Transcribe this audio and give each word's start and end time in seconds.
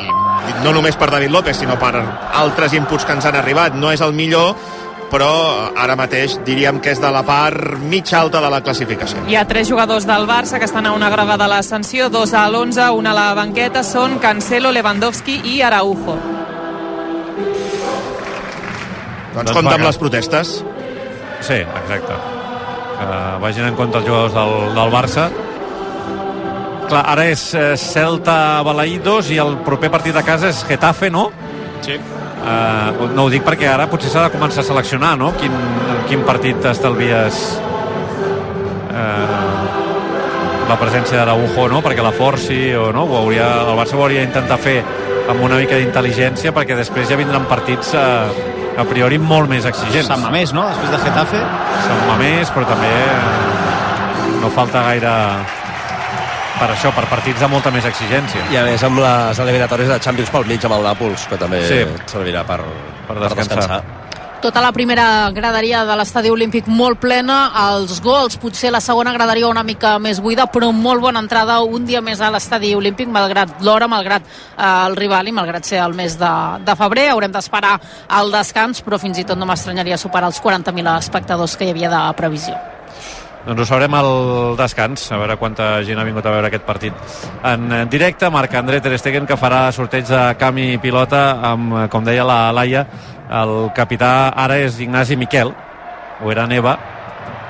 i 0.00 0.54
no 0.64 0.72
només 0.74 0.96
per 0.98 1.10
David 1.10 1.30
López, 1.34 1.58
sinó 1.58 1.78
per 1.80 1.94
altres 1.98 2.74
inputs 2.78 3.04
que 3.06 3.16
ens 3.16 3.26
han 3.28 3.36
arribat, 3.38 3.74
no 3.78 3.92
és 3.92 4.02
el 4.04 4.14
millor, 4.16 4.54
però 5.12 5.28
ara 5.76 5.94
mateix 5.98 6.38
diríem 6.46 6.80
que 6.80 6.94
és 6.94 7.00
de 7.02 7.10
la 7.12 7.20
part 7.26 7.76
mitja 7.84 8.20
alta 8.22 8.40
de 8.40 8.50
la 8.52 8.62
classificació. 8.64 9.26
Hi 9.28 9.36
ha 9.36 9.44
tres 9.48 9.68
jugadors 9.68 10.06
del 10.08 10.24
Barça 10.28 10.58
que 10.58 10.68
estan 10.68 10.88
a 10.88 10.94
una 10.96 11.10
grava 11.12 11.36
de 11.36 11.48
l'ascensió, 11.52 12.08
dos 12.08 12.32
a 12.32 12.46
l'11, 12.48 12.88
una 12.96 13.12
a 13.12 13.18
la 13.18 13.28
banqueta, 13.36 13.84
són 13.84 14.18
Cancelo, 14.22 14.72
Lewandowski 14.72 15.40
i 15.52 15.60
Araujo. 15.62 16.16
Doncs, 19.32 19.36
doncs 19.36 19.52
compte 19.56 19.74
amb 19.76 19.84
les 19.84 20.00
protestes. 20.00 20.58
Sí, 21.42 21.60
exacte. 21.60 22.16
Que 22.98 23.06
vagin 23.42 23.68
en 23.68 23.76
compte 23.76 24.00
els 24.00 24.08
jugadors 24.08 24.34
del, 24.36 24.52
del 24.76 24.92
Barça. 24.92 25.28
Clar, 26.92 27.06
ara 27.08 27.22
és 27.24 27.40
eh, 27.56 27.70
Celta 27.80 28.60
Balaïdos 28.66 29.30
i 29.32 29.38
el 29.40 29.54
proper 29.64 29.88
partit 29.88 30.12
de 30.12 30.20
casa 30.26 30.50
és 30.52 30.58
Getafe, 30.68 31.08
no? 31.08 31.30
Sí. 31.80 31.96
Uh, 32.42 33.06
no 33.14 33.24
ho 33.24 33.30
dic 33.32 33.46
perquè 33.46 33.68
ara 33.70 33.86
potser 33.88 34.10
s'ha 34.12 34.26
de 34.26 34.32
començar 34.34 34.60
a 34.60 34.66
seleccionar, 34.66 35.14
no? 35.16 35.30
Quin, 35.40 35.54
quin 36.10 36.24
partit 36.26 36.66
estalvies 36.68 37.38
uh, 38.90 39.54
la 40.68 40.76
presència 40.76 41.16
d'Araujo, 41.16 41.64
no? 41.72 41.80
Perquè 41.86 42.04
la 42.04 42.12
forci 42.12 42.58
o 42.76 42.90
no? 42.92 43.06
Ho 43.08 43.22
hauria, 43.22 43.46
el 43.62 43.72
Barça 43.78 43.96
ho 43.96 44.04
hauria 44.04 44.26
d'intentar 44.26 44.60
fer 44.60 44.82
amb 45.32 45.40
una 45.40 45.62
mica 45.62 45.80
d'intel·ligència 45.80 46.52
perquè 46.52 46.76
després 46.76 47.08
ja 47.08 47.16
vindran 47.16 47.48
partits 47.48 47.94
uh, 47.96 48.28
a 48.76 48.84
priori 48.92 49.16
molt 49.22 49.48
més 49.48 49.64
exigents. 49.72 50.12
Sant 50.12 50.20
Mamés, 50.26 50.52
no? 50.52 50.68
Després 50.74 50.92
de 50.92 51.00
Getafe. 51.06 51.40
Sant 51.88 52.06
Mamés, 52.10 52.52
però 52.52 52.68
també 52.68 52.92
eh, 52.92 54.38
no 54.44 54.52
falta 54.52 54.84
gaire 54.90 55.16
per 56.62 56.70
això, 56.76 56.92
per 56.94 57.08
partits 57.10 57.42
de 57.42 57.48
molta 57.50 57.72
més 57.74 57.86
exigència. 57.88 58.44
I 58.52 58.60
a 58.60 58.62
més 58.68 58.82
amb 58.86 59.00
les 59.02 59.40
eliminatòries 59.42 59.90
de 59.90 59.98
Champions 60.04 60.30
pel 60.30 60.46
mig 60.46 60.62
amb 60.68 60.76
el 60.76 60.86
Nàpols, 60.86 61.26
que 61.26 61.38
també 61.40 61.64
Sí. 61.66 61.82
servirà 62.06 62.44
per, 62.46 62.60
Per 63.08 63.18
descansar. 63.18 63.82
Tota 64.42 64.60
la 64.60 64.72
primera 64.72 65.30
graderia 65.30 65.84
de 65.84 65.96
l'estadi 65.96 66.28
olímpic 66.30 66.66
molt 66.66 66.98
plena, 66.98 67.52
els 67.70 68.00
gols, 68.02 68.36
potser 68.36 68.72
la 68.72 68.80
segona 68.80 69.12
graderia 69.12 69.46
una 69.46 69.62
mica 69.62 69.98
més 70.00 70.20
buida, 70.20 70.46
però 70.50 70.72
molt 70.72 71.00
bona 71.00 71.20
entrada 71.20 71.60
un 71.60 71.84
dia 71.84 72.00
més 72.00 72.20
a 72.20 72.30
l'estadi 72.30 72.74
olímpic, 72.74 73.08
malgrat 73.08 73.60
l'hora, 73.60 73.86
malgrat 73.86 74.22
eh, 74.22 74.86
el 74.86 74.96
rival 74.96 75.28
i 75.28 75.32
malgrat 75.32 75.64
ser 75.64 75.78
el 75.78 75.94
mes 75.94 76.18
de, 76.18 76.58
de 76.64 76.76
febrer. 76.76 77.10
Haurem 77.10 77.30
d'esperar 77.30 77.80
el 78.18 78.32
descans, 78.32 78.82
però 78.82 78.98
fins 78.98 79.18
i 79.18 79.24
tot 79.24 79.38
no 79.38 79.46
m'estranyaria 79.46 79.98
superar 79.98 80.26
els 80.26 80.42
40.000 80.42 80.98
espectadors 80.98 81.56
que 81.56 81.64
hi 81.64 81.70
havia 81.70 81.90
de 81.90 82.12
previsió. 82.14 82.71
Doncs 83.42 83.58
ho 83.58 83.64
sabrem 83.66 83.94
al 83.98 84.54
descans, 84.54 85.08
a 85.10 85.16
veure 85.18 85.34
quanta 85.34 85.80
gent 85.82 85.98
ha 85.98 86.04
vingut 86.06 86.26
a 86.26 86.30
veure 86.30 86.46
aquest 86.46 86.62
partit 86.62 87.16
en 87.42 87.72
directe. 87.90 88.28
Marc 88.30 88.52
André 88.54 88.78
Ter 88.80 88.94
Stegen, 89.00 89.26
que 89.26 89.34
farà 89.34 89.64
sorteig 89.74 90.06
de 90.06 90.20
camp 90.38 90.60
i 90.62 90.76
pilota 90.78 91.22
amb, 91.48 91.74
com 91.90 92.04
deia 92.06 92.22
la 92.28 92.52
Laia, 92.54 92.84
el 93.42 93.72
capità 93.74 94.30
ara 94.38 94.60
és 94.62 94.78
Ignasi 94.78 95.18
Miquel, 95.18 95.50
o 96.22 96.30
era 96.30 96.46
Neva, 96.46 96.76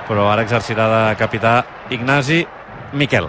però 0.09 0.31
ara 0.33 0.47
exercirà 0.47 0.87
de 0.89 1.03
capità 1.21 1.59
Ignasi 1.93 2.41
Miquel. 2.97 3.29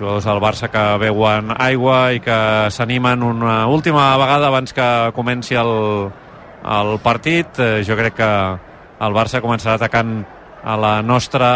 Jugadors 0.00 0.24
del 0.24 0.40
Barça 0.42 0.70
que 0.72 0.82
beuen 0.98 1.52
aigua 1.54 2.00
i 2.16 2.22
que 2.24 2.40
s'animen 2.72 3.22
una 3.22 3.60
última 3.68 4.08
vegada 4.18 4.48
abans 4.48 4.72
que 4.72 4.88
comenci 5.14 5.54
el, 5.60 5.70
el 6.64 6.92
partit. 7.04 7.60
Eh, 7.60 7.84
Jo 7.84 7.98
crec 8.00 8.16
que 8.16 8.30
el 9.00 9.16
Barça 9.16 9.40
començarà 9.40 9.78
atacant 9.78 10.20
a 10.64 10.76
la 10.76 10.94
nostra 11.02 11.54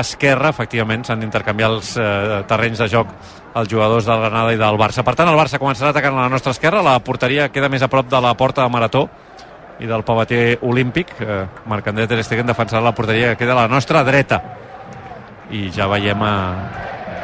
esquerra, 0.00 0.50
efectivament, 0.50 1.04
s'han 1.06 1.20
d'intercanviar 1.22 1.70
els 1.70 1.92
eh, 2.00 2.40
terrenys 2.50 2.82
de 2.82 2.88
joc 2.90 3.12
els 3.56 3.70
jugadors 3.70 4.04
del 4.04 4.20
Granada 4.20 4.52
i 4.52 4.58
del 4.60 4.76
Barça. 4.76 5.04
Per 5.06 5.14
tant, 5.16 5.30
el 5.30 5.38
Barça 5.38 5.60
començarà 5.62 5.94
atacant 5.94 6.16
a 6.18 6.26
la 6.26 6.32
nostra 6.32 6.52
esquerra, 6.52 6.82
la 6.84 6.98
porteria 7.00 7.48
queda 7.48 7.70
més 7.72 7.84
a 7.86 7.88
prop 7.88 8.10
de 8.10 8.20
la 8.20 8.34
porta 8.36 8.64
de 8.66 8.72
Marató 8.72 9.06
i 9.80 9.88
del 9.88 10.04
pavater 10.04 10.58
olímpic. 10.62 11.14
Eh, 11.20 11.44
Marc 11.70 11.88
André 11.88 12.06
Ter 12.10 12.22
Stegen 12.24 12.48
defensarà 12.48 12.82
la 12.84 12.94
porteria 12.96 13.32
que 13.32 13.44
queda 13.44 13.54
a 13.56 13.62
la 13.62 13.68
nostra 13.68 14.02
dreta. 14.04 14.42
I 15.50 15.70
ja 15.72 15.88
veiem 15.88 16.22
eh, 16.26 16.36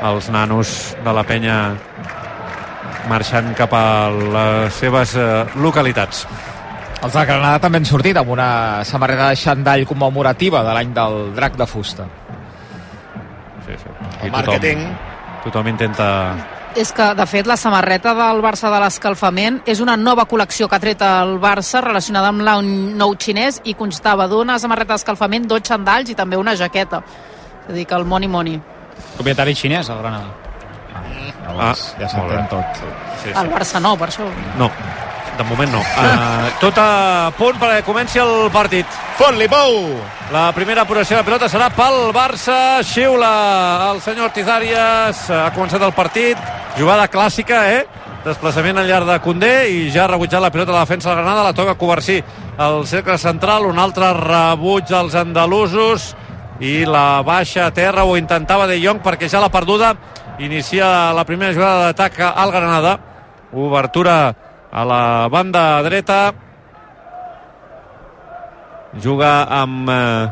els 0.09 0.31
nanos 0.31 0.94
de 1.03 1.12
la 1.12 1.27
penya 1.27 1.59
marxant 3.11 3.53
cap 3.59 3.72
a 3.75 3.84
les 4.09 4.81
seves 4.81 5.17
eh, 5.19 5.28
localitats. 5.61 6.27
Els 7.03 7.15
de 7.17 7.23
Granada 7.27 7.59
també 7.59 7.81
han 7.81 7.87
sortit 7.89 8.19
amb 8.21 8.31
una 8.31 8.49
samarreta 8.87 9.33
de 9.33 9.39
xandall 9.41 9.85
commemorativa 9.91 10.63
de 10.63 10.75
l'any 10.77 10.93
del 10.95 11.35
drac 11.35 11.57
de 11.59 11.67
fusta. 11.67 12.07
Sí, 13.67 13.75
sí. 13.75 13.95
El 14.23 14.31
màrqueting. 14.31 14.85
Tothom, 14.87 15.41
tothom 15.49 15.71
intenta 15.73 16.09
És 16.79 16.89
que, 16.97 17.05
de 17.12 17.25
fet, 17.29 17.45
la 17.45 17.59
samarreta 17.61 18.15
del 18.17 18.39
Barça 18.41 18.71
de 18.73 18.79
l'escalfament 18.81 19.59
és 19.69 19.83
una 19.85 19.97
nova 20.01 20.25
col·lecció 20.31 20.69
que 20.71 20.79
ha 20.79 20.81
tret 20.81 21.03
el 21.05 21.35
Barça 21.43 21.83
relacionada 21.85 22.31
amb 22.33 22.41
l'any 22.47 22.71
nou 22.97 23.12
xinès 23.21 23.61
i 23.69 23.75
constava 23.77 24.29
d'una 24.31 24.57
samarreta 24.62 24.95
d'escalfament, 24.95 25.51
dos 25.51 25.67
xandalls 25.69 26.09
i 26.09 26.17
també 26.17 26.39
una 26.41 26.57
jaqueta. 26.57 27.03
És 27.67 27.75
a 27.75 27.77
dir, 27.77 27.85
que 27.85 27.99
el 27.99 28.07
money 28.09 28.31
money. 28.31 28.57
Propietari 29.19 29.55
xinès, 29.59 29.91
el 29.93 30.01
Granada. 30.01 30.33
Ah, 30.95 31.05
ja 31.53 31.53
molt 31.53 31.99
bé. 31.99 32.09
s'entén 32.09 32.49
tot. 32.49 32.81
Sí, 32.81 33.27
sí. 33.27 33.35
El 33.37 33.51
Barça 33.53 33.83
no, 33.83 33.97
per 33.99 34.09
això. 34.09 34.31
No, 34.57 34.71
de 35.38 35.44
moment 35.48 35.70
no. 35.72 35.81
Uh, 35.81 36.50
tot 36.60 36.76
a 36.81 37.31
punt 37.38 37.59
perquè 37.60 37.82
comenci 37.87 38.20
el 38.22 38.50
partit. 38.53 38.87
Fot-li, 39.19 39.48
Pou! 39.50 39.97
La 40.32 40.50
primera 40.56 40.84
apuració 40.87 41.19
de 41.19 41.26
pilota 41.26 41.48
serà 41.53 41.70
pel 41.75 42.12
Barça. 42.15 42.82
Xiula 42.87 43.32
el 43.91 44.00
senyor 44.04 44.32
Tizàries. 44.34 45.25
Ha 45.32 45.50
començat 45.56 45.82
el 45.84 45.94
partit. 45.97 46.41
Jugada 46.78 47.09
clàssica, 47.12 47.65
eh? 47.72 47.84
Desplaçament 48.22 48.78
al 48.78 48.87
llarg 48.87 49.09
de 49.09 49.19
Condé 49.25 49.53
i 49.72 49.88
ja 49.91 50.04
ha 50.04 50.10
rebutjat 50.12 50.43
la 50.43 50.53
pilota 50.54 50.70
de 50.70 50.76
la 50.78 50.84
defensa 50.87 51.10
de 51.10 51.16
la 51.16 51.22
Granada. 51.22 51.47
La 51.49 51.56
toca 51.56 51.76
Covarsí 51.81 52.20
al 52.56 52.87
cercle 52.87 53.19
central. 53.19 53.66
Un 53.66 53.81
altre 53.82 54.12
rebuig 54.19 54.87
dels 54.88 55.16
andalusos 55.19 56.12
i 56.62 56.84
la 56.87 57.22
baixa 57.26 57.66
a 57.66 57.75
terra 57.75 58.04
ho 58.06 58.14
intentava 58.16 58.69
De 58.70 58.78
Jong 58.78 59.03
perquè 59.03 59.28
ja 59.28 59.41
l'ha 59.43 59.50
perduda. 59.53 59.94
Inicia 60.38 61.12
la 61.12 61.26
primera 61.28 61.53
jugada 61.53 61.88
d'atac 61.91 62.20
al 62.31 62.53
Granada. 62.54 62.99
Obertura 63.53 64.32
a 64.72 64.84
la 64.88 65.28
banda 65.28 65.83
dreta 65.84 66.33
juga 68.97 69.44
amb 69.44 69.88
eh, 69.93 70.28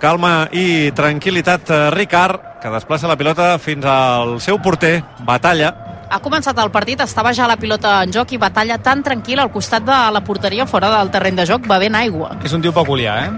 calma 0.00 0.48
i 0.54 0.90
tranquil·litat 0.94 1.70
eh, 1.70 1.90
Ricard, 1.94 2.62
que 2.62 2.70
desplaça 2.70 3.10
la 3.10 3.18
pilota 3.18 3.56
fins 3.58 3.86
al 3.86 4.38
seu 4.40 4.58
porter, 4.62 5.00
Batalla. 5.26 5.74
Ha 6.10 6.18
començat 6.22 6.58
el 6.58 6.70
partit, 6.74 7.02
estava 7.02 7.32
ja 7.34 7.46
la 7.46 7.58
pilota 7.58 8.00
en 8.02 8.10
joc 8.14 8.32
i 8.34 8.38
batalla 8.38 8.80
tan 8.82 9.02
tranquil·la 9.06 9.44
al 9.46 9.52
costat 9.54 9.84
de 9.86 9.98
la 10.10 10.22
porteria 10.26 10.66
fora 10.66 10.90
del 10.96 11.10
terreny 11.14 11.38
de 11.38 11.46
joc, 11.46 11.68
bevent 11.70 11.94
aigua. 11.94 12.32
És 12.42 12.54
un 12.54 12.62
tio 12.62 12.72
peculiar, 12.74 13.28
eh? 13.28 13.30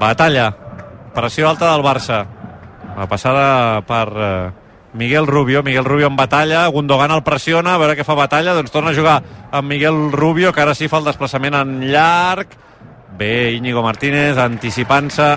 Batalla, 0.00 0.50
pressió 1.16 1.48
alta 1.48 1.72
del 1.72 1.84
Barça. 1.84 2.24
La 2.96 3.06
passada 3.08 3.80
per 3.88 4.06
eh, 4.12 4.52
Miguel 4.92 5.26
Rubio, 5.26 5.62
Miguel 5.62 5.84
Rubio 5.84 6.08
en 6.08 6.16
batalla, 6.16 6.66
Gundogan 6.66 7.12
el 7.14 7.22
pressiona, 7.22 7.74
a 7.74 7.78
veure 7.78 7.94
què 7.94 8.04
fa 8.06 8.16
batalla, 8.18 8.56
doncs 8.56 8.72
torna 8.74 8.90
a 8.90 8.96
jugar 8.96 9.20
amb 9.52 9.70
Miguel 9.70 10.10
Rubio, 10.10 10.52
que 10.52 10.64
ara 10.64 10.74
sí 10.74 10.88
fa 10.90 10.98
el 10.98 11.06
desplaçament 11.06 11.54
en 11.54 11.78
llarg. 11.92 12.56
Bé, 13.18 13.52
Íñigo 13.54 13.82
Martínez 13.84 14.38
anticipant-se 14.38 15.30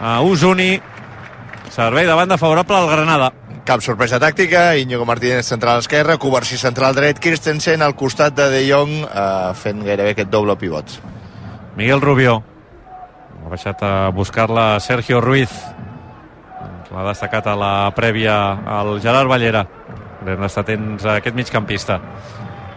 a 0.00 0.20
Usuni. 0.22 0.78
Servei 1.70 2.06
de 2.06 2.14
banda 2.14 2.38
favorable 2.38 2.76
al 2.76 2.90
Granada. 2.90 3.32
Cap 3.64 3.82
sorpresa 3.82 4.18
tàctica, 4.22 4.76
Íñigo 4.78 5.04
Martínez 5.06 5.46
central 5.46 5.82
esquerra, 5.82 6.18
Covarsí 6.18 6.56
central 6.58 6.94
dret, 6.94 7.18
Christensen 7.22 7.82
al 7.82 7.94
costat 7.94 8.34
de 8.34 8.48
De 8.50 8.62
Jong 8.70 8.94
eh, 9.04 9.52
fent 9.58 9.82
gairebé 9.86 10.14
aquest 10.14 10.30
doble 10.30 10.56
pivot. 10.58 11.00
Miguel 11.76 12.00
Rubio. 12.00 12.40
Ha 13.40 13.50
baixat 13.50 13.82
a 13.82 14.10
buscar-la 14.14 14.78
Sergio 14.80 15.20
Ruiz. 15.20 15.50
L'ha 16.90 17.04
destacat 17.06 17.46
a 17.46 17.54
la 17.54 17.72
prèvia 17.94 18.34
al 18.78 18.96
Gerard 19.02 19.30
Ballera. 19.30 19.62
Hem 20.26 20.42
d'estar 20.42 20.64
atents 20.66 21.06
a 21.06 21.16
aquest 21.20 21.36
migcampista. 21.36 22.00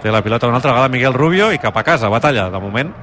Té 0.03 0.11
la 0.11 0.21
pilota 0.21 0.47
una 0.47 0.59
altra 0.61 0.71
vegada 0.71 0.91
Miguel 0.91 1.15
Rubio 1.17 1.51
i 1.51 1.59
cap 1.59 1.75
a 1.77 1.83
casa, 1.83 2.11
batalla, 2.11 2.49
de 2.53 2.61
moment 2.61 2.93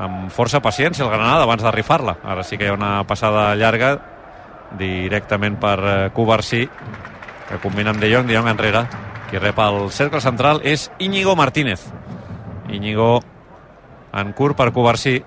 amb 0.00 0.30
força 0.30 0.60
paciència 0.62 1.04
el 1.04 1.10
Granada 1.10 1.44
abans 1.44 1.62
de 1.64 1.72
rifar-la. 1.74 2.16
Ara 2.22 2.44
sí 2.46 2.58
que 2.58 2.68
hi 2.68 2.70
ha 2.70 2.76
una 2.76 2.92
passada 3.08 3.54
llarga 3.58 3.96
directament 4.78 5.58
per 5.58 5.78
eh, 5.80 6.10
Covarsí 6.14 6.66
que 7.48 7.58
combina 7.62 7.90
amb 7.90 8.00
De 8.02 8.10
Jong, 8.12 8.28
De 8.28 8.36
Jong 8.36 8.50
enrere 8.52 8.84
qui 9.30 9.38
rep 9.38 9.58
el 9.62 9.90
cercle 9.94 10.20
central 10.22 10.60
és 10.66 10.90
Íñigo 10.98 11.34
Martínez 11.38 11.82
Íñigo 12.70 13.20
en 14.14 14.32
curt 14.32 14.56
per 14.58 14.70
Covarsí 14.74 15.18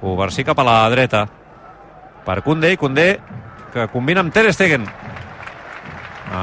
Covarsí 0.00 0.44
cap 0.44 0.58
a 0.58 0.66
la 0.66 0.76
dreta 0.90 1.24
per 2.26 2.40
Koundé 2.42 2.72
i 2.74 2.80
Koundé 2.80 3.08
que 3.74 3.88
combina 3.92 4.22
amb 4.22 4.32
Ter 4.34 4.46
Stegen 4.54 4.86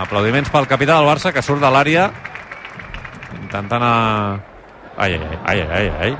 aplaudiments 0.01 0.51
pel 0.51 0.67
capità 0.69 0.97
del 0.99 1.07
Barça 1.07 1.31
que 1.33 1.43
surt 1.43 1.63
de 1.63 1.71
l'àrea 1.71 2.09
intentant 3.41 3.83
a... 3.83 3.95
ai, 4.97 5.15
ai, 5.15 5.23
ai, 5.23 5.39
ai, 5.47 5.71
ai, 5.79 5.89
ai. 6.01 6.11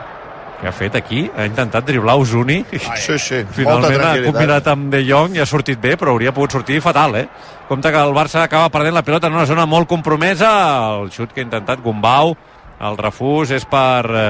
Què 0.62 0.70
ha 0.70 0.74
fet 0.78 0.94
aquí? 1.00 1.24
Ha 1.34 1.48
intentat 1.50 1.88
driblar 1.88 2.20
Osuni. 2.22 2.60
Sí, 2.70 3.16
sí, 3.18 3.40
Finalment 3.58 4.04
ha 4.06 4.12
combinat 4.28 4.68
amb 4.70 4.92
De 4.94 5.00
Jong 5.08 5.34
i 5.34 5.42
ha 5.42 5.48
sortit 5.50 5.80
bé, 5.82 5.96
però 5.98 6.14
hauria 6.14 6.34
pogut 6.36 6.54
sortir 6.54 6.78
fatal, 6.86 7.18
eh? 7.18 7.26
Compte 7.68 7.90
que 7.90 7.98
el 7.98 8.14
Barça 8.14 8.44
acaba 8.44 8.70
perdent 8.70 8.94
la 8.94 9.02
pilota 9.02 9.32
en 9.32 9.40
una 9.40 9.48
zona 9.50 9.66
molt 9.66 9.90
compromesa. 9.90 10.52
El 11.00 11.10
xut 11.10 11.34
que 11.34 11.42
ha 11.42 11.48
intentat 11.48 11.82
Gumbau. 11.82 12.36
El 12.82 13.00
refús 13.00 13.56
és 13.58 13.66
per 13.66 14.06
eh, 14.06 14.28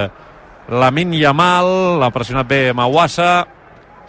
Lamin 0.71 1.11
Yamal. 1.19 1.99
L'ha 1.99 2.11
pressionat 2.15 2.47
bé 2.47 2.61
Mawassa. 2.71 3.33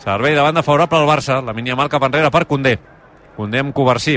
Servei 0.03 0.35
de 0.35 0.41
banda 0.41 0.65
favorable 0.65 0.99
al 0.99 1.07
Barça. 1.07 1.41
Lamin 1.41 1.67
Yamal 1.71 1.89
cap 1.89 2.03
enrere 2.03 2.31
per 2.35 2.47
Condé. 2.51 2.75
Condé 3.37 3.61
amb 3.63 3.75
Covarsí. 3.75 4.17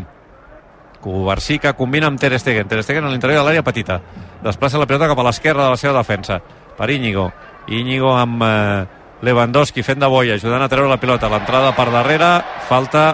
Covarsí 1.00 1.60
que 1.60 1.76
combina 1.78 2.08
amb 2.10 2.20
Ter 2.20 2.34
Stegen. 2.40 2.68
Ter 2.68 2.82
Stegen 2.82 3.06
a 3.06 3.12
l'interior 3.12 3.44
de 3.44 3.46
l'àrea 3.46 3.64
petita. 3.64 4.00
Desplaça 4.42 4.82
la 4.82 4.88
pilota 4.90 5.12
cap 5.12 5.22
a 5.22 5.26
l'esquerra 5.28 5.68
de 5.68 5.76
la 5.76 5.78
seva 5.78 6.00
defensa. 6.00 6.40
Per 6.76 6.90
Íñigo. 6.90 7.28
Íñigo 7.68 8.16
amb 8.18 8.42
eh, 8.42 8.86
Lewandowski 9.22 9.84
fent 9.86 10.02
de 10.02 10.10
boia, 10.10 10.40
ajudant 10.40 10.66
a 10.66 10.70
treure 10.70 10.90
la 10.90 10.98
pilota. 10.98 11.30
L'entrada 11.30 11.76
per 11.78 11.92
darrere, 11.94 12.32
falta 12.66 13.06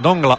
d'Ongla. 0.00 0.38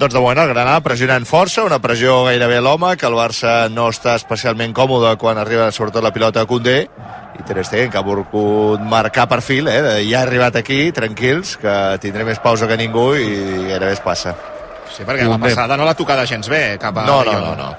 Doncs 0.00 0.14
de 0.16 0.20
moment 0.22 0.38
el 0.40 0.48
Granada 0.48 0.80
pressionant 0.80 1.26
força, 1.28 1.60
una 1.68 1.76
pressió 1.84 2.22
gairebé 2.24 2.56
a 2.56 2.62
l'home, 2.64 2.94
que 2.96 3.04
el 3.04 3.12
Barça 3.18 3.66
no 3.68 3.90
està 3.92 4.14
especialment 4.16 4.72
còmode 4.72 5.10
quan 5.20 5.36
arriba 5.36 5.66
sobretot 5.76 6.00
la 6.00 6.12
pilota 6.14 6.40
a 6.40 6.48
Condé, 6.48 6.78
i 7.36 7.44
Ter 7.44 7.60
Stegen, 7.68 7.90
que 7.92 8.00
ha 8.00 8.04
volgut 8.06 8.80
marcar 8.80 9.26
perfil, 9.28 9.68
eh? 9.68 9.82
de 9.84 9.92
ja 10.08 10.22
ha 10.22 10.24
arribat 10.24 10.56
aquí, 10.56 10.86
tranquils, 10.96 11.58
que 11.60 11.74
tindré 12.00 12.24
més 12.24 12.40
pausa 12.40 12.64
que 12.70 12.80
ningú 12.80 13.10
i 13.12 13.28
gairebé 13.68 13.92
es 13.98 14.00
passa. 14.00 14.32
Sí, 14.88 15.04
perquè 15.04 15.28
la 15.28 15.36
passada 15.38 15.76
no 15.76 15.84
l'ha 15.84 15.94
tocada 15.98 16.24
gens 16.24 16.48
bé 16.48 16.78
cap 16.80 16.96
a 16.96 17.04
No, 17.04 17.20
no, 17.20 17.36
Jong. 17.36 17.44
no, 17.44 17.54
no. 17.60 17.70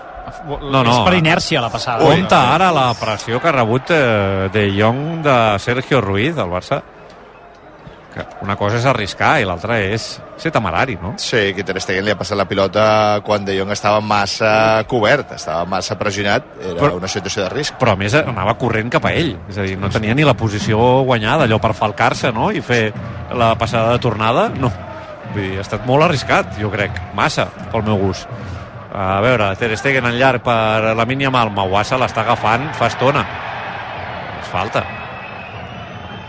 No, 0.61 0.83
no. 0.85 0.91
És 0.93 1.01
per 1.09 1.17
inèrcia 1.17 1.59
la 1.61 1.73
passada. 1.73 2.05
Compte 2.05 2.37
ara 2.37 2.69
la 2.71 2.91
pressió 3.01 3.41
que 3.41 3.49
ha 3.49 3.57
rebut 3.57 3.89
eh, 3.97 4.47
De 4.53 4.69
Jong 4.77 5.23
de 5.25 5.37
Sergio 5.59 5.99
Ruiz, 6.05 6.35
del 6.37 6.53
Barça. 6.53 6.83
Que 8.11 8.25
una 8.43 8.57
cosa 8.59 8.75
és 8.75 8.85
arriscar 8.85 9.37
i 9.39 9.45
l'altra 9.47 9.77
és 9.79 10.17
ser 10.41 10.51
temerari, 10.51 10.97
no? 10.99 11.13
Sí, 11.21 11.53
que 11.55 11.63
Ter 11.63 11.79
Stegen 11.79 12.03
li 12.03 12.11
ha 12.11 12.17
passat 12.19 12.35
la 12.35 12.43
pilota 12.49 13.21
quan 13.23 13.45
De 13.47 13.55
Jong 13.55 13.71
estava 13.71 14.01
massa 14.03 14.83
cobert, 14.91 15.31
estava 15.37 15.63
massa 15.63 15.95
pressionat, 15.99 16.43
era 16.59 16.75
Però- 16.75 16.97
una 16.97 17.07
situació 17.07 17.43
de 17.45 17.49
risc. 17.53 17.77
però 17.79 17.93
a 17.93 17.95
més 17.95 18.13
anava 18.19 18.57
corrent 18.59 18.91
cap 18.91 19.05
a 19.05 19.13
ell 19.13 19.37
és 19.47 19.57
a 19.57 19.61
dir, 19.63 19.77
no 19.79 19.89
tenia 19.89 20.13
ni 20.13 20.25
la 20.27 20.33
posició 20.33 21.03
guanyada 21.07 21.45
allò 21.45 21.59
per 21.63 21.73
falcar-se 21.73 22.33
no? 22.35 22.51
i 22.51 22.59
fer 22.59 22.91
la 23.31 23.55
passada 23.55 23.93
de 23.93 23.99
tornada 23.99 24.49
no. 24.49 24.71
Vull 25.33 25.43
dir, 25.43 25.57
ha 25.59 25.61
estat 25.61 25.85
molt 25.87 26.03
arriscat 26.03 26.57
jo 26.59 26.69
crec, 26.69 26.91
massa, 27.15 27.47
pel 27.71 27.83
meu 27.83 27.95
gust 27.97 28.27
a 28.93 29.21
veure, 29.23 29.55
Ter 29.55 29.71
Stegen 29.77 30.05
en 30.05 30.19
llarg 30.19 30.43
per 30.43 30.91
la 30.99 31.05
mínia 31.07 31.31
mal, 31.31 31.49
Mawassa 31.49 31.95
l'està 31.97 32.25
agafant 32.25 32.73
fa 32.75 32.87
estona 32.91 33.23
és 34.41 34.49
falta 34.51 34.83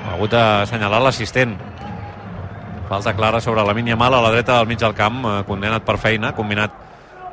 ha 0.06 0.14
hagut 0.14 0.30
d'assenyalar 0.30 1.00
l'assistent 1.02 1.56
falta 2.92 3.16
clara 3.16 3.40
sobre 3.40 3.64
la 3.64 3.72
mínia 3.72 3.96
mal 3.96 4.12
a 4.12 4.20
la 4.20 4.30
dreta 4.30 4.58
del 4.58 4.66
mig 4.66 4.78
del 4.78 4.92
camp, 4.92 5.24
eh, 5.24 5.44
condenat 5.48 5.80
per 5.82 5.96
feina 5.96 6.34
combinat 6.36 6.74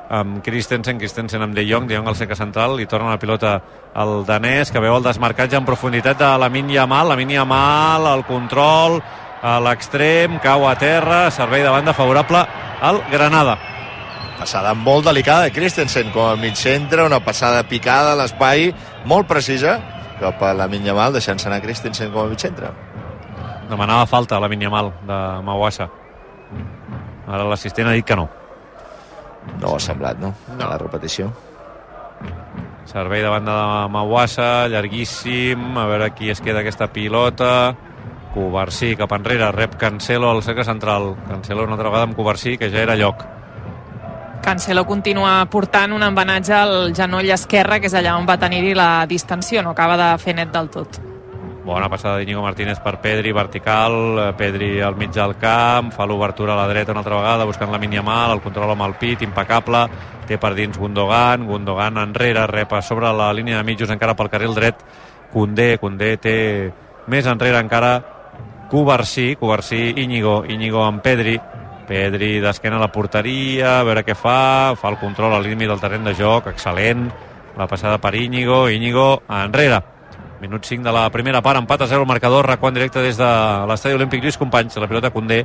amb 0.10 0.40
Christensen, 0.42 0.98
Christensen 0.98 1.42
amb 1.44 1.54
De 1.54 1.66
Jong, 1.68 1.86
De 1.86 1.98
Jong 1.98 2.08
al 2.08 2.16
seca 2.16 2.34
central, 2.34 2.78
li 2.78 2.86
torna 2.88 3.10
la 3.10 3.20
pilota 3.20 3.62
al 3.94 4.24
danès, 4.26 4.72
que 4.72 4.80
veu 4.80 4.96
el 4.96 5.04
desmarcatge 5.04 5.58
en 5.60 5.66
profunditat 5.68 6.18
de 6.18 6.30
la 6.40 6.48
Minya 6.48 6.88
Mal, 6.88 7.10
la 7.10 7.18
Minya 7.20 7.44
Mal, 7.44 8.08
el 8.08 8.24
control 8.24 9.02
a 9.44 9.60
l'extrem, 9.60 10.40
cau 10.40 10.64
a 10.66 10.78
terra, 10.80 11.30
servei 11.30 11.62
de 11.62 11.76
banda 11.76 11.94
favorable 11.94 12.46
al 12.82 13.04
Granada. 13.12 13.58
Passada 14.40 14.74
molt 14.74 15.12
delicada 15.12 15.50
de 15.50 15.52
Christensen 15.52 16.14
com 16.16 16.24
a 16.30 16.38
mig 16.40 16.56
centre, 16.56 17.04
una 17.04 17.20
passada 17.20 17.68
picada 17.68 18.14
a 18.14 18.22
l'espai, 18.24 18.72
molt 19.04 19.28
precisa, 19.28 19.82
cap 20.22 20.40
a 20.40 20.54
la 20.54 20.72
Minyamal, 20.72 21.12
deixant-se 21.12 21.52
anar 21.52 21.60
Christensen 21.60 22.16
com 22.16 22.24
a 22.24 22.32
mig 22.32 22.40
centre. 22.40 22.72
Demanava 23.70 24.06
falta 24.06 24.38
a 24.38 24.40
la 24.40 24.50
Mal 24.50 24.94
de 25.06 25.18
Mawassa. 25.44 25.90
Ara 27.28 27.44
l'assistent 27.46 27.88
ha 27.88 27.94
dit 27.94 28.06
que 28.06 28.16
no. 28.16 28.28
No 29.62 29.76
ha 29.76 29.80
semblat, 29.80 30.18
no? 30.18 30.34
no. 30.58 30.66
A 30.66 30.70
la 30.70 30.78
repetició. 30.78 31.32
Servei 32.86 33.22
de 33.22 33.30
banda 33.30 33.54
de 33.54 33.90
Mawassa, 33.94 34.68
llarguíssim, 34.68 35.78
a 35.78 35.86
veure 35.86 36.10
qui 36.18 36.32
es 36.32 36.42
queda 36.42 36.62
aquesta 36.62 36.88
pilota. 36.92 37.76
Covarsí 38.34 38.96
cap 38.98 39.14
enrere, 39.14 39.52
rep 39.52 39.76
Cancelo 39.78 40.32
al 40.32 40.42
cercle 40.42 40.66
central. 40.66 41.16
Cancelo 41.28 41.64
una 41.64 41.78
altra 41.78 41.90
vegada 41.90 42.08
amb 42.10 42.16
Covarsí, 42.18 42.58
que 42.58 42.72
ja 42.72 42.82
era 42.82 42.96
lloc. 42.98 43.22
Cancelo 44.42 44.86
continua 44.88 45.44
portant 45.52 45.94
un 45.94 46.04
embenatge 46.04 46.56
al 46.56 46.96
genoll 46.96 47.30
esquerre, 47.36 47.80
que 47.80 47.92
és 47.92 47.94
allà 47.94 48.18
on 48.18 48.26
va 48.26 48.40
tenir-hi 48.42 48.74
la 48.74 49.06
distensió, 49.06 49.62
no 49.62 49.76
acaba 49.78 50.00
de 50.00 50.10
fer 50.18 50.34
net 50.42 50.50
del 50.56 50.74
tot. 50.74 51.02
Bona 51.70 51.86
passada 51.86 52.18
d'Iñigo 52.18 52.42
Martínez 52.42 52.80
per 52.82 52.96
Pedri, 52.98 53.30
vertical, 53.30 54.34
Pedri 54.34 54.82
al 54.82 54.96
mig 54.98 55.12
del 55.14 55.36
camp, 55.38 55.92
fa 55.94 56.08
l'obertura 56.10 56.56
a 56.56 56.58
la 56.58 56.66
dreta 56.66 56.96
una 56.96 57.04
altra 57.04 57.20
vegada, 57.20 57.46
buscant 57.46 57.70
la 57.70 57.78
mínia 57.78 58.02
mal, 58.02 58.32
el 58.34 58.42
control 58.42 58.74
amb 58.74 58.88
el 58.88 58.96
pit, 58.98 59.22
impecable, 59.22 59.84
té 60.26 60.40
per 60.42 60.56
dins 60.58 60.80
Gundogan, 60.82 61.46
Gundogan 61.46 62.00
enrere, 62.02 62.48
rep 62.50 62.74
a 62.74 62.82
sobre 62.82 63.12
la 63.14 63.28
línia 63.38 63.60
de 63.60 63.68
mitjos 63.68 63.94
encara 63.94 64.16
pel 64.18 64.32
carril 64.34 64.58
dret, 64.58 64.82
Condé, 65.30 65.76
Condé 65.78 66.16
té 66.18 66.34
més 67.06 67.30
enrere 67.30 67.62
encara 67.62 67.94
Covarsí, 68.72 69.36
Covarsí, 69.38 69.94
Íñigo, 69.94 70.40
Íñigo 70.50 70.82
amb 70.88 71.06
Pedri, 71.06 71.38
Pedri 71.86 72.40
d'esquena 72.42 72.82
a 72.82 72.86
la 72.88 72.90
porteria, 72.90 73.78
a 73.78 73.86
veure 73.86 74.02
què 74.10 74.18
fa, 74.18 74.74
fa 74.74 74.90
el 74.90 74.98
control 74.98 75.38
al 75.38 75.46
límit 75.46 75.70
del 75.70 75.86
terreny 75.86 76.10
de 76.10 76.18
joc, 76.18 76.50
excel·lent, 76.50 77.06
la 77.62 77.70
passada 77.70 78.02
per 78.02 78.16
Íñigo, 78.18 78.66
Íñigo 78.74 79.22
enrere. 79.30 79.99
Minut 80.40 80.64
5 80.64 80.84
de 80.84 80.92
la 80.96 81.10
primera 81.12 81.42
part, 81.42 81.60
empat 81.60 81.82
a 81.84 81.88
0 81.88 82.06
el 82.06 82.08
marcador, 82.08 82.48
recuant 82.48 82.74
directe 82.74 83.02
des 83.04 83.18
de 83.20 83.28
l'estadi 83.68 83.98
olímpic 83.98 84.24
Lluís 84.24 84.38
Companys, 84.40 84.78
la 84.80 84.88
pilota 84.88 85.12
Condé, 85.12 85.44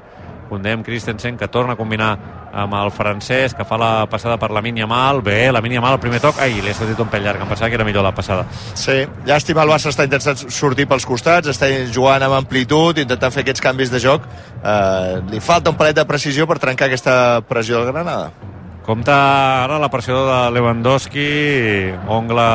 Condé 0.49 0.71
amb 0.77 0.85
Christensen, 0.87 1.37
que 1.37 1.49
torna 1.49 1.73
a 1.73 1.77
combinar 1.77 2.13
amb 2.55 2.77
el 2.79 2.93
francès, 2.95 3.57
que 3.59 3.65
fa 3.67 3.79
la 3.81 4.07
passada 4.07 4.37
per 4.39 4.53
la 4.55 4.63
mínia 4.63 4.87
mal, 4.87 5.19
bé, 5.25 5.51
la 5.51 5.63
mínia 5.65 5.81
mal, 5.83 5.97
el 5.97 6.03
primer 6.03 6.21
toc, 6.23 6.39
ai, 6.39 6.61
li 6.63 6.71
ha 6.71 6.77
sortit 6.79 7.01
un 7.03 7.11
pèl 7.11 7.27
llarg, 7.27 7.43
em 7.43 7.51
pensava 7.51 7.73
que 7.73 7.79
era 7.81 7.87
millor 7.89 8.07
la 8.07 8.15
passada. 8.15 8.47
Sí, 8.79 9.01
llàstima, 9.27 9.65
el 9.65 9.75
Barça 9.75 9.91
està 9.91 10.07
intentant 10.07 10.39
sortir 10.47 10.87
pels 10.87 11.09
costats, 11.09 11.51
està 11.51 11.71
jugant 11.91 12.23
amb 12.23 12.39
amplitud, 12.39 13.03
intentant 13.03 13.35
fer 13.35 13.43
aquests 13.43 13.65
canvis 13.65 13.91
de 13.91 14.03
joc. 14.05 14.29
Eh, 14.63 15.23
li 15.33 15.43
falta 15.43 15.75
un 15.75 15.81
palet 15.81 15.97
de 15.99 16.07
precisió 16.07 16.47
per 16.47 16.61
trencar 16.63 16.87
aquesta 16.87 17.17
pressió 17.49 17.81
del 17.81 17.91
Granada. 17.91 18.31
Compta 18.85 19.17
ara 19.65 19.81
la 19.81 19.89
pressió 19.89 20.27
de 20.29 20.39
Lewandowski, 20.53 21.29
Ongla 22.13 22.51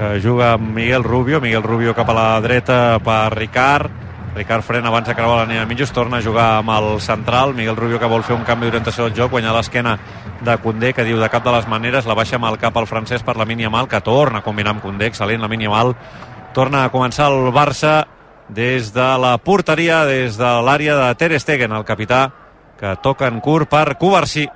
que 0.00 0.18
juga 0.18 0.54
amb 0.54 0.72
Miguel 0.72 1.04
Rubio, 1.04 1.42
Miguel 1.42 1.62
Rubio 1.62 1.92
cap 1.92 2.08
a 2.08 2.14
la 2.16 2.40
dreta 2.40 2.98
per 3.04 3.34
Ricard, 3.34 3.90
Ricard 4.32 4.64
frena 4.64 4.88
abans 4.88 5.04
de 5.06 5.14
creuar 5.14 5.42
la 5.42 5.44
línia 5.44 5.60
de 5.60 5.68
mitjos, 5.68 5.90
torna 5.92 6.16
a 6.16 6.22
jugar 6.24 6.46
amb 6.56 6.70
el 6.72 7.02
central, 7.04 7.52
Miguel 7.52 7.76
Rubio 7.76 7.98
que 8.00 8.08
vol 8.08 8.22
fer 8.24 8.32
un 8.32 8.46
canvi 8.48 8.70
d'orientació 8.70 9.04
del 9.04 9.18
joc, 9.18 9.34
guanyar 9.34 9.52
l'esquena 9.52 9.98
de 10.40 10.54
Condé, 10.62 10.94
que 10.96 11.04
diu 11.04 11.20
de 11.20 11.28
cap 11.28 11.44
de 11.44 11.52
les 11.52 11.68
maneres, 11.68 12.08
la 12.08 12.16
baixa 12.16 12.38
amb 12.38 12.48
el 12.48 12.56
cap 12.56 12.78
al 12.80 12.88
francès 12.88 13.20
per 13.22 13.34
la 13.36 13.44
mínia 13.44 13.68
mal, 13.68 13.90
que 13.92 14.00
torna 14.00 14.40
a 14.40 14.46
combinar 14.46 14.72
amb 14.72 14.80
Condé, 14.80 15.10
excel·lent 15.10 15.44
la 15.44 15.50
mínia 15.52 15.68
mal, 15.68 15.92
torna 16.56 16.86
a 16.86 16.92
començar 16.94 17.26
el 17.28 17.52
Barça 17.52 18.06
des 18.48 18.94
de 18.94 19.08
la 19.20 19.34
porteria, 19.36 20.06
des 20.08 20.38
de 20.40 20.54
l'àrea 20.64 20.96
de 20.96 21.10
Ter 21.20 21.34
Stegen, 21.44 21.76
el 21.76 21.84
capità, 21.84 22.22
que 22.80 22.94
toca 23.04 23.28
en 23.28 23.36
curt 23.44 23.68
per 23.68 23.98
Covarsí. 24.00 24.46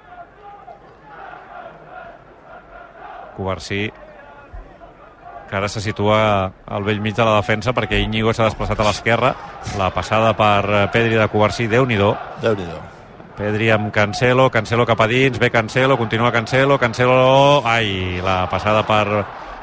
Covarsí 3.37 3.83
que 5.55 5.59
ara 5.59 5.69
se 5.69 5.81
situa 5.81 6.51
al 6.67 6.83
vell 6.83 6.99
mig 6.99 7.15
de 7.15 7.23
la 7.23 7.37
defensa 7.37 7.71
perquè 7.71 8.01
Íñigo 8.03 8.33
s'ha 8.35 8.49
desplaçat 8.49 8.81
a 8.83 8.87
l'esquerra. 8.89 9.29
La 9.79 9.93
passada 9.95 10.33
per 10.35 10.65
eh, 10.67 10.81
Pedri 10.91 11.15
de 11.15 11.29
Covarsí 11.31 11.69
déu 11.71 11.87
nhi 11.87 11.95
déu 11.95 12.57
nhi 12.59 12.67
Pedri 13.39 13.71
amb 13.71 13.93
Cancelo, 13.95 14.49
Cancelo 14.51 14.85
cap 14.85 15.01
a 15.01 15.07
dins 15.07 15.39
ve 15.39 15.53
Cancelo, 15.55 15.97
continua 15.97 16.33
Cancelo 16.33 16.79
Cancelo, 16.79 17.63
ai, 17.67 18.19
la 18.19 18.49
passada 18.51 18.83
per 18.83 19.07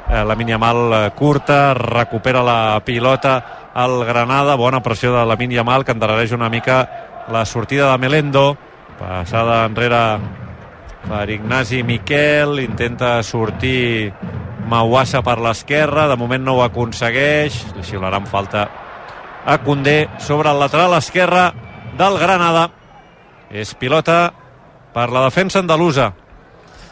eh, 0.07 0.23
la 0.23 0.57
Mal 0.57 0.79
eh, 0.93 1.11
curta 1.11 1.73
recupera 1.73 2.41
la 2.41 2.81
pilota 2.85 3.69
al 3.73 4.05
Granada, 4.05 4.55
bona 4.55 4.79
pressió 4.79 5.11
de 5.11 5.25
la 5.25 5.63
Mal 5.63 5.83
que 5.83 5.91
endarrereix 5.91 6.31
una 6.31 6.49
mica 6.49 6.87
la 7.27 7.43
sortida 7.43 7.91
de 7.91 7.97
Melendo 7.97 8.57
passada 8.97 9.65
enrere 9.65 10.19
per 11.09 11.29
Ignasi 11.29 11.83
Miquel, 11.83 12.59
intenta 12.61 13.21
sortir 13.23 14.13
Mauassa 14.71 15.19
per 15.19 15.35
l'esquerra, 15.43 16.07
de 16.07 16.15
moment 16.15 16.45
no 16.47 16.55
ho 16.55 16.61
aconsegueix, 16.63 17.57
li 17.75 17.83
xiularan 17.83 18.23
falta 18.29 18.69
a 19.43 19.57
Condé 19.65 20.05
sobre 20.23 20.53
el 20.53 20.61
lateral 20.63 20.95
esquerre 20.95 21.49
del 21.99 22.15
Granada. 22.21 22.69
És 23.51 23.73
pilota 23.75 24.31
per 24.95 25.09
la 25.11 25.25
defensa 25.27 25.59
andalusa. 25.59 26.13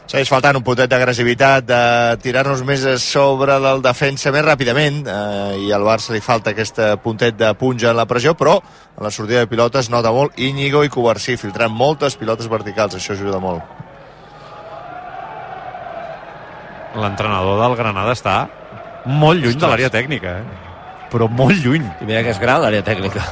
Segueix 0.09 0.27
faltant 0.27 0.57
un 0.57 0.65
potet 0.65 0.91
d'agressivitat, 0.91 1.67
de 1.69 1.81
tirar-nos 2.19 2.65
més 2.67 2.83
a 2.83 2.98
sobre 3.00 3.59
del 3.63 3.83
defensa 3.86 4.33
més 4.36 4.43
ràpidament, 4.43 5.03
eh, 5.05 5.59
i 5.63 5.71
al 5.71 5.86
Barça 5.88 6.12
li 6.12 6.24
falta 6.25 6.51
aquest 6.51 6.81
puntet 7.03 7.38
de 7.39 7.53
punja 7.53 7.93
en 7.93 8.01
la 8.01 8.09
pressió, 8.09 8.33
però 8.36 8.57
en 8.59 9.05
la 9.05 9.13
sortida 9.13 9.45
de 9.45 9.51
pilotes 9.53 9.88
nota 9.93 10.12
molt 10.12 10.36
Íñigo 10.36 10.83
i 10.83 10.91
Covarsí, 10.91 11.38
filtrant 11.38 11.71
moltes 11.71 12.17
pilotes 12.17 12.50
verticals, 12.50 12.98
això 12.98 13.15
ajuda 13.15 13.39
molt. 13.39 13.78
L'entrenador 17.00 17.62
del 17.63 17.77
Granada 17.79 18.15
està 18.18 18.39
molt 19.06 19.39
lluny 19.44 19.56
de 19.60 19.70
l'àrea 19.70 19.89
tècnica. 19.94 20.39
Eh? 20.41 20.68
però 21.10 21.27
molt 21.29 21.58
lluny. 21.63 21.86
I 22.01 22.08
mira 22.08 22.24
que 22.24 22.34
és 22.34 22.39
gran 22.41 22.62
l'àrea 22.63 22.86
tècnica. 22.86 23.25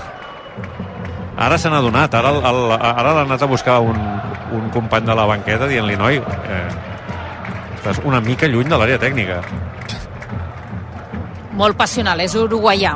Ara 1.38 1.58
se 1.62 1.70
n'ha 1.70 1.82
donat, 1.86 2.14
ara, 2.18 2.34
el, 2.34 2.40
el, 2.50 2.62
ara 2.74 3.14
l'ha 3.14 3.26
anat 3.28 3.44
a 3.46 3.50
buscar 3.50 3.78
un, 3.86 3.98
un 4.58 4.70
company 4.74 5.06
de 5.06 5.18
la 5.18 5.28
banqueta 5.30 5.68
dient-li, 5.70 5.98
noi, 6.00 6.18
eh, 6.18 6.62
estàs 7.78 8.02
una 8.10 8.22
mica 8.26 8.50
lluny 8.50 8.72
de 8.72 8.80
l'àrea 8.80 8.98
tècnica. 9.02 9.42
molt 11.58 11.78
passional, 11.78 12.20
és 12.22 12.36
uruguaià. 12.38 12.92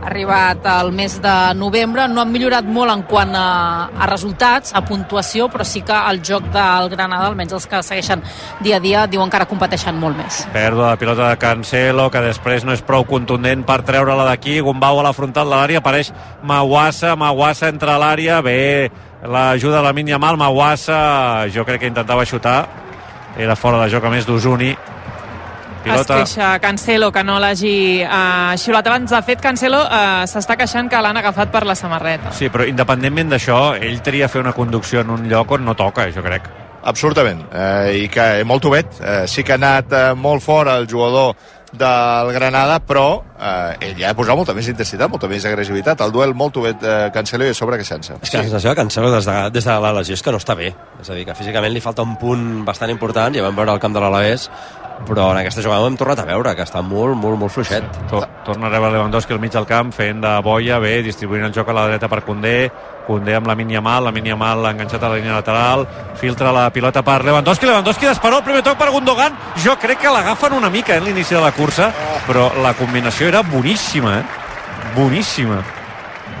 Arribat 0.00 0.64
al 0.64 0.92
mes 0.96 1.18
de 1.20 1.34
novembre, 1.54 2.06
no 2.08 2.22
han 2.22 2.30
millorat 2.32 2.64
molt 2.64 2.92
en 2.92 3.02
quant 3.08 3.34
a, 3.36 3.90
a 3.92 4.06
resultats, 4.08 4.72
a 4.72 4.80
puntuació, 4.86 5.50
però 5.52 5.66
sí 5.68 5.82
que 5.84 5.96
el 6.10 6.22
joc 6.24 6.46
del 6.54 6.88
Granada, 6.92 7.28
almenys 7.28 7.52
els 7.58 7.66
que 7.68 7.82
segueixen 7.84 8.24
dia 8.64 8.78
a 8.78 8.80
dia, 8.80 9.04
diuen 9.12 9.28
que 9.28 9.36
ara 9.36 9.48
competeixen 9.50 9.98
molt 10.00 10.16
més. 10.16 10.40
Pèrdua 10.54 10.94
de 10.94 11.02
pilota 11.02 11.28
de 11.28 11.38
Cancelo, 11.42 12.08
que 12.10 12.24
després 12.24 12.64
no 12.64 12.72
és 12.72 12.84
prou 12.86 13.04
contundent 13.04 13.66
per 13.68 13.82
treure-la 13.84 14.24
d'aquí. 14.30 14.56
Gumbau 14.64 15.02
a 15.02 15.06
la 15.10 15.14
frontal 15.16 15.50
de 15.50 15.56
l'àrea, 15.56 15.84
apareix 15.84 16.14
Mawassa, 16.42 17.12
Mawassa 17.20 17.68
entra 17.68 17.98
a 17.98 18.00
l'àrea, 18.00 18.40
bé, 18.40 18.88
l'ajuda 19.20 19.78
de 19.78 19.84
la 19.84 19.92
Mínia 19.92 20.18
Mal, 20.18 20.40
Mawassa, 20.40 21.46
jo 21.52 21.66
crec 21.68 21.84
que 21.84 21.92
intentava 21.92 22.24
xutar, 22.24 22.62
era 23.36 23.56
fora 23.56 23.84
de 23.84 23.92
joc 23.92 24.04
a 24.04 24.10
més 24.16 24.26
d'Usuni. 25.84 26.00
Es 26.00 26.34
queixa 26.34 26.52
Cancelo 26.62 27.10
que 27.12 27.24
no 27.26 27.38
l'hagi 27.42 27.74
uh, 28.04 28.56
xiulat 28.60 28.86
abans. 28.90 29.10
De 29.10 29.22
fet, 29.26 29.42
Cancelo 29.42 29.82
uh, 29.84 30.24
s'està 30.30 30.56
queixant 30.60 30.90
que 30.90 31.02
l'han 31.02 31.20
agafat 31.20 31.52
per 31.52 31.64
la 31.68 31.76
samarreta. 31.78 32.34
Sí, 32.36 32.50
però 32.52 32.66
independentment 32.68 33.36
d'això, 33.36 33.60
ell 33.80 34.02
tria 34.06 34.28
fer 34.28 34.44
una 34.44 34.56
conducció 34.56 35.04
en 35.04 35.14
un 35.16 35.28
lloc 35.30 35.56
on 35.58 35.64
no 35.64 35.76
toca, 35.78 36.10
jo 36.14 36.24
crec. 36.26 36.50
Absolutament, 36.80 37.42
eh, 37.52 38.04
i 38.06 38.08
que 38.08 38.40
molt 38.48 38.64
obet, 38.64 38.94
eh, 39.04 39.26
sí 39.28 39.44
que 39.44 39.52
ha 39.52 39.58
anat 39.60 39.92
eh, 39.92 40.04
molt 40.16 40.40
fora 40.40 40.78
el 40.80 40.86
jugador 40.88 41.34
del 41.72 42.32
Granada, 42.32 42.80
però 42.80 43.22
eh, 43.38 43.76
ell 43.86 43.98
ja 43.98 44.10
ha 44.10 44.16
posat 44.16 44.38
molta 44.38 44.54
més 44.56 44.66
intensitat, 44.72 45.10
molta 45.10 45.28
més 45.30 45.44
agressivitat. 45.46 46.00
El 46.00 46.14
duel 46.14 46.32
molt 46.34 46.56
obet 46.58 46.82
eh, 46.82 47.10
Cancelo 47.14 47.46
i 47.46 47.52
a 47.52 47.54
sobre 47.54 47.78
que 47.78 47.84
sense. 47.84 48.16
És 48.16 48.32
que 48.32 48.40
la 48.40 48.48
sensació 48.48 48.72
de 48.72 48.80
Cancelo 48.80 49.12
des 49.12 49.28
de, 49.28 49.36
des 49.54 49.68
de 49.68 49.76
la 49.84 49.92
lesió 50.00 50.16
és 50.16 50.24
que 50.24 50.34
no 50.34 50.40
està 50.40 50.56
bé. 50.58 50.72
És 51.00 51.10
a 51.10 51.18
dir, 51.18 51.26
que 51.28 51.36
físicament 51.38 51.74
li 51.74 51.84
falta 51.84 52.02
un 52.06 52.16
punt 52.20 52.64
bastant 52.66 52.90
important, 52.90 53.36
ja 53.36 53.44
vam 53.44 53.60
veure 53.60 53.76
el 53.76 53.82
camp 53.82 53.94
de 53.94 54.02
l'Alavés, 54.02 54.48
però 55.06 55.30
en 55.32 55.40
aquesta 55.40 55.62
jugada 55.64 55.82
ho 55.82 55.88
hem 55.88 55.96
tornat 55.98 56.20
a 56.22 56.26
veure, 56.28 56.54
que 56.56 56.64
està 56.66 56.82
molt, 56.84 57.16
molt, 57.18 57.38
molt 57.40 57.52
fluixet. 57.54 57.86
Tor 58.10 58.26
torna 58.46 58.68
a 58.68 58.70
rebre 58.70 58.92
Lewandowski 58.94 59.34
al 59.34 59.40
mig 59.42 59.52
del 59.52 59.66
camp, 59.66 59.92
fent 59.94 60.20
de 60.22 60.32
boia, 60.44 60.78
bé, 60.82 61.00
distribuint 61.02 61.44
el 61.46 61.54
joc 61.54 61.68
a 61.70 61.76
la 61.76 61.86
dreta 61.88 62.08
per 62.08 62.22
Condé, 62.26 62.70
Condé 63.06 63.34
amb 63.34 63.48
la 63.48 63.56
mínia 63.58 63.80
mal, 63.82 64.04
la 64.06 64.12
mínia 64.14 64.36
mal 64.38 64.62
enganxat 64.68 65.02
a 65.02 65.08
la 65.10 65.16
línia 65.18 65.34
lateral, 65.34 65.86
filtra 66.20 66.52
la 66.54 66.68
pilota 66.70 67.02
per 67.02 67.24
Lewandowski, 67.24 67.66
Lewandowski 67.66 68.06
disparó 68.06 68.38
el 68.38 68.46
primer 68.46 68.62
toc 68.62 68.78
per 68.78 68.90
Gundogan, 68.94 69.34
jo 69.64 69.74
crec 69.80 70.04
que 70.04 70.12
l'agafen 70.14 70.54
una 70.54 70.70
mica 70.70 70.96
en 70.96 71.08
l'inici 71.08 71.34
de 71.34 71.42
la 71.42 71.50
cursa, 71.56 71.90
però 72.28 72.50
la 72.62 72.74
combinació 72.78 73.28
era 73.32 73.42
boníssima, 73.42 74.20
eh? 74.20 74.24
Boníssima. 74.94 75.58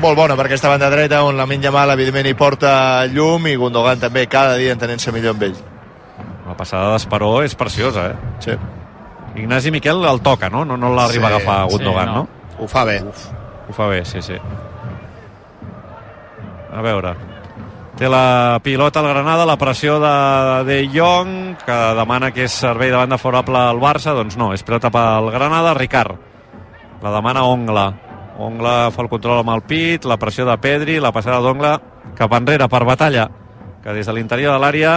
Molt 0.00 0.16
bona 0.16 0.36
per 0.36 0.46
aquesta 0.46 0.70
banda 0.70 0.88
dreta, 0.92 1.24
on 1.26 1.36
la 1.36 1.44
Minya 1.46 1.72
Mal, 1.74 1.90
evidentment, 1.92 2.30
hi 2.30 2.38
porta 2.38 2.70
llum 3.10 3.50
i 3.50 3.58
Gundogan 3.60 4.00
també 4.00 4.24
cada 4.32 4.56
dia 4.56 4.72
entenent-se 4.76 5.12
millor 5.12 5.36
amb 5.36 5.50
ell. 5.50 5.60
La 6.50 6.56
passada 6.58 6.96
d'Esperó 6.96 7.44
és 7.46 7.54
preciosa, 7.54 8.08
eh? 8.10 8.30
Sí. 8.42 8.56
Ignasi 9.38 9.70
Miquel 9.70 10.02
el 10.10 10.18
toca, 10.20 10.50
no? 10.50 10.64
No, 10.66 10.76
no 10.76 10.90
l'arriba 10.90 11.28
Sí, 11.28 11.32
a 11.32 11.36
agafar 11.36 11.58
Gundogan, 11.70 12.08
sí, 12.08 12.14
no. 12.14 12.22
no? 12.24 12.64
Ho 12.64 12.66
fa 12.66 12.82
bé. 12.84 12.96
Ho 13.68 13.72
fa 13.72 13.86
bé, 13.86 14.04
sí, 14.04 14.20
sí. 14.20 14.34
A 16.74 16.82
veure. 16.82 17.14
Té 18.00 18.08
la 18.10 18.58
pilota 18.64 18.98
al 18.98 19.08
Granada, 19.12 19.44
la 19.46 19.58
pressió 19.60 19.98
de 20.02 20.64
De 20.66 20.80
Jong, 20.90 21.56
que 21.62 21.78
demana 21.98 22.32
que 22.34 22.46
és 22.48 22.58
servei 22.64 22.90
de 22.90 22.96
banda 22.98 23.18
favorable 23.20 23.60
al 23.60 23.78
Barça. 23.78 24.14
Doncs 24.16 24.38
no, 24.40 24.50
és 24.56 24.66
pilota 24.66 24.90
pel 24.90 25.30
Granada. 25.30 25.74
Ricard. 25.78 26.18
La 27.02 27.14
demana 27.14 27.44
Ongla. 27.46 27.86
Ongla 28.40 28.74
fa 28.90 29.04
el 29.04 29.10
control 29.12 29.44
amb 29.44 29.54
el 29.54 29.62
pit, 29.68 30.08
la 30.08 30.18
pressió 30.18 30.46
de 30.48 30.56
Pedri, 30.58 30.98
la 30.98 31.12
passada 31.12 31.38
d'Ongla 31.44 31.74
cap 32.16 32.32
enrere 32.34 32.66
per 32.72 32.82
Batalla, 32.88 33.28
que 33.84 33.92
des 33.94 34.08
de 34.08 34.14
l'interior 34.16 34.56
de 34.56 34.60
l'àrea 34.64 34.94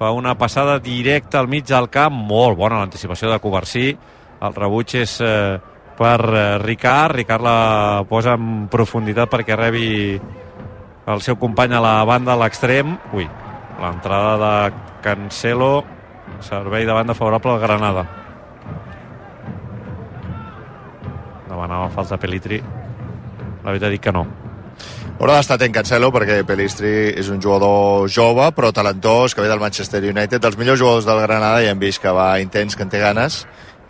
fa 0.00 0.12
una 0.12 0.32
passada 0.34 0.78
directa 0.78 1.38
al 1.38 1.48
mig 1.52 1.66
del 1.68 1.90
camp. 1.92 2.14
Molt 2.24 2.56
bona 2.56 2.78
l'anticipació 2.80 3.28
de 3.28 3.36
Covarsí. 3.38 3.90
El 4.40 4.54
rebuig 4.56 4.94
és 4.96 5.18
eh, 5.20 5.58
per 5.98 6.20
eh, 6.24 6.44
Ricard. 6.62 7.18
Ricard 7.18 7.44
la 7.44 7.58
posa 8.08 8.38
en 8.40 8.64
profunditat 8.72 9.28
perquè 9.28 9.58
rebi 9.60 9.90
el 11.04 11.20
seu 11.20 11.36
company 11.36 11.76
a 11.76 11.84
la 11.84 11.94
banda 12.08 12.32
a 12.32 12.40
l'extrem. 12.40 12.96
Ui, 13.12 13.28
l'entrada 13.82 14.32
de 14.40 14.80
Cancelo, 15.04 15.84
servei 16.48 16.88
de 16.88 16.96
banda 16.96 17.12
favorable 17.12 17.52
al 17.52 17.60
Granada. 17.60 18.08
Demanava 21.44 21.92
falta 21.92 22.16
Pelitri. 22.16 22.64
La 23.60 23.74
veritat 23.74 23.92
dic 23.92 24.08
que 24.08 24.16
no. 24.16 24.24
Haurà 25.20 25.34
d'estar 25.36 25.58
atent 25.58 25.74
Cancelo 25.74 26.08
perquè 26.14 26.38
Pelistri 26.48 26.90
és 27.20 27.28
un 27.28 27.42
jugador 27.44 28.06
jove 28.08 28.46
però 28.56 28.70
talentós 28.72 29.34
que 29.36 29.44
ve 29.44 29.50
del 29.50 29.60
Manchester 29.60 30.00
United 30.00 30.40
dels 30.40 30.56
millors 30.56 30.80
jugadors 30.80 31.04
del 31.04 31.20
Granada 31.20 31.60
i 31.60 31.68
hem 31.68 31.82
vist 31.82 32.00
que 32.00 32.14
va 32.16 32.38
intens, 32.40 32.72
que 32.72 32.86
en 32.86 32.92
té 32.92 33.02
ganes 33.02 33.42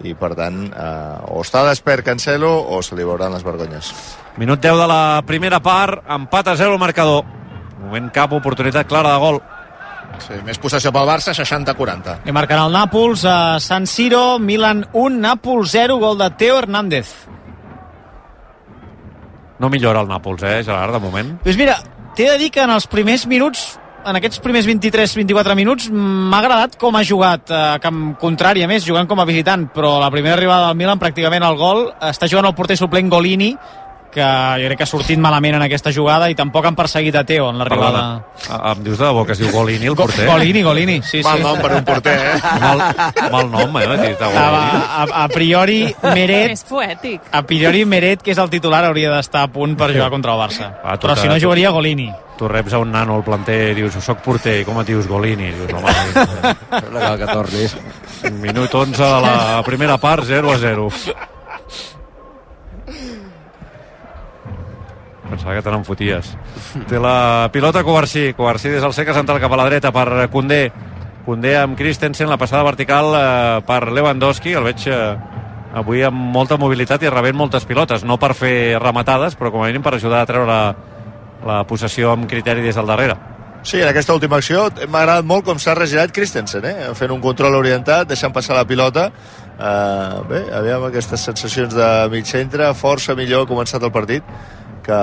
i 0.03 0.17
per 0.19 0.33
tant 0.35 0.65
eh, 0.73 1.31
o 1.31 1.45
està 1.45 1.63
despert 1.69 2.03
Cancelo 2.03 2.51
o 2.75 2.83
se 2.83 2.99
li 2.99 3.07
veuran 3.07 3.31
les 3.37 3.47
vergonyes 3.47 3.93
Minut 4.41 4.59
10 4.59 4.83
de 4.83 4.87
la 4.91 5.23
primera 5.27 5.61
part, 5.63 6.03
empat 6.09 6.49
a 6.49 6.57
0 6.57 6.75
el 6.75 6.81
marcador. 6.81 7.25
Moment 7.81 8.11
cap, 8.15 8.33
oportunitat 8.33 8.89
clara 8.89 9.13
de 9.13 9.19
gol. 9.21 9.41
Sí, 10.21 10.37
més 10.47 10.59
possessió 10.61 10.93
pel 10.95 11.09
Barça, 11.09 11.35
60-40. 11.37 12.21
I 12.29 12.35
marcarà 12.35 12.67
el 12.69 12.75
Nàpols 12.75 13.25
a 13.29 13.37
San 13.61 13.87
Siro, 13.91 14.39
Milan 14.39 14.85
1, 14.93 15.21
Nàpols 15.23 15.75
0, 15.77 15.99
gol 16.03 16.19
de 16.21 16.31
Teo 16.41 16.59
Hernández. 16.61 17.13
No 19.61 19.69
millora 19.69 20.01
el 20.01 20.09
Nàpols, 20.09 20.43
eh, 20.43 20.63
Gerard, 20.65 20.97
de 20.97 21.03
moment. 21.03 21.37
Doncs 21.45 21.61
mira, 21.61 21.77
t'he 22.17 22.31
de 22.31 22.39
dir 22.41 22.51
que 22.51 22.65
en 22.65 22.73
els 22.73 22.89
primers 22.89 23.27
minuts 23.29 23.79
en 24.01 24.17
aquests 24.17 24.41
primers 24.41 24.65
23-24 24.65 25.55
minuts 25.59 25.91
m'ha 25.93 26.39
agradat 26.39 26.79
com 26.81 26.97
ha 26.97 27.03
jugat 27.05 27.51
a 27.53 27.79
camp 27.83 28.15
contrari, 28.21 28.63
a 28.65 28.69
més, 28.71 28.87
jugant 28.87 29.09
com 29.09 29.21
a 29.21 29.27
visitant, 29.29 29.67
però 29.75 29.99
la 30.01 30.11
primera 30.13 30.39
arribada 30.39 30.71
del 30.71 30.79
Milan, 30.81 31.01
pràcticament 31.03 31.45
el 31.45 31.59
gol, 31.61 31.83
està 32.09 32.29
jugant 32.31 32.49
el 32.49 32.57
porter 32.57 32.79
suplent 32.81 33.11
Golini, 33.13 33.51
que 34.11 34.23
jo 34.61 34.67
crec 34.69 34.77
que 34.79 34.83
ha 34.85 34.91
sortit 34.91 35.19
malament 35.23 35.55
en 35.59 35.63
aquesta 35.63 35.93
jugada 35.95 36.29
i 36.31 36.35
tampoc 36.35 36.67
han 36.67 36.77
perseguit 36.77 37.15
a 37.17 37.25
Teo 37.25 37.49
en 37.51 37.59
l'arribada. 37.59 38.03
Ah, 38.51 38.73
Em 38.75 38.83
dius 38.85 38.99
de 38.99 39.05
debò 39.07 39.25
que 39.27 39.33
es 39.33 39.39
diu 39.39 39.51
Golini, 39.53 39.87
el 39.87 39.95
Go 39.95 40.05
porter? 40.07 40.27
Golini, 40.27 40.63
Golini, 40.63 41.01
sí, 41.03 41.23
Mal 41.23 41.39
sí. 41.39 41.43
nom 41.45 41.59
per 41.61 41.73
un 41.79 41.85
porter, 41.85 42.17
eh? 42.19 42.41
Mal, 42.61 42.83
mal 43.31 43.51
nom, 43.51 43.77
eh? 43.81 43.99
dit, 44.09 44.21
A, 44.23 45.05
a, 45.05 45.07
a 45.25 45.29
priori, 45.29 45.95
Meret 46.03 46.51
És 46.57 46.65
poètic. 46.65 47.21
a 47.33 47.43
priori 47.43 47.85
Meret, 47.85 48.23
que 48.23 48.33
és 48.33 48.39
el 48.39 48.51
titular, 48.51 48.85
hauria 48.85 49.11
d'estar 49.15 49.45
a 49.47 49.53
punt 49.53 49.77
per 49.77 49.93
jugar 49.95 50.11
contra 50.11 50.35
el 50.35 50.41
Barça. 50.43 50.73
Ah, 50.83 50.97
Però 50.99 51.15
si 51.17 51.29
no 51.29 51.39
jugaria 51.39 51.71
Golini. 51.71 52.11
Tu 52.41 52.49
reps 52.49 52.73
a 52.73 52.79
un 52.81 52.91
nano 52.91 53.15
al 53.19 53.23
planter 53.23 53.73
i 53.73 53.75
dius, 53.83 53.99
soc 54.03 54.23
porter, 54.25 54.63
i 54.63 54.65
com 54.65 54.79
et 54.81 54.87
dius 54.89 55.07
Golini? 55.07 55.51
Dius, 55.53 55.73
home, 55.77 55.93
No 56.91 56.99
cal 56.99 57.19
que 57.21 57.27
tornis. 57.27 57.77
minut 58.41 58.75
11 58.75 58.97
de 59.03 59.21
la 59.21 59.63
primera 59.65 59.99
part, 59.99 60.25
0 60.25 60.51
a 60.53 60.57
0. 60.59 60.89
Pensava 65.31 65.55
que 65.57 65.63
te 65.63 65.73
n'enfoties. 65.73 66.33
Té 66.91 67.01
la 67.01 67.49
pilota 67.55 67.85
Covarsí. 67.87 68.33
Covarsí 68.37 68.73
des 68.73 68.83
del 68.83 68.95
seca 68.97 69.15
central 69.15 69.41
cap 69.43 69.53
a 69.55 69.61
la 69.61 69.69
dreta 69.71 69.93
per 69.95 70.27
Condé. 70.33 70.65
Condé 71.25 71.55
amb 71.61 71.77
Christensen, 71.79 72.31
la 72.31 72.41
passada 72.41 72.65
vertical 72.67 73.15
eh, 73.15 73.61
per 73.67 73.85
Lewandowski. 73.93 74.57
El 74.59 74.67
veig 74.67 74.87
eh, 74.91 75.01
avui 75.79 76.03
amb 76.03 76.31
molta 76.35 76.59
mobilitat 76.59 77.05
i 77.05 77.13
rebent 77.13 77.39
moltes 77.39 77.67
pilotes. 77.69 78.05
No 78.05 78.19
per 78.19 78.35
fer 78.35 78.79
rematades, 78.83 79.37
però 79.39 79.53
com 79.55 79.63
a 79.63 79.69
mínim 79.71 79.85
per 79.87 79.95
ajudar 79.95 80.25
a 80.25 80.31
treure 80.31 80.49
la, 80.49 80.63
la 81.47 81.61
possessió 81.69 82.15
amb 82.15 82.29
criteri 82.31 82.65
des 82.65 82.79
del 82.79 82.91
darrere. 82.91 83.19
Sí, 83.63 83.77
en 83.77 83.91
aquesta 83.91 84.15
última 84.17 84.39
acció 84.41 84.63
m'ha 84.89 85.03
agradat 85.03 85.27
molt 85.29 85.45
com 85.45 85.59
s'ha 85.61 85.75
regirat 85.77 86.15
Christensen, 86.17 86.65
eh? 86.65 86.87
fent 86.97 87.13
un 87.13 87.21
control 87.21 87.59
orientat, 87.59 88.09
deixant 88.09 88.33
passar 88.33 88.57
la 88.57 88.65
pilota. 88.65 89.11
Uh, 89.61 90.23
bé, 90.31 90.41
aviam 90.57 90.87
aquestes 90.87 91.21
sensacions 91.29 91.77
de 91.77 91.89
mig 92.09 92.25
centre, 92.25 92.71
força 92.73 93.13
millor 93.19 93.45
ha 93.45 93.51
començat 93.51 93.85
el 93.85 93.93
partit 93.93 94.25
que 94.83 94.99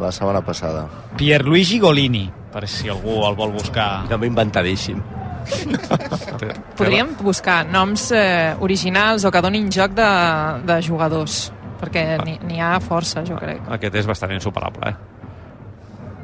la 0.00 0.10
setmana 0.12 0.42
passada. 0.44 0.86
Pierluigi 1.16 1.78
Golini, 1.80 2.26
per 2.52 2.66
si 2.68 2.88
algú 2.88 3.20
el 3.28 3.36
vol 3.38 3.54
buscar. 3.54 4.06
Nom 4.10 4.24
inventadíssim. 4.24 5.00
Podríem 6.78 7.14
buscar 7.20 7.64
noms 7.66 8.10
eh, 8.12 8.54
originals 8.60 9.24
o 9.24 9.32
que 9.32 9.40
donin 9.42 9.70
joc 9.72 9.94
de, 9.96 10.10
de 10.68 10.80
jugadors, 10.84 11.46
perquè 11.80 12.04
n'hi 12.22 12.36
n'hi 12.46 12.60
ha 12.60 12.74
força, 12.84 13.24
jo 13.26 13.38
crec. 13.40 13.64
Aquest 13.78 14.00
és 14.02 14.08
bastant 14.08 14.34
insuperable, 14.36 14.92
eh? 14.92 14.96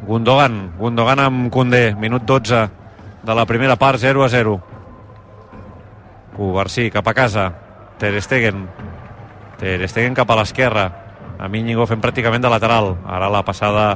Gundogan, 0.06 0.76
Gundogan 0.78 1.24
amb 1.24 1.48
Koundé, 1.50 1.90
minut 1.98 2.22
12 2.28 2.60
de 3.26 3.34
la 3.34 3.46
primera 3.46 3.74
part, 3.76 3.98
0 3.98 4.22
a 4.22 4.28
0. 4.30 4.60
Covarsí, 6.36 6.90
cap 6.90 7.08
a 7.08 7.14
casa. 7.14 7.48
Ter 7.98 8.20
Stegen. 8.22 8.68
Ter 9.58 9.88
Stegen 9.88 10.14
cap 10.14 10.30
a 10.30 10.36
l'esquerra. 10.38 10.84
A 11.38 11.48
Íñigo 11.48 11.86
fent 11.86 12.00
pràcticament 12.00 12.42
de 12.42 12.50
lateral. 12.52 12.94
Ara 13.06 13.28
la 13.32 13.42
passada 13.44 13.90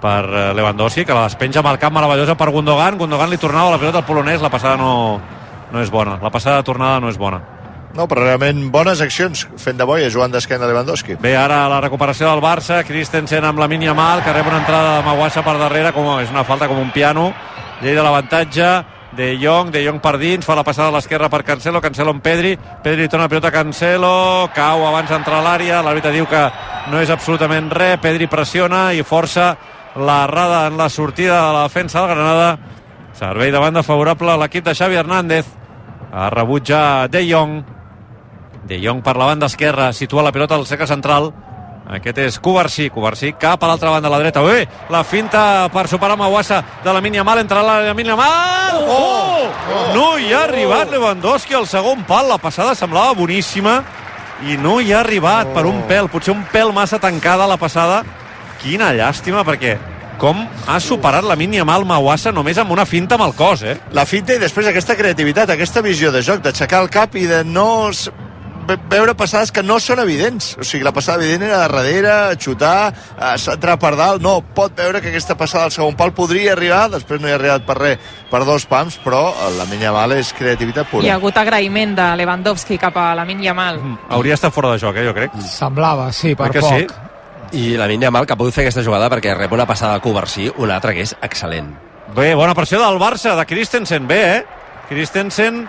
per 0.00 0.24
eh, 0.24 0.54
Lewandowski, 0.56 1.04
que 1.04 1.14
la 1.14 1.28
despenja 1.28 1.60
amb 1.60 1.70
el 1.70 1.78
camp 1.78 1.94
meravellosa 1.94 2.36
per 2.36 2.50
Gundogan. 2.50 2.98
Gundogan 2.98 3.30
li 3.30 3.38
tornava 3.38 3.70
la 3.74 3.78
pilota 3.78 4.00
al 4.02 4.08
polonès, 4.08 4.42
la 4.42 4.50
passada 4.50 4.76
no, 4.80 5.20
no 5.70 5.80
és 5.82 5.90
bona. 5.90 6.18
La 6.22 6.32
passada 6.32 6.60
de 6.60 6.66
tornada 6.66 7.00
no 7.00 7.12
és 7.12 7.18
bona. 7.20 7.40
No, 7.94 8.06
però 8.06 8.22
realment 8.22 8.68
bones 8.70 9.00
accions 9.02 9.48
fent 9.58 9.78
de 9.78 9.86
boia, 9.86 10.10
jugant 10.14 10.30
d'esquena 10.30 10.68
Lewandowski. 10.70 11.16
Bé, 11.20 11.34
ara 11.36 11.64
la 11.70 11.80
recuperació 11.82 12.28
del 12.30 12.42
Barça, 12.42 12.84
Christensen 12.86 13.44
amb 13.46 13.58
la 13.58 13.66
mínia 13.70 13.94
mal, 13.98 14.22
que 14.22 14.34
rep 14.34 14.46
una 14.46 14.60
entrada 14.62 14.98
de 14.98 15.06
Maguassa 15.08 15.42
per 15.42 15.56
darrere, 15.58 15.90
com 15.96 16.06
és 16.20 16.30
una 16.30 16.46
falta 16.46 16.70
com 16.70 16.78
un 16.78 16.92
piano, 16.94 17.32
llei 17.82 17.98
de 17.98 18.04
l'avantatge, 18.06 18.70
de 19.16 19.36
Jong, 19.42 19.72
de 19.74 19.82
Jong 19.82 19.98
per 19.98 20.14
dins, 20.20 20.46
fa 20.46 20.54
la 20.54 20.62
passada 20.62 20.88
a 20.88 20.94
l'esquerra 20.94 21.28
per 21.28 21.42
Cancelo, 21.42 21.80
Cancelo 21.82 22.14
amb 22.14 22.22
Pedri, 22.22 22.54
Pedri 22.84 23.08
torna 23.08 23.26
la 23.26 23.32
pilota 23.32 23.50
a 23.50 23.54
Cancelo, 23.54 24.50
cau 24.54 24.86
abans 24.86 25.10
d'entrar 25.10 25.40
a 25.40 25.46
l'àrea, 25.48 25.82
l'àrbitre 25.82 26.14
diu 26.14 26.28
que 26.30 26.44
no 26.90 27.00
és 27.00 27.10
absolutament 27.10 27.70
res, 27.70 28.00
Pedri 28.02 28.26
pressiona 28.30 28.90
i 28.92 29.04
força 29.06 29.54
l'errada 29.94 30.66
en 30.68 30.78
la 30.78 30.88
sortida 30.90 31.36
de 31.46 31.52
la 31.54 31.62
defensa 31.68 32.00
del 32.00 32.14
Granada, 32.14 32.50
servei 33.14 33.52
de 33.54 33.58
banda 33.62 33.82
favorable 33.86 34.32
a 34.32 34.38
l'equip 34.40 34.64
de 34.66 34.74
Xavi 34.74 34.98
Hernández, 34.98 35.46
ha 36.10 36.30
rebut 36.34 36.66
ja 36.66 37.06
De 37.08 37.22
Jong, 37.28 37.60
De 38.66 38.80
Jong 38.82 39.02
per 39.06 39.16
la 39.16 39.30
banda 39.30 39.46
esquerra, 39.46 39.92
situa 39.92 40.26
la 40.26 40.32
pilota 40.34 40.58
al 40.58 40.66
cercle 40.66 40.90
central, 40.90 41.30
aquest 41.90 42.18
és 42.22 42.36
Covarsí, 42.38 42.90
Covarsí 42.94 43.32
cap 43.34 43.62
a 43.62 43.70
l'altra 43.70 43.90
banda 43.90 44.06
a 44.06 44.12
la 44.12 44.20
dreta. 44.20 44.44
Ui, 44.46 44.62
la 44.94 45.00
finta 45.02 45.66
per 45.74 45.88
superar 45.90 46.14
Mawassa 46.18 46.60
de 46.84 46.92
la 46.94 47.00
mínia 47.02 47.24
mal, 47.26 47.40
entra 47.42 47.64
la 47.66 47.94
mínia 47.98 48.14
mal. 48.14 48.84
Oh! 48.84 49.48
oh! 49.48 49.80
No 49.96 50.04
hi 50.18 50.30
ha 50.30 50.44
arribat 50.44 50.92
Lewandowski 50.92 51.56
al 51.58 51.66
segon 51.66 52.04
pal. 52.06 52.28
La 52.30 52.38
passada 52.38 52.76
semblava 52.78 53.16
boníssima 53.18 53.80
i 54.48 54.56
no 54.60 54.78
hi 54.80 54.92
ha 54.94 55.00
arribat 55.04 55.50
oh. 55.50 55.54
per 55.56 55.66
un 55.68 55.82
pèl. 55.88 56.10
Potser 56.12 56.34
un 56.34 56.44
pèl 56.52 56.74
massa 56.76 57.00
tancada 57.02 57.48
la 57.50 57.58
passada. 57.60 58.02
Quina 58.60 58.92
llàstima, 58.96 59.44
perquè 59.46 59.76
com 60.20 60.42
ha 60.68 60.76
superat 60.84 61.24
la 61.24 61.36
mínia 61.40 61.64
mal 61.64 61.86
Mawassa 61.88 62.32
només 62.32 62.58
amb 62.60 62.74
una 62.74 62.84
finta 62.84 63.16
amb 63.16 63.24
el 63.24 63.32
cos, 63.38 63.62
eh? 63.64 63.78
La 63.96 64.04
finta 64.04 64.36
i 64.36 64.42
després 64.42 64.68
aquesta 64.68 64.96
creativitat, 64.98 65.48
aquesta 65.54 65.80
visió 65.80 66.12
de 66.12 66.20
joc, 66.20 66.42
d'aixecar 66.44 66.82
el 66.84 66.90
cap 66.92 67.16
i 67.16 67.24
de 67.30 67.40
no 67.48 67.88
veure 68.90 69.14
passades 69.18 69.50
que 69.52 69.62
no 69.62 69.78
són 69.82 70.00
evidents. 70.02 70.54
O 70.60 70.64
sigui, 70.66 70.84
la 70.84 70.92
passada 70.94 71.22
evident 71.24 71.46
era 71.48 71.58
de 71.58 71.68
darrere, 71.68 72.14
xutar, 72.40 72.92
centrar 73.40 73.78
per 73.80 73.94
dalt. 73.98 74.22
No, 74.22 74.40
pot 74.54 74.76
veure 74.76 75.00
que 75.00 75.10
aquesta 75.12 75.36
passada 75.38 75.68
al 75.68 75.74
segon 75.74 75.96
pal 75.98 76.12
podria 76.16 76.54
arribar, 76.54 76.86
després 76.92 77.20
no 77.20 77.28
hi 77.28 77.34
ha 77.34 77.38
arribat 77.40 77.66
per 77.66 77.76
res, 77.78 78.08
per 78.30 78.42
dos 78.48 78.66
pams, 78.70 78.98
però 79.04 79.22
la 79.56 79.66
Minya 79.70 79.92
Mal 79.96 80.16
és 80.18 80.32
creativitat 80.36 80.90
pura. 80.90 81.06
Hi 81.06 81.12
ha 81.12 81.18
hagut 81.18 81.36
agraïment 81.40 81.96
de 81.98 82.08
Lewandowski 82.20 82.78
cap 82.80 82.96
a 83.00 83.10
la 83.18 83.26
Minya 83.28 83.54
Mal. 83.56 83.80
Mm, 83.80 84.10
hauria 84.16 84.38
estat 84.38 84.54
fora 84.54 84.74
de 84.74 84.82
joc, 84.82 84.96
eh, 84.96 85.06
jo 85.08 85.14
crec. 85.16 85.36
Semblava, 85.46 86.10
sí, 86.12 86.34
per 86.38 86.50
que 86.54 86.64
poc. 86.64 86.78
Sí? 86.78 87.06
I 87.60 87.76
la 87.76 87.88
Minya 87.90 88.12
Mal 88.14 88.26
que 88.26 88.36
ha 88.36 88.38
pogut 88.38 88.54
fer 88.54 88.66
aquesta 88.66 88.84
jugada 88.86 89.10
perquè 89.10 89.34
rep 89.36 89.52
una 89.52 89.66
passada 89.66 89.98
a 89.98 90.04
Covarsí, 90.04 90.50
una 90.58 90.76
altra 90.78 90.94
que 90.94 91.02
és 91.02 91.16
excel·lent. 91.20 91.72
Bé, 92.14 92.34
bona 92.34 92.54
pressió 92.54 92.78
del 92.82 92.98
Barça, 92.98 93.36
de 93.38 93.46
Christensen, 93.46 94.06
bé, 94.06 94.22
eh? 94.36 94.44
Christensen 94.88 95.68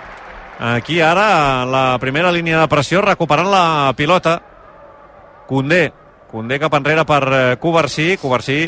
Aquí 0.62 1.00
ara 1.02 1.66
la 1.66 1.98
primera 1.98 2.30
línia 2.30 2.60
de 2.60 2.70
pressió 2.70 3.02
recuperant 3.02 3.48
la 3.50 3.94
pilota. 3.98 4.36
Condé. 5.50 5.88
Condé 6.30 6.60
cap 6.62 6.76
enrere 6.78 7.02
per 7.10 7.24
eh, 7.34 7.56
Covarsí. 8.22 8.68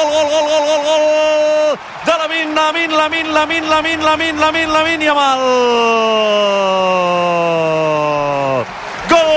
Lamin, 2.71 2.91
Lamin, 2.91 3.33
Lamin, 3.33 3.67
Lamin, 3.67 3.99
Lamin, 3.99 4.39
Lamin, 4.39 4.39
Lamin, 4.39 4.69
Lamin 4.71 5.01
i 5.01 5.07
Amal. 5.07 5.39
Gol 9.11 9.35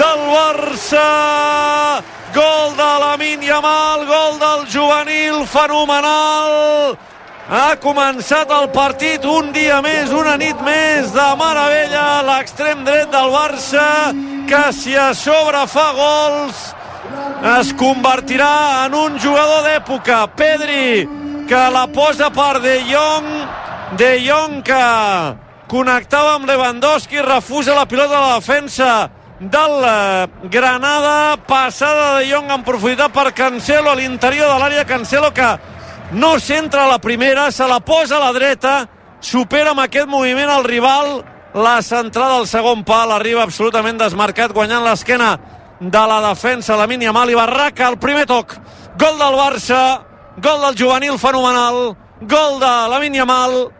del 0.00 0.20
Barça! 0.32 1.08
Gol 2.32 2.76
de 2.80 2.92
Lamin 3.04 3.42
Yamal, 3.42 4.06
gol 4.06 4.38
del 4.40 4.64
juvenil 4.72 5.44
fenomenal. 5.44 6.96
Ha 7.50 7.76
començat 7.76 8.48
el 8.56 8.70
partit 8.72 9.24
un 9.28 9.52
dia 9.52 9.82
més, 9.84 10.12
una 10.16 10.36
nit 10.40 10.56
més 10.64 11.12
de 11.12 11.36
meravella, 11.36 12.22
l'extrem 12.24 12.84
dret 12.88 13.12
del 13.12 13.30
Barça, 13.36 14.14
que 14.48 14.72
si 14.72 14.96
a 14.96 15.12
sobre 15.12 15.66
fa 15.68 15.92
gols, 15.92 16.79
es 17.60 17.72
convertirà 17.74 18.86
en 18.86 18.94
un 18.94 19.18
jugador 19.18 19.64
d'època. 19.64 20.26
Pedri, 20.36 21.06
que 21.48 21.62
la 21.72 21.86
posa 21.88 22.30
per 22.30 22.60
De 22.60 22.76
Jong, 22.86 23.30
De 23.96 24.10
Jong 24.22 24.60
que 24.62 24.82
connectava 25.70 26.36
amb 26.36 26.46
Lewandowski, 26.46 27.22
refusa 27.22 27.74
la 27.74 27.86
pilota 27.86 28.14
de 28.14 28.20
la 28.20 28.34
defensa 28.38 29.10
del 29.40 30.50
Granada, 30.50 31.36
passada 31.46 32.18
de 32.18 32.28
Jong 32.30 32.50
en 32.52 32.64
profunditat 32.64 33.12
per 33.12 33.32
Cancelo 33.32 33.90
a 33.90 33.98
l'interior 33.98 34.52
de 34.52 34.58
l'àrea, 34.60 34.84
Cancelo 34.84 35.32
que 35.32 35.48
no 36.12 36.38
centra 36.38 36.88
la 36.90 36.98
primera, 36.98 37.50
se 37.50 37.66
la 37.66 37.80
posa 37.80 38.18
a 38.18 38.24
la 38.26 38.32
dreta, 38.32 38.88
supera 39.20 39.72
amb 39.72 39.80
aquest 39.86 40.08
moviment 40.08 40.50
el 40.50 40.64
rival, 40.64 41.22
la 41.54 41.80
centrada 41.82 42.36
al 42.36 42.46
segon 42.46 42.84
pal, 42.84 43.10
arriba 43.14 43.42
absolutament 43.42 43.98
desmarcat, 43.98 44.52
guanyant 44.52 44.84
l'esquena 44.84 45.38
de 45.80 46.06
la 46.06 46.20
defensa, 46.28 46.76
la 46.76 46.86
mínia 46.86 47.12
mal 47.12 47.30
i 47.30 47.34
Barraca, 47.34 47.88
el 47.88 47.98
primer 47.98 48.26
toc, 48.28 48.52
gol 49.00 49.16
del 49.18 49.36
Barça, 49.38 49.80
gol 50.36 50.60
del 50.66 50.76
juvenil 50.76 51.18
fenomenal, 51.18 51.96
gol 52.20 52.60
de 52.60 52.72
la 52.92 52.98
mínia 53.00 53.24
mal, 53.24 53.72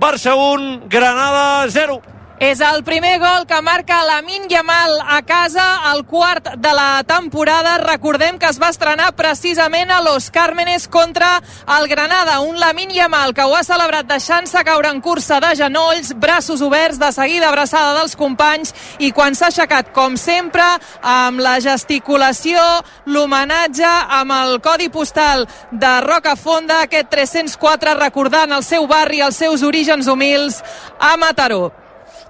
Barça 0.00 0.34
1, 0.34 0.88
Granada 0.88 1.68
0. 1.68 2.00
És 2.44 2.60
el 2.60 2.82
primer 2.84 3.14
gol 3.22 3.46
que 3.48 3.56
marca 3.64 4.02
Lamin 4.04 4.50
Yamal 4.50 4.98
a 5.00 5.22
casa, 5.24 5.64
el 5.94 6.02
quart 6.04 6.50
de 6.60 6.72
la 6.76 7.02
temporada. 7.08 7.78
Recordem 7.80 8.36
que 8.38 8.50
es 8.52 8.58
va 8.60 8.68
estrenar 8.68 9.14
precisament 9.16 9.88
a 9.90 10.02
Los 10.04 10.26
Cármenes 10.30 10.84
contra 10.86 11.38
el 11.78 11.88
Granada. 11.88 12.40
Un 12.40 12.58
Lamin 12.60 12.90
Yamal 12.92 13.32
que 13.32 13.46
ho 13.48 13.54
ha 13.56 13.62
celebrat 13.64 14.10
deixant-se 14.10 14.60
caure 14.66 14.90
en 14.92 15.00
cursa 15.00 15.38
de 15.40 15.54
genolls, 15.56 16.12
braços 16.20 16.60
oberts, 16.60 16.98
de 17.00 17.08
seguida 17.16 17.48
abraçada 17.48 17.94
dels 17.96 18.12
companys 18.14 18.74
i 18.98 19.08
quan 19.16 19.32
s'ha 19.32 19.48
aixecat, 19.48 19.94
com 19.96 20.18
sempre, 20.20 20.66
amb 21.00 21.40
la 21.40 21.54
gesticulació, 21.64 22.60
l'homenatge 23.06 23.88
amb 24.18 24.34
el 24.36 24.60
codi 24.60 24.90
postal 24.92 25.46
de 25.72 25.94
Rocafonda, 26.04 26.82
aquest 26.82 27.08
304 27.08 27.96
recordant 28.02 28.52
el 28.52 28.68
seu 28.68 28.84
barri, 28.90 29.24
els 29.24 29.40
seus 29.40 29.64
orígens 29.64 30.12
humils 30.12 30.60
a 31.00 31.16
Mataró. 31.16 31.83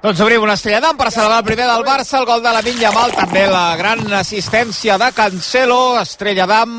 Doncs 0.04 0.20
obrim 0.20 0.42
una 0.44 0.52
estrella 0.52 0.82
d'am 0.84 0.98
per 1.00 1.06
celebrar 1.08 1.38
el 1.40 1.46
primer 1.46 1.64
del 1.64 1.82
Barça, 1.86 2.18
el 2.18 2.26
gol 2.28 2.42
de 2.44 2.50
la 2.52 2.60
Minya 2.60 2.90
Mal, 2.92 3.14
també 3.16 3.46
la 3.48 3.70
gran 3.80 4.02
assistència 4.12 4.98
de 5.00 5.08
Cancelo, 5.16 5.96
estrella 5.96 6.44
d'am 6.44 6.74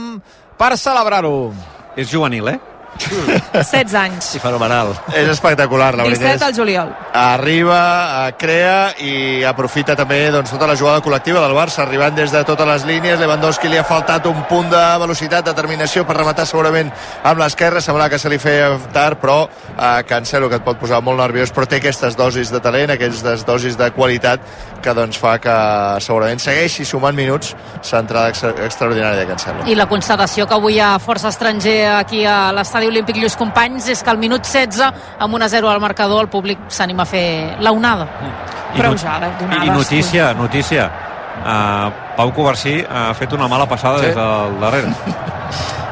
per 0.59 0.75
celebrar-ho. 0.77 1.49
És 1.97 2.11
juvenil, 2.11 2.51
eh? 2.53 2.59
16 3.53 3.95
anys. 3.99 4.36
I 4.36 4.39
fenomenal. 4.39 4.93
És 5.13 5.27
espectacular, 5.29 5.93
la 5.95 6.05
veritat. 6.08 6.36
17 6.39 6.45
al 6.45 6.55
juliol. 6.55 6.91
Arriba, 7.13 7.81
eh, 8.27 8.34
crea 8.39 8.77
i 9.03 9.43
aprofita 9.47 9.95
també 9.95 10.19
doncs, 10.31 10.51
tota 10.51 10.67
la 10.67 10.75
jugada 10.79 11.03
col·lectiva 11.03 11.41
del 11.43 11.55
Barça, 11.58 11.84
arribant 11.84 12.15
des 12.15 12.31
de 12.31 12.43
totes 12.47 12.67
les 12.67 12.86
línies. 12.86 13.19
Lewandowski 13.19 13.69
li 13.71 13.77
ha 13.77 13.84
faltat 13.88 14.25
un 14.29 14.43
punt 14.49 14.69
de 14.71 14.84
velocitat, 15.01 15.45
determinació 15.45 16.05
per 16.05 16.17
rematar 16.17 16.45
segurament 16.47 16.91
amb 17.23 17.39
l'esquerra. 17.39 17.81
Semblava 17.81 18.10
que 18.10 18.19
se 18.19 18.29
li 18.29 18.39
feia 18.39 18.71
tard, 18.93 19.19
però 19.21 19.43
eh, 19.47 20.03
Cancelo, 20.08 20.49
que 20.49 20.60
et 20.62 20.65
pot 20.65 20.79
posar 20.79 21.01
molt 21.03 21.19
nerviós, 21.19 21.53
però 21.55 21.67
té 21.67 21.81
aquestes 21.81 22.15
dosis 22.15 22.51
de 22.51 22.62
talent, 22.63 22.95
aquestes 22.95 23.45
dosis 23.45 23.77
de 23.77 23.91
qualitat 23.95 24.39
que 24.86 24.93
doncs, 24.93 25.17
fa 25.17 25.38
que 25.41 25.55
segurament 26.03 26.39
segueixi 26.39 26.86
sumant 26.86 27.15
minuts 27.17 27.55
centrada 27.81 28.29
extra 28.29 28.53
extraordinària 28.65 29.23
de 29.23 29.27
Cancelo. 29.29 29.65
I 29.65 29.75
la 29.75 29.88
constatació 29.89 30.45
que 30.47 30.58
avui 30.58 30.75
hi 30.75 30.81
ha 30.84 30.95
força 30.99 31.29
estranger 31.31 31.77
aquí 31.95 32.25
a 32.27 32.51
l'estadi 32.55 32.85
Olímpic 32.88 33.17
Lluís 33.17 33.36
Companys 33.38 33.88
és 33.89 34.02
que 34.04 34.10
al 34.10 34.17
minut 34.21 34.45
16, 34.45 34.91
amb 35.19 35.34
1 35.39 35.45
a 35.45 35.50
0 35.50 35.69
al 35.69 35.82
marcador, 35.84 36.21
el 36.26 36.30
públic 36.30 36.60
s'anima 36.67 37.04
a 37.04 37.06
fer 37.10 37.58
la 37.60 37.71
onada. 37.71 38.08
I, 38.21 38.78
Però 38.78 38.91
not 38.91 39.00
ja, 39.00 39.19
i 39.63 39.69
notícia, 39.69 40.34
notícia. 40.34 40.89
Uh, 41.36 41.91
Pau 42.15 42.32
Covarsí 42.34 42.78
ha 42.88 43.13
fet 43.13 43.34
una 43.34 43.48
mala 43.48 43.65
passada 43.67 44.00
Sí. 44.00 44.06
des 44.08 44.15
del 44.15 44.60
darrere. 44.60 44.93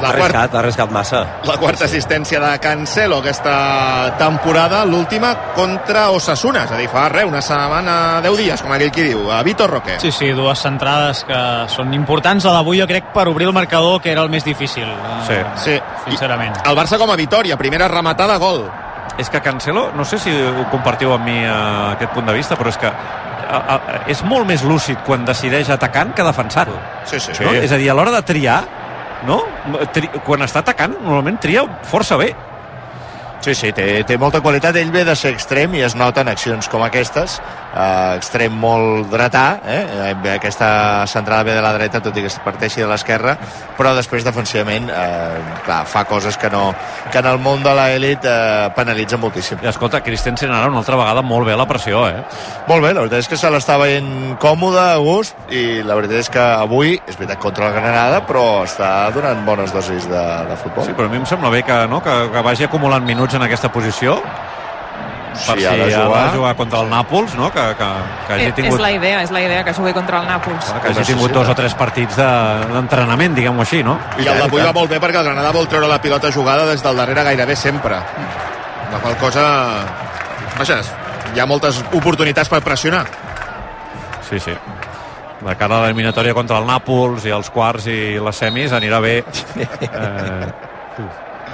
Ha 0.00 0.08
arriscat, 0.10 0.54
ha 0.54 0.58
arriscat 0.60 0.90
massa. 0.94 1.20
La 1.48 1.56
quarta 1.58 1.84
assistència 1.86 2.40
de 2.40 2.52
Cancelo 2.62 3.18
aquesta 3.18 4.14
temporada, 4.18 4.84
l'última 4.84 5.34
contra 5.54 6.10
Osasuna, 6.10 6.64
és 6.64 6.72
a 6.72 6.76
dir, 6.80 6.88
fa 6.92 7.08
res, 7.08 7.24
una 7.28 7.40
setmana, 7.42 8.20
10 8.24 8.36
dies, 8.38 8.62
com 8.62 8.72
aquell 8.72 8.90
qui 8.94 9.02
diu, 9.10 9.30
a 9.32 9.42
Vitor 9.42 9.70
Roque. 9.70 9.98
Sí, 10.00 10.12
sí, 10.12 10.30
dues 10.36 10.58
centrades 10.62 11.24
que 11.28 11.40
són 11.72 11.92
importants. 11.94 12.44
La 12.44 12.52
d'avui 12.58 12.80
jo 12.80 12.86
crec 12.90 13.12
per 13.14 13.26
obrir 13.28 13.46
el 13.48 13.54
marcador, 13.56 14.00
que 14.02 14.12
era 14.12 14.22
el 14.22 14.30
més 14.30 14.44
difícil. 14.44 14.84
eh, 14.84 15.18
Sí. 15.26 15.40
Sí. 15.64 15.80
Sincerament. 16.08 16.56
El 16.66 16.76
Barça 16.76 16.98
com 16.98 17.10
a 17.10 17.16
Vitoria, 17.16 17.56
primera 17.56 17.88
rematada, 17.88 18.36
gol. 18.38 18.70
és 19.18 19.28
que 19.28 19.42
Cancelo, 19.42 19.90
no 19.94 20.04
sé 20.06 20.18
si 20.18 20.30
ho 20.30 20.64
compartiu 20.70 21.12
amb 21.12 21.24
mi 21.26 21.36
eh, 21.44 21.92
aquest 21.92 22.12
punt 22.14 22.24
de 22.26 22.32
vista, 22.32 22.56
però 22.56 22.70
és 22.70 22.78
que 22.78 22.86
a, 22.86 23.58
a, 23.68 23.80
és 24.08 24.22
molt 24.24 24.46
més 24.48 24.62
lúcid 24.64 25.02
quan 25.04 25.24
decideix 25.26 25.68
atacant 25.68 26.14
que 26.14 26.22
defensant. 26.24 26.70
Sí, 27.04 27.20
sí. 27.20 27.32
No? 27.44 27.52
És 27.52 27.70
a 27.72 27.76
dir, 27.76 27.90
a 27.90 27.94
l'hora 27.94 28.10
de 28.10 28.22
triar, 28.22 28.62
no? 29.28 29.40
Tri, 29.94 30.08
quan 30.26 30.44
està 30.46 30.62
atacant, 30.62 30.96
normalment 31.02 31.38
tria 31.42 31.64
força 31.88 32.18
bé. 32.20 32.32
Sí, 33.42 33.56
sí, 33.58 33.72
té, 33.74 33.86
té 34.06 34.16
molta 34.22 34.38
qualitat. 34.40 34.76
Ell 34.78 34.92
ve 34.94 35.02
de 35.06 35.16
ser 35.18 35.32
extrem 35.34 35.74
i 35.74 35.82
es 35.82 35.96
noten 35.98 36.30
accions 36.30 36.68
com 36.70 36.84
aquestes. 36.86 37.40
Uh, 37.72 38.18
extrem 38.18 38.52
molt 38.52 39.08
dretà, 39.08 39.62
eh? 39.64 40.12
aquesta 40.34 41.06
centrada 41.08 41.46
ve 41.48 41.54
de 41.56 41.62
la 41.64 41.70
dreta, 41.72 42.02
tot 42.04 42.16
i 42.20 42.20
que 42.20 42.28
es 42.28 42.36
parteixi 42.44 42.82
de 42.82 42.88
l'esquerra, 42.90 43.32
però 43.78 43.94
després 43.96 44.26
defensivament 44.26 44.90
eh, 44.92 45.38
clar, 45.64 45.78
fa 45.88 46.02
coses 46.04 46.36
que, 46.36 46.50
no, 46.52 46.74
que 47.08 47.22
en 47.22 47.30
el 47.30 47.40
món 47.40 47.64
de 47.64 47.72
l'elit 47.78 48.28
eh, 48.28 48.68
penalitza 48.76 49.16
moltíssim. 49.16 49.64
I 49.64 49.70
escolta, 49.72 50.02
Christensen 50.04 50.52
ara 50.52 50.68
una 50.68 50.82
altra 50.82 51.00
vegada 51.00 51.24
molt 51.24 51.48
bé 51.48 51.56
la 51.56 51.66
pressió, 51.70 52.04
eh? 52.10 52.20
Molt 52.68 52.84
bé, 52.84 52.92
la 52.92 53.06
veritat 53.06 53.24
és 53.24 53.32
que 53.32 53.40
se 53.40 53.50
l'està 53.52 53.78
veient 53.80 54.36
còmode, 54.42 54.84
a 54.92 55.00
gust, 55.00 55.40
i 55.48 55.80
la 55.86 55.96
veritat 55.96 56.26
és 56.26 56.32
que 56.36 56.44
avui, 56.44 56.98
és 57.08 57.16
veritat, 57.16 57.40
contra 57.40 57.70
la 57.70 57.76
Granada, 57.80 58.22
però 58.28 58.46
està 58.66 58.92
donant 59.16 59.46
bones 59.48 59.72
dosis 59.72 60.10
de, 60.12 60.24
de 60.50 60.60
futbol. 60.60 60.84
Sí, 60.84 60.96
però 60.98 61.08
a 61.08 61.14
mi 61.14 61.22
em 61.22 61.28
sembla 61.28 61.56
bé 61.56 61.64
que, 61.64 61.84
no, 61.88 62.04
que, 62.04 62.18
que 62.36 62.44
vagi 62.44 62.68
acumulant 62.68 63.08
minuts 63.08 63.40
en 63.40 63.48
aquesta 63.48 63.72
posició 63.72 64.20
per 65.32 65.56
Sí, 65.56 65.60
si 65.60 65.66
ha 65.66 65.72
de 65.72 65.94
ha 65.94 66.04
jugar. 66.06 66.24
de 66.30 66.36
jugar 66.36 66.54
contra 66.56 66.80
el 66.80 66.90
Nàpols, 66.90 67.34
no? 67.34 67.50
que, 67.52 67.60
que, 67.78 67.88
que 68.26 68.32
hagi 68.34 68.44
És, 68.50 68.54
tingut, 68.54 68.74
és 68.74 68.80
la 68.80 68.90
idea, 68.92 69.22
és 69.22 69.30
la 69.30 69.40
idea 69.42 69.64
que 69.64 69.72
jugui 69.74 69.92
contra 69.92 70.20
el 70.20 70.28
Nàpols. 70.28 70.72
que 70.82 70.88
hagi 70.92 71.04
tingut 71.12 71.32
dos 71.32 71.48
o 71.48 71.54
tres 71.54 71.74
partits 71.74 72.16
de- 72.16 72.66
d'entrenament, 72.72 73.34
diguem-ho 73.34 73.60
així, 73.64 73.82
no? 73.82 73.98
I 74.18 74.26
el 74.28 74.38
d'avui 74.38 74.62
va 74.62 74.72
molt 74.72 74.90
bé 74.90 75.00
perquè 75.00 75.18
el 75.20 75.24
Granada 75.24 75.50
vol 75.52 75.66
treure 75.68 75.88
la 75.88 76.00
pilota 76.00 76.30
jugada 76.32 76.66
des 76.66 76.82
del 76.82 76.96
darrere 76.96 77.22
gairebé 77.24 77.56
sempre. 77.56 77.96
La 78.92 78.98
qual 79.00 79.16
cosa... 79.16 79.84
Vaja, 80.58 80.80
hi 81.34 81.40
ha 81.40 81.46
moltes 81.46 81.82
oportunitats 81.92 82.48
per 82.48 82.60
pressionar. 82.62 83.06
Sí, 84.28 84.38
sí. 84.38 84.52
De 85.42 85.56
cara 85.58 85.78
a 85.78 85.80
l'eliminatòria 85.82 86.34
contra 86.36 86.58
el 86.60 86.66
Nàpols 86.68 87.24
i 87.26 87.30
els 87.34 87.48
quarts 87.50 87.86
i 87.90 88.18
les 88.22 88.36
semis 88.36 88.70
anirà 88.72 89.00
bé 89.02 89.16
eh, 89.58 90.52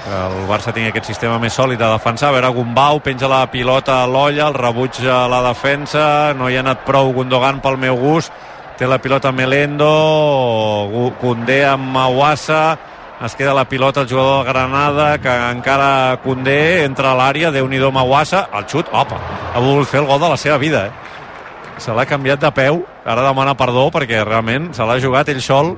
el 0.06 0.44
Barça 0.48 0.72
tingui 0.74 0.92
aquest 0.92 1.08
sistema 1.10 1.38
més 1.42 1.56
sòlid 1.56 1.80
de 1.80 1.88
defensar. 1.90 2.30
A 2.30 2.36
veure, 2.36 2.50
Gumbau 2.54 3.00
penja 3.04 3.28
la 3.30 3.42
pilota 3.50 4.02
a 4.02 4.06
l'olla, 4.06 4.46
el 4.48 4.54
rebuig 4.54 5.00
a 5.08 5.24
la 5.30 5.42
defensa, 5.48 6.34
no 6.38 6.48
hi 6.48 6.56
ha 6.56 6.62
anat 6.64 6.84
prou 6.86 7.12
Gundogan 7.16 7.58
pel 7.64 7.76
meu 7.80 7.98
gust, 7.98 8.32
té 8.78 8.86
la 8.86 9.00
pilota 9.02 9.32
Melendo, 9.32 9.90
Koundé 11.20 11.64
amb 11.66 11.90
Mawassa, 11.92 12.78
es 13.24 13.34
queda 13.34 13.54
la 13.54 13.66
pilota 13.68 14.02
el 14.02 14.08
jugador 14.08 14.44
de 14.44 14.52
Granada, 14.52 15.08
que 15.18 15.34
encara 15.50 16.20
Koundé 16.22 16.84
entra 16.84 17.12
a 17.12 17.18
l'àrea, 17.18 17.50
déu 17.50 17.66
nhi 17.68 17.78
Mawassa, 17.78 18.48
el 18.54 18.68
xut, 18.70 18.86
opa, 18.92 19.18
ha 19.54 19.58
volgut 19.58 19.88
fer 19.88 20.00
el 20.00 20.06
gol 20.06 20.20
de 20.20 20.28
la 20.28 20.36
seva 20.36 20.58
vida, 20.58 20.86
eh? 20.86 20.92
Se 21.78 21.92
l'ha 21.94 22.06
canviat 22.06 22.40
de 22.40 22.50
peu, 22.50 22.82
ara 23.06 23.22
demana 23.22 23.54
perdó 23.54 23.88
perquè 23.94 24.24
realment 24.24 24.72
se 24.74 24.82
l'ha 24.82 24.98
jugat 24.98 25.28
ell 25.28 25.42
sol. 25.42 25.76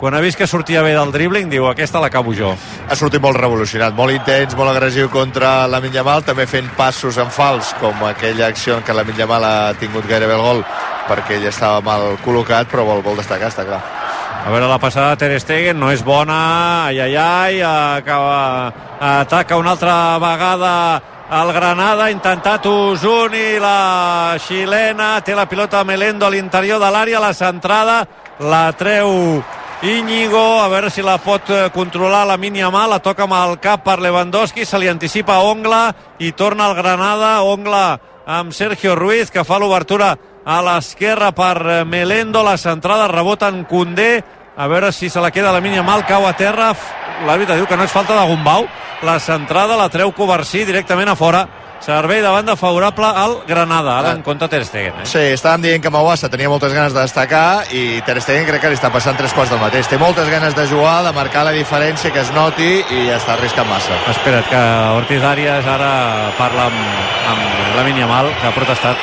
Quan 0.00 0.14
ha 0.16 0.20
vist 0.24 0.38
que 0.40 0.46
sortia 0.48 0.80
bé 0.80 0.94
del 0.96 1.10
dribbling, 1.12 1.50
diu, 1.52 1.66
aquesta 1.68 2.00
l'acabo 2.00 2.32
jo. 2.32 2.54
ha 2.88 2.96
sortit 2.96 3.20
molt 3.20 3.36
revolucionat, 3.36 3.92
molt 3.92 4.14
intens, 4.14 4.54
molt 4.56 4.72
agressiu 4.72 5.10
contra 5.12 5.66
la 5.68 5.80
Yamal, 5.84 6.24
també 6.24 6.46
fent 6.48 6.70
passos 6.72 7.18
en 7.20 7.28
fals, 7.28 7.74
com 7.80 8.06
aquella 8.08 8.46
acció 8.46 8.78
en 8.78 8.82
què 8.82 8.96
la 8.96 9.04
Yamal 9.04 9.44
ha 9.44 9.74
tingut 9.76 10.08
gairebé 10.08 10.38
el 10.38 10.40
gol, 10.40 10.64
perquè 11.04 11.36
ell 11.36 11.44
estava 11.52 11.82
mal 11.84 12.16
col·locat, 12.24 12.72
però 12.72 12.86
vol, 12.88 13.04
vol 13.04 13.20
destacar, 13.20 13.52
està 13.52 13.66
clar. 13.68 13.82
A 14.40 14.48
veure, 14.48 14.72
la 14.72 14.80
passada 14.80 15.18
Ter 15.20 15.36
Stegen 15.38 15.76
no 15.76 15.92
és 15.92 16.00
bona, 16.00 16.86
ai, 16.86 16.98
ai, 17.04 17.14
ai, 17.20 17.60
acaba, 17.60 18.72
ataca 19.20 19.60
una 19.60 19.76
altra 19.76 20.16
vegada 20.16 20.74
el 21.30 21.52
Granada, 21.52 22.06
ha 22.06 22.10
intentat 22.10 22.64
Usuni, 22.66 23.60
la 23.60 24.34
xilena, 24.40 25.20
té 25.20 25.36
la 25.36 25.44
pilota 25.46 25.84
Melendo 25.84 26.24
a 26.24 26.32
l'interior 26.32 26.80
de 26.80 26.88
l'àrea, 26.88 27.20
la 27.20 27.34
centrada, 27.36 28.06
la 28.40 28.70
treu 28.72 29.44
Íñigo, 29.82 30.60
a 30.60 30.68
veure 30.68 30.90
si 30.92 31.00
la 31.00 31.16
pot 31.16 31.48
eh, 31.48 31.70
controlar 31.72 32.26
la 32.28 32.36
Miniamal, 32.36 32.90
la 32.92 32.98
toca 33.00 33.24
amb 33.24 33.32
el 33.32 33.54
cap 33.64 33.80
per 33.80 33.96
Lewandowski, 34.04 34.66
se 34.68 34.76
li 34.76 34.90
anticipa 34.92 35.38
Ongla 35.40 35.94
i 36.20 36.34
torna 36.36 36.66
al 36.68 36.74
Granada, 36.76 37.30
Ongla 37.48 37.84
amb 38.28 38.52
Sergio 38.52 38.92
Ruiz, 38.92 39.30
que 39.32 39.40
fa 39.40 39.56
l'obertura 39.56 40.10
a 40.44 40.58
l'esquerra 40.60 41.30
per 41.32 41.56
eh, 41.64 41.78
Melendo, 41.88 42.42
la 42.44 42.58
centrada 42.60 43.08
rebota 43.08 43.48
en 43.48 43.64
Condé, 43.64 44.20
a 44.52 44.66
veure 44.68 44.92
si 44.92 45.08
se 45.08 45.24
la 45.24 45.30
queda 45.32 45.48
la 45.48 45.64
Miniamal, 45.64 46.04
cau 46.04 46.28
a 46.28 46.34
terra, 46.36 46.74
l'àrbitre 47.24 47.56
diu 47.56 47.64
que 47.64 47.80
no 47.80 47.88
és 47.88 47.96
falta 47.96 48.20
de 48.20 48.28
Gumbau, 48.28 48.68
la 49.00 49.16
centrada 49.16 49.80
la 49.80 49.88
treu 49.88 50.12
Covarsí 50.12 50.66
directament 50.68 51.08
a 51.08 51.16
fora, 51.16 51.46
servei 51.80 52.20
de 52.22 52.28
banda 52.28 52.56
favorable 52.56 53.06
al 53.06 53.38
Granada, 53.48 53.98
ara 53.98 54.12
en 54.12 54.22
compte 54.22 54.48
Ter 54.48 54.64
Stegen, 54.64 55.00
eh? 55.02 55.06
Sí, 55.08 55.22
estàvem 55.34 55.64
dient 55.64 55.82
que 55.82 55.92
Mawassa 55.92 56.30
tenia 56.32 56.50
moltes 56.52 56.74
ganes 56.76 56.94
de 56.94 57.00
destacar 57.00 57.64
i 57.72 58.00
Ter 58.06 58.20
Stegen 58.20 58.46
crec 58.48 58.64
que 58.64 58.72
li 58.72 58.78
està 58.78 58.92
passant 58.92 59.16
tres 59.18 59.34
quarts 59.36 59.52
del 59.52 59.62
mateix. 59.62 59.88
Té 59.88 59.98
moltes 59.98 60.28
ganes 60.30 60.54
de 60.56 60.66
jugar, 60.68 61.00
de 61.06 61.14
marcar 61.16 61.44
la 61.48 61.56
diferència, 61.56 62.12
que 62.12 62.20
es 62.20 62.32
noti 62.36 62.70
i 62.84 63.08
està 63.14 63.34
arriscant 63.34 63.68
massa. 63.68 63.96
Espera't, 64.12 64.46
que 64.50 64.62
Ortiz 65.00 65.24
Arias 65.24 65.66
ara 65.66 65.90
parla 66.38 66.68
amb, 66.68 66.80
amb 67.32 67.76
la 67.76 67.88
Yamal, 67.90 68.32
que 68.40 68.46
ha 68.46 68.54
protestat 68.54 68.96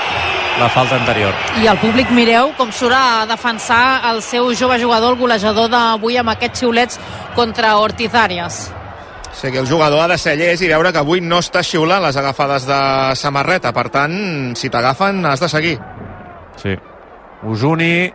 la 0.60 0.70
falta 0.70 0.96
anterior. 0.96 1.34
I 1.62 1.68
el 1.70 1.78
públic, 1.82 2.10
mireu 2.14 2.54
com 2.58 2.72
surt 2.74 2.96
a 2.98 3.26
defensar 3.30 4.02
el 4.12 4.24
seu 4.26 4.50
jove 4.56 4.80
jugador, 4.82 5.14
el 5.14 5.22
golejador 5.22 5.70
d'avui 5.70 6.18
amb 6.18 6.34
aquests 6.34 6.66
xiulets 6.66 7.00
contra 7.36 7.78
Ortiz 7.78 8.16
Arias. 8.16 8.77
O 9.38 9.40
sigui, 9.40 9.60
el 9.60 9.68
jugador 9.70 10.00
ha 10.02 10.08
de 10.10 10.18
ser 10.18 10.34
llest 10.34 10.64
i 10.66 10.68
veure 10.72 10.90
que 10.90 10.98
avui 10.98 11.20
no 11.22 11.38
està 11.44 11.62
xiulant 11.62 12.02
les 12.02 12.18
agafades 12.18 12.64
de 12.66 12.78
samarreta. 13.14 13.70
Per 13.70 13.84
tant, 13.94 14.16
si 14.58 14.72
t'agafen, 14.74 15.20
has 15.30 15.44
de 15.44 15.50
seguir. 15.52 15.76
Sí. 16.58 16.74
Usuni 17.46 18.10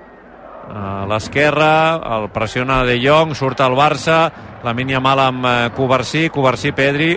a 0.74 1.04
l'esquerra, 1.06 1.70
el 2.16 2.26
pressiona 2.34 2.80
De 2.82 2.98
Jong, 2.98 3.36
surt 3.38 3.62
al 3.62 3.78
Barça, 3.78 4.24
la 4.66 4.74
mínia 4.74 4.98
mala 4.98 5.28
amb 5.30 5.46
eh, 5.46 5.54
Covarsí, 5.76 6.26
Covarsí 6.34 6.74
Pedri, 6.74 7.12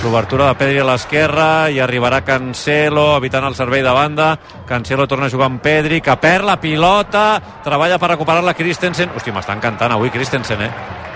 l'obertura 0.00 0.48
de 0.48 0.56
Pedri 0.56 0.80
a 0.80 0.88
l'esquerra 0.88 1.48
i 1.68 1.76
arribarà 1.82 2.22
Cancelo 2.24 3.10
evitant 3.18 3.44
el 3.44 3.56
servei 3.58 3.82
de 3.84 3.90
banda 3.92 4.30
Cancelo 4.64 5.04
torna 5.10 5.26
a 5.26 5.32
jugar 5.32 5.50
amb 5.50 5.60
Pedri 5.60 5.98
que 6.00 6.14
perd 6.22 6.46
la 6.46 6.56
pilota 6.62 7.24
treballa 7.66 7.98
per 7.98 8.14
recuperar-la 8.14 8.54
Christensen 8.54 9.10
hòstia, 9.12 9.34
m'està 9.34 9.58
encantant 9.58 9.92
avui 9.92 10.14
Christensen 10.14 10.62
eh? 10.62 10.70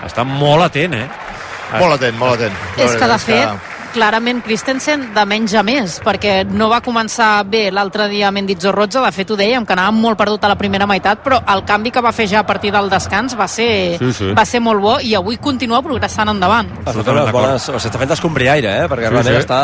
està 0.05 0.27
molt 0.27 0.67
atent 0.67 0.99
eh? 0.99 1.07
Molt 1.73 1.97
atent, 1.97 2.17
molt 2.19 2.37
atent. 2.37 2.53
La 2.77 2.83
És 2.85 2.95
que, 2.95 3.07
de 3.07 3.17
fet, 3.19 3.71
clarament 3.95 4.41
Christensen 4.43 5.07
de 5.15 5.23
menys 5.25 5.53
a 5.55 5.63
més, 5.63 5.97
perquè 6.03 6.43
no 6.47 6.67
va 6.71 6.81
començar 6.83 7.45
bé 7.47 7.69
l'altre 7.71 8.09
dia 8.11 8.27
amb 8.27 8.41
Enditzo 8.41 8.73
Roja, 8.75 9.01
de 9.01 9.11
fet 9.15 9.31
ho 9.31 9.37
dèiem, 9.39 9.65
que 9.65 9.73
anava 9.73 9.93
molt 9.95 10.19
perdut 10.19 10.43
a 10.43 10.51
la 10.51 10.57
primera 10.59 10.87
meitat, 10.89 11.21
però 11.23 11.39
el 11.53 11.63
canvi 11.67 11.93
que 11.95 12.03
va 12.03 12.11
fer 12.15 12.27
ja 12.27 12.41
a 12.43 12.47
partir 12.47 12.73
del 12.75 12.89
descans 12.91 13.37
va 13.39 13.47
ser, 13.47 13.97
Sí, 13.99 14.11
sí. 14.13 14.31
va 14.35 14.45
ser 14.45 14.59
molt 14.59 14.81
bo 14.83 14.97
i 14.99 15.15
avui 15.15 15.37
continua 15.37 15.81
progressant 15.81 16.29
endavant. 16.29 16.69
Està 16.85 17.97
fent 17.97 18.11
escombriaire, 18.11 18.83
eh? 18.83 18.89
Perquè 18.91 19.07
Sí, 19.07 19.13
realment 19.15 19.35
sí. 19.35 19.41
està 19.45 19.61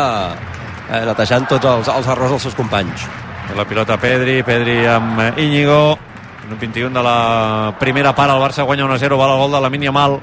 eh, 0.91 1.05
netejant 1.05 1.47
tots 1.49 1.65
els, 1.65 1.87
els 1.87 2.07
errors 2.07 2.31
dels 2.37 2.41
seus 2.49 2.55
companys. 2.55 3.07
La 3.55 3.65
pilota 3.67 3.97
Pedri, 3.99 4.43
Pedri 4.47 4.85
amb 4.87 5.19
eh, 5.19 5.33
Íñigo. 5.43 5.97
En 6.45 6.53
el 6.53 6.57
21 6.57 6.89
de 6.97 7.03
la 7.03 7.73
primera 7.79 8.15
part, 8.15 8.31
el 8.31 8.39
Barça 8.41 8.63
guanya 8.63 8.85
1-0, 8.85 9.17
va 9.19 9.27
el 9.33 9.39
gol 9.39 9.51
de 9.51 9.61
la 9.61 9.69
Mínia 9.69 9.91
Mal. 9.91 10.19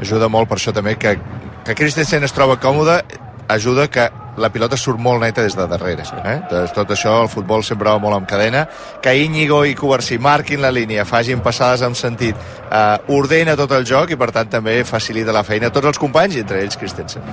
Ajuda 0.00 0.28
molt 0.28 0.48
per 0.48 0.58
això 0.58 0.74
també 0.76 0.96
que, 1.00 1.16
que 1.64 1.74
Christensen 1.74 2.24
es 2.24 2.34
troba 2.36 2.58
còmode 2.62 3.00
ajuda 3.48 3.86
que 3.88 4.08
la 4.36 4.50
pilota 4.52 4.76
surt 4.76 5.00
molt 5.00 5.22
neta 5.22 5.42
des 5.42 5.56
de 5.56 5.66
darrere 5.70 6.04
eh? 6.24 6.36
Doncs 6.50 6.74
tot 6.76 6.90
això 6.92 7.14
el 7.22 7.30
futbol 7.32 7.64
sempre 7.64 7.88
va 7.88 8.00
molt 8.02 8.18
amb 8.18 8.28
cadena 8.28 8.66
que 9.02 9.14
Íñigo 9.16 9.62
i 9.64 9.74
Covarsí 9.74 10.18
marquin 10.18 10.60
la 10.60 10.72
línia 10.74 11.06
facin 11.08 11.40
passades 11.40 11.82
amb 11.86 11.96
sentit 11.96 12.36
eh, 12.36 13.16
ordena 13.16 13.56
tot 13.56 13.72
el 13.72 13.86
joc 13.86 14.12
i 14.12 14.20
per 14.20 14.32
tant 14.34 14.50
també 14.58 14.82
facilita 14.84 15.32
la 15.32 15.44
feina 15.46 15.70
a 15.70 15.74
tots 15.74 15.94
els 15.94 16.02
companys 16.02 16.36
i 16.36 16.44
entre 16.44 16.60
ells 16.60 16.76
Christensen 16.76 17.24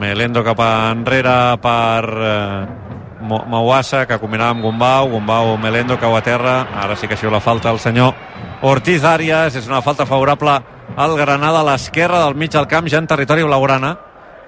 Melendo 0.00 0.44
cap 0.46 0.60
enrere 0.62 1.56
per 1.60 2.04
eh, 2.06 2.90
Mawassa, 3.20 4.06
que 4.06 4.18
combinava 4.18 4.54
amb 4.54 4.62
Gumbau. 4.64 5.10
Gumbau, 5.10 5.56
Melendo, 5.60 5.98
cau 6.00 6.14
a 6.16 6.22
terra. 6.24 6.66
Ara 6.72 6.96
sí 6.96 7.08
que 7.08 7.14
ha 7.14 7.20
sigut 7.20 7.34
la 7.34 7.40
falta 7.40 7.68
al 7.68 7.78
senyor 7.78 8.14
Ortiz 8.62 9.04
Arias. 9.04 9.56
És 9.56 9.68
una 9.68 9.82
falta 9.82 10.06
favorable 10.06 10.60
al 11.00 11.16
Granada 11.16 11.62
a 11.62 11.64
l'esquerra 11.64 12.18
del 12.26 12.34
mig 12.36 12.52
del 12.52 12.66
camp, 12.68 12.88
ja 12.92 12.98
en 13.00 13.06
territori 13.08 13.44
blaugrana. 13.46 13.94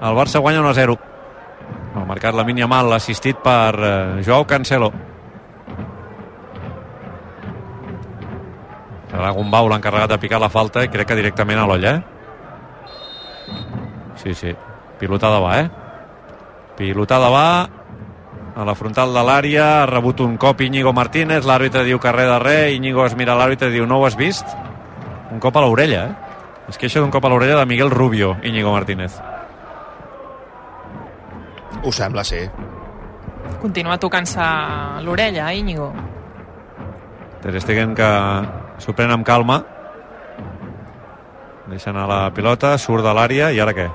El 0.04 0.16
Barça 0.18 0.40
guanya 0.42 0.60
1-0. 0.60 0.98
Ha 1.96 2.04
marcat 2.04 2.36
la 2.36 2.44
mínia 2.44 2.66
mal, 2.68 2.92
assistit 2.92 3.38
per 3.40 3.72
eh, 3.78 4.22
Joao 4.26 4.44
Cancelo. 4.48 4.90
Serà 9.12 9.30
Gumbau 9.36 9.68
l'encarregat 9.68 10.12
de 10.12 10.18
picar 10.20 10.40
la 10.40 10.50
falta 10.52 10.84
i 10.84 10.90
crec 10.92 11.08
que 11.08 11.16
directament 11.16 11.60
a 11.60 11.66
l'olla, 11.68 11.94
eh? 11.96 12.02
Sí, 14.22 14.34
sí. 14.34 14.52
Pilotada 15.00 15.38
va, 15.40 15.54
eh? 15.60 15.70
Pilotada 16.76 17.30
va 17.32 17.46
a 18.56 18.66
la 18.68 18.74
frontal 18.76 19.14
de 19.16 19.22
l'àrea, 19.24 19.68
ha 19.82 19.86
rebut 19.88 20.20
un 20.20 20.36
cop 20.40 20.60
Íñigo 20.60 20.92
Martínez, 20.92 21.46
l'àrbitre 21.48 21.84
diu 21.88 22.00
que 22.00 22.12
res 22.12 22.28
de 22.28 22.38
res, 22.44 22.74
Íñigo 22.76 23.06
es 23.06 23.16
mira 23.16 23.36
l'àrbitre 23.38 23.70
i 23.72 23.78
diu 23.78 23.88
no 23.88 24.00
ho 24.00 24.06
has 24.06 24.18
vist? 24.20 24.52
Un 25.32 25.40
cop 25.40 25.56
a 25.56 25.64
l'orella, 25.64 26.04
eh? 26.10 26.21
Es 26.68 26.78
queixa 26.78 27.00
d'un 27.00 27.10
cop 27.10 27.24
a 27.24 27.30
l'orella 27.32 27.58
de 27.58 27.66
Miguel 27.66 27.90
Rubio, 27.90 28.36
Íñigo 28.42 28.72
Martínez. 28.72 29.18
Ho 31.82 31.92
sembla, 31.92 32.22
sí. 32.24 32.40
Continua 33.60 33.98
tocant-se 33.98 34.46
l'orella, 35.02 35.52
eh, 35.52 35.58
Íñigo. 35.58 35.92
Ter 37.42 37.60
Stegen 37.60 37.94
que 37.94 38.08
s'ho 38.78 38.94
pren 38.94 39.10
amb 39.10 39.26
calma 39.26 39.64
deixa 41.72 41.90
anar 41.90 42.06
la 42.08 42.30
pilota, 42.34 42.76
surt 42.78 43.04
de 43.04 43.12
l'àrea 43.16 43.50
i 43.54 43.60
ara 43.62 43.72
què? 43.76 43.88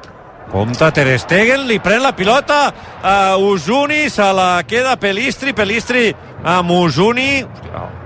Compte, 0.52 0.90
Ter 0.96 1.18
Stegen 1.20 1.68
li 1.68 1.78
pren 1.84 2.02
la 2.02 2.14
pilota 2.16 2.60
a 3.04 3.38
Usuni, 3.38 4.08
se 4.10 4.28
la 4.34 4.64
queda 4.68 4.96
Pelistri, 5.00 5.54
Pelistri 5.54 6.10
amb 6.44 6.72
Usuni 6.72 7.44
Hòstia, 7.44 7.97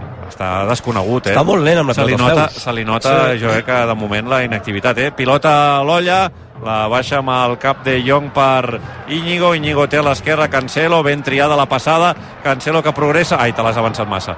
està 0.41 0.67
desconegut, 0.67 1.27
eh? 1.27 1.36
Està 1.36 1.43
molt 1.45 1.63
lent 1.63 1.80
amb 1.80 1.89
la 1.91 1.93
se 1.93 2.06
li 2.06 2.15
pilota 2.15 2.34
nota. 2.36 2.49
Se 2.60 2.73
li 2.73 2.86
nota, 2.86 3.34
Sí. 3.34 3.39
jo 3.43 3.49
crec 3.49 3.65
que 3.65 3.86
de 3.88 3.95
moment 3.95 4.27
la 4.27 4.43
inactivitat, 4.43 4.97
eh? 4.97 5.12
Pilota 5.12 5.77
a 5.80 5.84
l'olla, 5.84 6.32
la 6.63 6.88
baixa 6.88 7.17
amb 7.19 7.30
el 7.30 7.58
cap 7.58 7.84
de 7.84 8.01
Jong 8.06 8.32
per 8.32 8.80
Íñigo, 9.10 9.54
Íñigo 9.56 9.88
té 9.88 9.97
a 9.97 10.01
l'esquerra 10.04 10.47
Cancelo, 10.49 11.04
ben 11.04 11.23
triada 11.23 11.56
la 11.56 11.65
passada, 11.67 12.15
Cancelo 12.43 12.82
que 12.84 12.91
progressa, 12.91 13.38
ai, 13.39 13.54
te 13.54 13.62
l'has 13.63 13.77
avançat 13.77 14.08
massa 14.08 14.38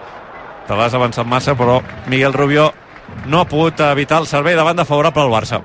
te 0.65 0.73
l'has 0.75 0.93
avançat 0.93 1.25
massa, 1.25 1.55
però 1.55 1.81
Miguel 2.07 2.31
Rubio 2.31 2.73
no 3.25 3.41
ha 3.41 3.45
pogut 3.45 3.81
evitar 3.81 4.19
el 4.21 4.27
servei 4.27 4.55
de 4.55 4.63
banda 4.63 4.85
favorable 4.85 5.21
al 5.21 5.29
Barça. 5.29 5.59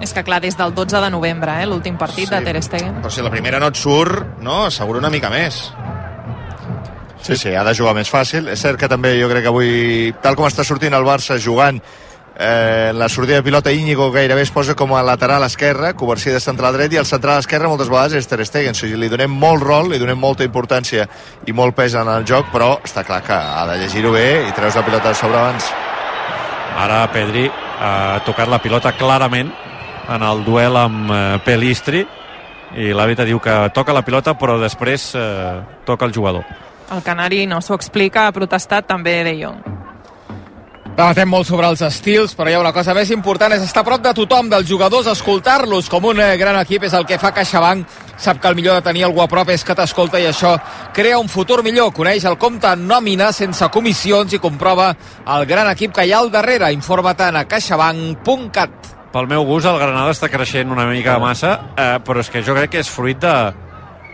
És 0.00 0.12
que 0.12 0.24
clar, 0.24 0.40
des 0.42 0.56
del 0.56 0.74
12 0.74 1.00
de 1.00 1.10
novembre, 1.10 1.62
eh, 1.62 1.66
l'últim 1.66 1.96
partit 1.96 2.28
Sí. 2.28 2.34
de 2.34 2.40
Ter 2.40 2.60
Stegen. 2.60 3.00
Però 3.02 3.08
si 3.08 3.22
la 3.22 3.30
primera 3.30 3.60
no 3.60 3.68
et 3.68 3.76
surt, 3.76 4.40
no, 4.40 4.64
assegura 4.66 4.98
una 4.98 5.10
mica 5.10 5.30
més. 5.30 5.72
Sí, 7.22 7.36
sí, 7.36 7.54
ha 7.54 7.64
de 7.64 7.74
jugar 7.74 7.94
més 7.96 8.10
fàcil. 8.12 8.50
És 8.52 8.60
cert 8.62 8.78
que 8.80 8.88
també 8.88 9.16
jo 9.20 9.30
crec 9.30 9.46
que 9.46 9.52
avui, 9.52 9.70
tal 10.22 10.36
com 10.36 10.46
està 10.46 10.64
sortint 10.64 10.94
el 10.94 11.06
Barça 11.06 11.38
jugant 11.42 11.80
eh, 12.38 12.92
la 12.94 13.08
sortida 13.08 13.36
de 13.36 13.42
pilota 13.42 13.72
Íñigo 13.72 14.10
gairebé 14.12 14.42
es 14.42 14.50
posa 14.50 14.74
com 14.74 14.94
a 14.94 15.02
lateral 15.02 15.42
esquerre, 15.44 15.94
Covarsí 15.94 16.30
de 16.30 16.40
central 16.40 16.76
dret 16.76 16.92
i 16.92 17.00
el 17.00 17.06
central 17.08 17.40
esquerre 17.40 17.68
moltes 17.68 17.88
vegades 17.88 18.18
és 18.20 18.28
Ter 18.28 18.44
Stegen, 18.44 18.76
o 18.76 18.78
sigui, 18.78 18.98
li 19.00 19.08
donem 19.08 19.32
molt 19.32 19.62
rol, 19.64 19.90
li 19.90 19.98
donem 19.98 20.18
molta 20.20 20.44
importància 20.44 21.06
i 21.46 21.52
molt 21.56 21.76
pes 21.76 21.96
en 21.96 22.08
el 22.12 22.26
joc, 22.28 22.50
però 22.52 22.76
està 22.84 23.04
clar 23.04 23.22
que 23.24 23.36
ha 23.36 23.64
de 23.70 23.78
llegir-ho 23.80 24.12
bé 24.12 24.26
i 24.48 24.52
treus 24.56 24.76
la 24.76 24.84
pilota 24.84 25.14
de 25.14 25.18
sobre 25.18 25.40
abans. 25.40 25.70
Ara 26.76 27.06
Pedri 27.12 27.48
ha 27.80 28.20
tocat 28.26 28.52
la 28.52 28.60
pilota 28.60 28.92
clarament 28.92 29.50
en 30.12 30.22
el 30.22 30.44
duel 30.44 30.76
amb 30.76 31.10
eh, 31.10 31.24
Pelistri 31.44 32.04
i 32.76 32.92
l'àrbitre 32.92 33.24
diu 33.24 33.40
que 33.40 33.54
toca 33.72 33.94
la 33.96 34.04
pilota 34.04 34.36
però 34.36 34.58
després 34.60 35.14
eh, 35.16 35.56
toca 35.88 36.04
el 36.04 36.12
jugador. 36.12 36.65
El 36.94 37.02
Canari 37.02 37.46
no 37.50 37.58
s'ho 37.60 37.74
explica, 37.74 38.26
ha 38.26 38.34
protestat 38.36 38.86
també 38.86 39.22
De 39.26 39.34
Jong. 39.40 39.76
Debatem 40.96 41.28
molt 41.28 41.44
sobre 41.44 41.68
els 41.68 41.82
estils, 41.84 42.32
però 42.32 42.48
hi 42.48 42.54
ha 42.56 42.60
una 42.62 42.72
cosa 42.72 42.94
més 42.96 43.10
important, 43.12 43.52
és 43.52 43.60
estar 43.66 43.82
a 43.82 43.84
prop 43.84 44.00
de 44.00 44.14
tothom, 44.16 44.46
dels 44.48 44.64
jugadors, 44.64 45.10
escoltar-los 45.12 45.90
com 45.92 46.06
un 46.08 46.22
eh, 46.24 46.38
gran 46.40 46.56
equip 46.56 46.86
és 46.88 46.96
el 46.96 47.04
que 47.04 47.18
fa 47.20 47.34
CaixaBank. 47.36 47.98
Sap 48.16 48.40
que 48.40 48.48
el 48.48 48.56
millor 48.56 48.78
de 48.78 48.86
tenir 48.86 49.04
algú 49.04 49.20
a 49.20 49.28
prop 49.28 49.52
és 49.52 49.60
que 49.60 49.76
t'escolta 49.76 50.16
i 50.22 50.24
això 50.30 50.54
crea 50.96 51.20
un 51.20 51.28
futur 51.28 51.60
millor. 51.66 51.92
Coneix 51.92 52.24
el 52.24 52.38
compte 52.40 52.72
nòmina 52.80 53.28
sense 53.36 53.68
comissions 53.68 54.32
i 54.32 54.40
comprova 54.40 54.88
el 55.36 55.44
gran 55.44 55.68
equip 55.68 55.92
que 55.92 56.08
hi 56.08 56.16
ha 56.16 56.24
al 56.24 56.32
darrere. 56.32 56.72
Informa't 56.72 57.36
a 57.36 57.44
caixabank.cat. 57.44 58.94
Pel 59.12 59.28
meu 59.28 59.44
gust 59.44 59.68
el 59.68 59.76
Granada 59.76 60.16
està 60.16 60.32
creixent 60.32 60.72
una 60.72 60.88
mica 60.88 61.20
massa, 61.20 61.58
eh, 61.76 61.96
però 62.00 62.24
és 62.24 62.32
que 62.32 62.40
jo 62.40 62.56
crec 62.56 62.72
que 62.72 62.80
és 62.80 62.88
fruit 62.88 63.20
de, 63.20 63.36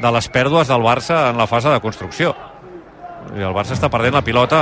de 0.02 0.18
les 0.18 0.34
pèrdues 0.34 0.66
del 0.66 0.82
Barça 0.82 1.28
en 1.30 1.38
la 1.38 1.46
fase 1.46 1.70
de 1.70 1.78
construcció. 1.78 2.34
I 3.36 3.44
el 3.46 3.54
Barça 3.56 3.76
està 3.76 3.88
perdent 3.92 4.14
la 4.18 4.24
pilota 4.26 4.60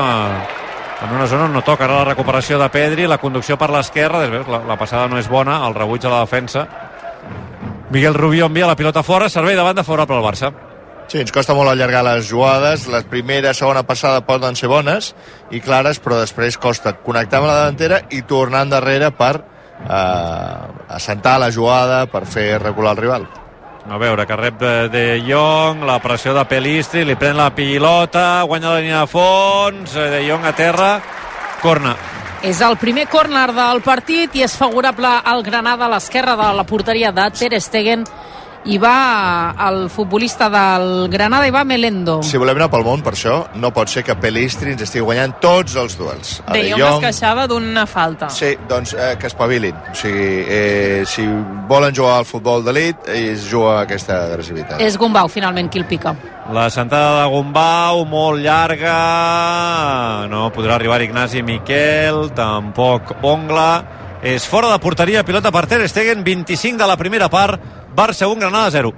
en 1.00 1.14
una 1.16 1.26
zona 1.26 1.46
on 1.48 1.54
no 1.56 1.62
toca. 1.64 1.86
Ara 1.86 2.02
la 2.02 2.08
recuperació 2.12 2.58
de 2.60 2.68
Pedri, 2.72 3.06
la 3.08 3.18
conducció 3.18 3.56
per 3.58 3.70
l'esquerra, 3.72 4.26
la, 4.28 4.62
la 4.68 4.78
passada 4.78 5.08
no 5.08 5.18
és 5.18 5.28
bona, 5.28 5.62
el 5.66 5.76
rebuig 5.76 6.04
a 6.04 6.12
la 6.12 6.24
defensa. 6.24 6.66
Miguel 7.90 8.14
Rubio 8.14 8.46
envia 8.46 8.68
la 8.70 8.76
pilota 8.76 9.02
fora, 9.02 9.28
servei 9.28 9.56
de 9.56 9.64
banda 9.66 9.84
favorable 9.84 10.20
al 10.20 10.26
Barça. 10.26 10.52
Sí, 11.10 11.18
ens 11.18 11.32
costa 11.34 11.56
molt 11.58 11.72
allargar 11.72 12.04
les 12.06 12.28
jugades, 12.30 12.84
la 12.86 13.00
primera, 13.02 13.50
segona 13.50 13.82
passada 13.82 14.20
poden 14.22 14.54
ser 14.54 14.68
bones 14.70 15.08
i 15.50 15.58
clares, 15.58 15.98
però 15.98 16.20
després 16.20 16.54
costa 16.54 16.92
connectar 17.02 17.40
amb 17.40 17.50
la 17.50 17.56
davantera 17.64 17.98
i 18.14 18.22
tornar 18.22 18.62
endarrere 18.68 19.10
per 19.18 19.32
eh, 19.40 20.94
assentar 20.94 21.40
la 21.42 21.50
jugada, 21.50 22.04
per 22.06 22.22
fer 22.30 22.60
recular 22.62 22.94
el 22.94 23.02
rival. 23.02 23.26
A 23.88 23.96
veure, 23.96 24.26
que 24.26 24.36
rep 24.36 24.58
de, 24.60 24.88
de 24.92 25.04
Jong, 25.24 25.84
la 25.88 25.98
pressió 26.04 26.34
de 26.36 26.44
Pelistri, 26.44 27.04
li 27.08 27.16
pren 27.16 27.38
la 27.38 27.48
pilota, 27.56 28.42
guanya 28.44 28.74
la 28.74 28.80
línia 28.82 29.00
de 29.00 29.08
fons, 29.08 29.94
eh, 29.96 30.08
de 30.12 30.20
Jong 30.28 30.44
a 30.44 30.52
terra, 30.52 30.90
corna. 31.62 31.94
És 32.44 32.60
el 32.64 32.76
primer 32.80 33.06
córner 33.08 33.48
del 33.56 33.80
partit 33.84 34.36
i 34.36 34.44
és 34.44 34.56
favorable 34.56 35.08
al 35.08 35.42
Granada 35.44 35.88
a 35.88 35.92
l'esquerra 35.92 36.36
de 36.36 36.50
la 36.56 36.64
porteria 36.68 37.12
de 37.12 37.26
Ter 37.36 37.60
Stegen 37.60 38.04
i 38.64 38.76
va 38.76 39.54
el 39.68 39.88
futbolista 39.88 40.50
del 40.52 41.08
Granada 41.08 41.46
i 41.48 41.52
va 41.54 41.62
Melendo. 41.64 42.18
Si 42.26 42.36
volem 42.40 42.58
anar 42.58 42.68
pel 42.72 42.84
món, 42.84 43.00
per 43.04 43.14
això, 43.14 43.36
no 43.56 43.70
pot 43.72 43.88
ser 43.88 44.02
que 44.04 44.16
Pelistri 44.20 44.74
ens 44.74 44.84
estigui 44.84 45.04
guanyant 45.06 45.38
tots 45.40 45.76
els 45.80 45.96
duels. 45.96 46.34
A 46.44 46.56
De 46.56 46.66
Jong 46.74 46.82
es 46.98 47.06
queixava 47.06 47.46
d'una 47.48 47.86
falta. 47.88 48.28
Sí, 48.34 48.52
doncs 48.68 48.92
eh, 48.94 49.14
que 49.20 49.30
espavilin. 49.30 49.76
O 49.92 49.94
sigui, 49.96 50.28
eh, 50.44 51.04
si 51.08 51.24
volen 51.70 51.96
jugar 51.96 52.18
al 52.18 52.28
futbol 52.28 52.64
d'elit, 52.66 53.08
es 53.14 53.48
juga 53.48 53.80
aquesta 53.86 54.26
agressivitat. 54.26 54.80
És 54.84 54.98
Gumbau, 55.00 55.30
finalment, 55.32 55.70
qui 55.70 55.80
el 55.80 55.88
pica. 55.88 56.14
La 56.52 56.68
sentada 56.68 57.22
de 57.22 57.30
Gombau, 57.30 58.04
molt 58.10 58.42
llarga, 58.42 60.26
no 60.28 60.48
podrà 60.52 60.76
arribar 60.76 61.00
Ignasi 61.00 61.44
Miquel, 61.46 62.28
tampoc 62.36 63.14
Ongla. 63.22 63.70
És 64.20 64.44
fora 64.44 64.68
de 64.68 64.76
porteria, 64.82 65.22
pilota 65.24 65.48
per 65.48 65.64
Ter 65.66 65.86
Stegen, 65.88 66.20
25 66.24 66.76
de 66.76 66.86
la 66.86 66.96
primera 67.00 67.30
part, 67.32 67.79
Barça 67.94 68.28
1, 68.28 68.38
Granada 68.38 68.70
0. 68.70 68.92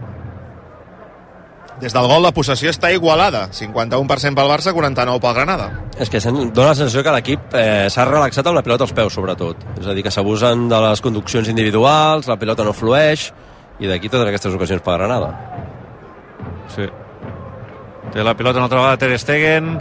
Des 1.80 1.92
del 1.92 2.06
gol 2.06 2.22
la 2.22 2.30
possessió 2.30 2.70
està 2.70 2.92
igualada. 2.94 3.48
51% 3.50 4.36
pel 4.38 4.50
Barça, 4.50 4.72
49 4.76 5.18
pel 5.20 5.34
Granada. 5.34 5.70
És 5.98 6.10
que 6.10 6.20
sen- 6.20 6.52
dona 6.54 6.68
la 6.68 6.74
sensació 6.78 7.02
que 7.02 7.10
l'equip 7.16 7.54
eh, 7.58 7.88
s'ha 7.90 8.04
relaxat 8.04 8.46
amb 8.46 8.56
la 8.60 8.62
pilota 8.62 8.84
als 8.84 8.92
peus, 8.92 9.12
sobretot. 9.14 9.56
És 9.80 9.86
a 9.88 9.94
dir, 9.96 10.04
que 10.04 10.10
s'abusen 10.14 10.68
de 10.70 10.80
les 10.84 11.00
conduccions 11.00 11.48
individuals, 11.48 12.28
la 12.28 12.36
pilota 12.38 12.62
no 12.62 12.72
flueix, 12.72 13.32
i 13.80 13.88
d'aquí 13.90 14.08
totes 14.08 14.28
aquestes 14.28 14.54
ocasions 14.54 14.82
per 14.84 14.98
Granada. 14.98 15.32
Sí. 16.68 16.86
Té 18.12 18.22
la 18.22 18.36
pilota 18.36 18.58
una 18.60 18.66
altra 18.68 18.78
vegada 18.78 18.96
Ter 18.98 19.18
Stegen, 19.18 19.80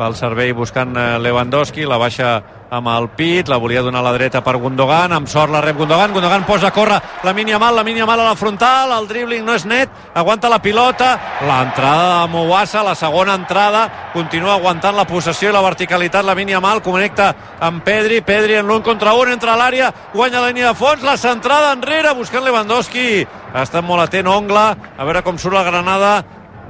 fa 0.00 0.08
el 0.08 0.16
servei 0.16 0.54
buscant 0.56 0.96
eh, 0.96 1.18
Lewandowski, 1.20 1.84
la 1.84 1.98
baixa 2.00 2.38
amb 2.72 2.88
el 2.88 3.08
pit, 3.18 3.50
la 3.50 3.58
volia 3.60 3.82
donar 3.82 4.00
a 4.00 4.06
la 4.06 4.12
dreta 4.14 4.40
per 4.40 4.54
Gundogan, 4.62 5.12
amb 5.12 5.28
sort 5.28 5.52
la 5.52 5.60
rep 5.60 5.76
Gundogan, 5.76 6.14
Gundogan 6.14 6.46
posa 6.48 6.70
a 6.70 6.72
córrer 6.72 6.96
la 7.26 7.34
mínia 7.36 7.58
mal, 7.60 7.76
la 7.76 7.84
mínia 7.84 8.06
mal 8.08 8.22
a 8.22 8.30
la 8.30 8.38
frontal, 8.38 8.94
el 8.96 9.08
dribbling 9.10 9.44
no 9.44 9.58
és 9.58 9.66
net, 9.68 9.92
aguanta 10.14 10.48
la 10.48 10.62
pilota, 10.62 11.10
l'entrada 11.44 12.22
de 12.22 12.32
Mouassa, 12.32 12.84
la 12.86 12.94
segona 12.94 13.36
entrada, 13.36 13.84
continua 14.14 14.54
aguantant 14.54 14.96
la 14.96 15.04
possessió 15.04 15.50
i 15.50 15.52
la 15.52 15.64
verticalitat, 15.66 16.24
la 16.24 16.38
mínia 16.38 16.62
mal, 16.64 16.80
connecta 16.80 17.34
amb 17.60 17.84
Pedri, 17.84 18.22
Pedri 18.24 18.56
en 18.56 18.70
l'un 18.70 18.86
contra 18.86 19.12
un, 19.18 19.34
entra 19.34 19.52
a 19.52 19.60
l'àrea, 19.60 19.92
guanya 20.14 20.40
la 20.40 20.54
línia 20.54 20.70
de 20.70 20.78
fons, 20.80 21.04
la 21.04 21.18
centrada 21.20 21.74
enrere, 21.76 22.16
buscant 22.16 22.46
Lewandowski, 22.46 23.26
ha 23.52 23.66
estat 23.66 23.84
molt 23.84 24.06
atent 24.06 24.30
Ongla, 24.30 24.68
a 24.96 25.04
veure 25.04 25.26
com 25.26 25.36
surt 25.36 25.58
la 25.58 25.66
Granada, 25.66 26.20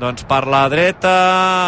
doncs 0.01 0.25
per 0.25 0.47
la 0.49 0.65
dreta 0.73 1.13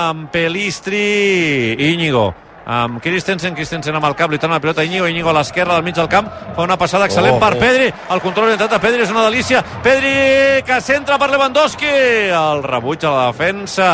amb 0.09 0.31
Pelistri 0.33 1.77
Íñigo. 1.93 2.33
Amb 2.63 3.01
Christensen, 3.03 3.57
Christensen 3.59 3.97
amb 3.99 4.07
el 4.07 4.15
cap 4.15 4.31
li 4.31 4.39
torna 4.39 4.57
la 4.57 4.63
pilota 4.63 4.81
a 4.81 4.87
Íñigo, 4.87 5.09
Íñigo 5.11 5.29
a 5.31 5.35
l'esquerra 5.37 5.75
del 5.75 5.83
mig 5.85 5.97
del 5.99 6.09
camp 6.09 6.29
fa 6.57 6.63
una 6.63 6.79
passada 6.79 7.09
excel·lent 7.09 7.37
Oh, 7.37 7.41
per 7.43 7.57
oh. 7.57 7.61
Pedri 7.61 7.89
el 7.91 8.23
control 8.23 8.47
orientat 8.49 8.71
de 8.71 8.81
Pedri 8.81 9.03
és 9.03 9.11
una 9.11 9.25
delícia. 9.27 9.63
Pedri 9.83 10.63
que 10.65 10.81
centra 10.81 11.19
per 11.19 11.29
Lewandowski 11.33 11.95
el 12.39 12.63
rebuig 12.65 13.05
a 13.05 13.15
la 13.17 13.25
defensa. 13.33 13.91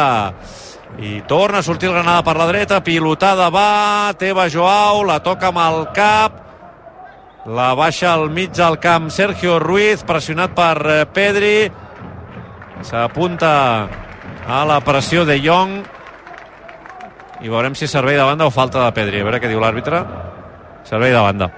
I 0.98 1.22
torna 1.28 1.58
a 1.58 1.62
sortir 1.62 1.88
el 1.88 1.96
Granada 1.96 2.22
per 2.24 2.36
la 2.38 2.46
dreta 2.48 2.82
pilotada 2.84 3.48
va, 3.50 4.12
Teba 4.18 4.48
Joao 4.50 5.02
la 5.04 5.18
toca 5.24 5.50
amb 5.50 5.64
el 5.64 5.86
cap 5.96 6.44
la 7.48 7.72
baixa 7.74 8.12
al 8.12 8.28
mig 8.30 8.50
del 8.52 8.76
camp 8.78 9.08
Sergio 9.08 9.58
Ruiz, 9.58 10.04
pressionat 10.04 10.52
per 10.52 10.76
eh, 10.84 11.06
Pedri. 11.08 11.70
S'apunta 12.84 14.07
a 14.48 14.64
la 14.64 14.80
pressió 14.80 15.26
de 15.28 15.36
Jong 15.44 15.82
i 17.44 17.50
veurem 17.52 17.74
si 17.76 17.86
servei 17.86 18.16
de 18.16 18.24
banda 18.24 18.46
o 18.48 18.50
falta 18.50 18.80
de 18.80 18.92
Pedri. 18.96 19.20
A 19.20 19.26
veure 19.26 19.38
què 19.42 19.50
diu 19.50 19.60
l'àrbitre. 19.60 20.00
Servei 20.88 21.12
de 21.12 21.20
banda. 21.20 21.50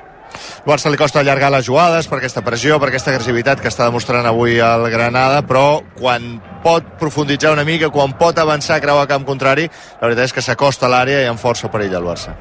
Al 0.61 0.66
Barça 0.66 0.90
li 0.90 0.98
costa 0.98 1.22
allargar 1.22 1.53
les 1.55 1.64
jugades 1.66 2.09
per 2.11 2.18
aquesta 2.18 2.42
pressió, 2.42 2.79
per 2.83 2.90
aquesta 2.90 3.12
agressivitat 3.14 3.62
que 3.62 3.70
està 3.70 3.87
demostrant 3.87 4.26
avui 4.26 4.59
el 4.62 4.85
Granada, 4.90 5.40
però 5.46 5.81
quan 5.96 6.37
pot 6.64 6.87
profunditzar 7.00 7.55
una 7.55 7.64
mica, 7.64 7.88
quan 7.94 8.12
pot 8.18 8.38
avançar 8.38 8.76
a 8.76 8.83
creuar 8.85 9.09
camp 9.11 9.24
contrari, 9.26 9.70
la 10.00 10.07
veritat 10.11 10.29
és 10.29 10.37
que 10.37 10.44
s'acosta 10.44 10.87
a 10.87 10.92
l'àrea 10.92 11.24
i 11.24 11.31
amb 11.31 11.40
força 11.40 11.70
perill 11.70 11.96
al 11.96 12.07
Barça. 12.11 12.37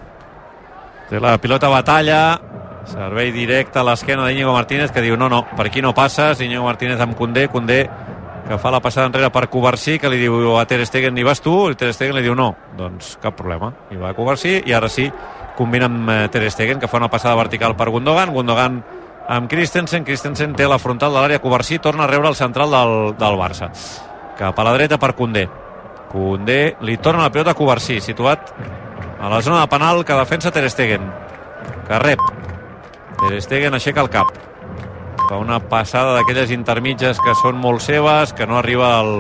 té 1.10 1.20
la 1.20 1.38
pilota 1.38 1.70
batalla. 1.70 2.40
Servei 2.90 3.32
directe 3.32 3.80
a 3.80 3.84
l'esquena 3.84 4.26
d'Iñigo 4.26 4.54
Martínez 4.54 4.92
que 4.92 5.02
diu 5.02 5.16
no, 5.18 5.30
no, 5.30 5.46
per 5.56 5.68
aquí 5.68 5.82
no 5.82 5.94
passes 5.94 6.40
Iñigo 6.42 6.64
Martínez 6.64 7.00
amb 7.00 7.16
Condé, 7.16 7.48
Condé 7.48 7.90
que 8.50 8.58
fa 8.58 8.72
la 8.74 8.82
passada 8.82 9.08
enrere 9.08 9.30
per 9.30 9.46
Covarsí 9.54 10.00
que 10.02 10.10
li 10.10 10.18
diu 10.18 10.56
a 10.58 10.66
Ter 10.66 10.82
Stegen 10.90 11.18
hi 11.18 11.26
vas 11.28 11.40
tu 11.46 11.54
i 11.70 11.78
Ter 11.78 11.94
Stegen 11.94 12.18
li 12.18 12.26
diu 12.26 12.34
no, 12.36 12.50
doncs 12.78 13.16
cap 13.22 13.38
problema 13.38 13.72
i 13.94 14.02
va 14.02 14.10
a 14.10 14.18
Covarsí 14.18 14.58
i 14.66 14.74
ara 14.74 14.90
sí 14.90 15.06
combina 15.58 15.86
amb 15.86 16.10
eh, 16.10 16.20
Ter 16.34 16.50
Stegen 16.50 16.82
que 16.82 16.90
fa 16.90 16.98
una 16.98 17.12
passada 17.14 17.38
vertical 17.38 17.78
per 17.78 17.92
Gundogan 17.94 18.34
Gundogan 18.34 18.82
amb 19.30 19.50
Christensen 19.52 20.04
Christensen 20.04 20.58
té 20.58 20.66
la 20.66 20.82
frontal 20.82 21.14
de 21.14 21.22
l'àrea 21.22 21.44
Covarsí 21.46 21.78
torna 21.78 22.08
a 22.08 22.12
rebre 22.12 22.34
el 22.34 22.40
central 22.40 22.74
del, 22.74 22.96
del 23.22 23.38
Barça 23.38 23.70
cap 24.40 24.58
a 24.58 24.64
la 24.64 24.74
dreta 24.74 24.98
per 24.98 25.14
Condé. 25.16 25.48
Condé 26.10 26.76
li 26.82 26.96
torna 26.98 27.26
la 27.28 27.32
pilota 27.32 27.52
a 27.52 27.58
Covarsí, 27.60 28.00
situat 28.02 28.54
a 29.20 29.30
la 29.30 29.42
zona 29.44 29.60
de 29.62 29.68
penal 29.68 30.06
que 30.08 30.16
defensa 30.16 30.52
Ter 30.52 30.70
Stegen. 30.72 31.04
Que 31.88 32.00
rep. 32.00 32.24
Ter 33.20 33.42
Stegen 33.44 33.76
aixeca 33.76 34.02
el 34.02 34.10
cap. 34.10 34.32
Fa 35.30 35.38
una 35.38 35.60
passada 35.62 36.16
d'aquelles 36.16 36.50
intermitges 36.50 37.20
que 37.22 37.36
són 37.38 37.60
molt 37.62 37.84
seves, 37.86 38.32
que 38.34 38.48
no 38.50 38.56
arriba 38.58 38.96
al 38.98 39.12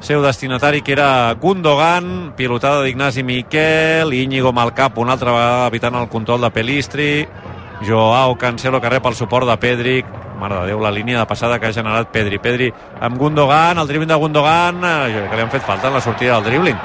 seu 0.00 0.22
destinatari, 0.24 0.80
que 0.80 0.94
era 0.94 1.34
Gundogan, 1.36 2.32
pilotada 2.38 2.80
d'Ignasi 2.86 3.20
Miquel, 3.20 4.14
Íñigo 4.16 4.48
amb 4.48 4.62
el 4.62 4.72
cap 4.72 4.96
una 4.96 5.12
altra 5.18 5.34
vegada 5.36 5.66
evitant 5.68 5.98
el 6.00 6.08
control 6.08 6.40
de 6.46 6.50
Pelistri, 6.56 7.10
Joao 7.84 8.38
Cancelo 8.40 8.80
que 8.80 8.88
rep 8.88 9.10
el 9.12 9.18
suport 9.18 9.44
de 9.50 9.58
Pedri, 9.60 9.98
mare 10.40 10.62
de 10.62 10.70
Déu, 10.72 10.80
la 10.80 10.94
línia 10.94 11.18
de 11.20 11.26
passada 11.28 11.58
que 11.60 11.68
ha 11.68 11.76
generat 11.76 12.08
Pedri. 12.08 12.38
Pedri 12.40 12.70
amb 13.00 13.20
Gundogan, 13.20 13.76
el 13.76 13.92
dribbling 13.92 14.14
de 14.14 14.22
Gundogan, 14.24 14.80
eh, 14.88 15.28
que 15.28 15.36
li 15.36 15.44
han 15.44 15.52
fet 15.52 15.68
falta 15.68 15.92
en 15.92 16.00
la 16.00 16.00
sortida 16.00 16.40
del 16.40 16.48
dribbling. 16.48 16.80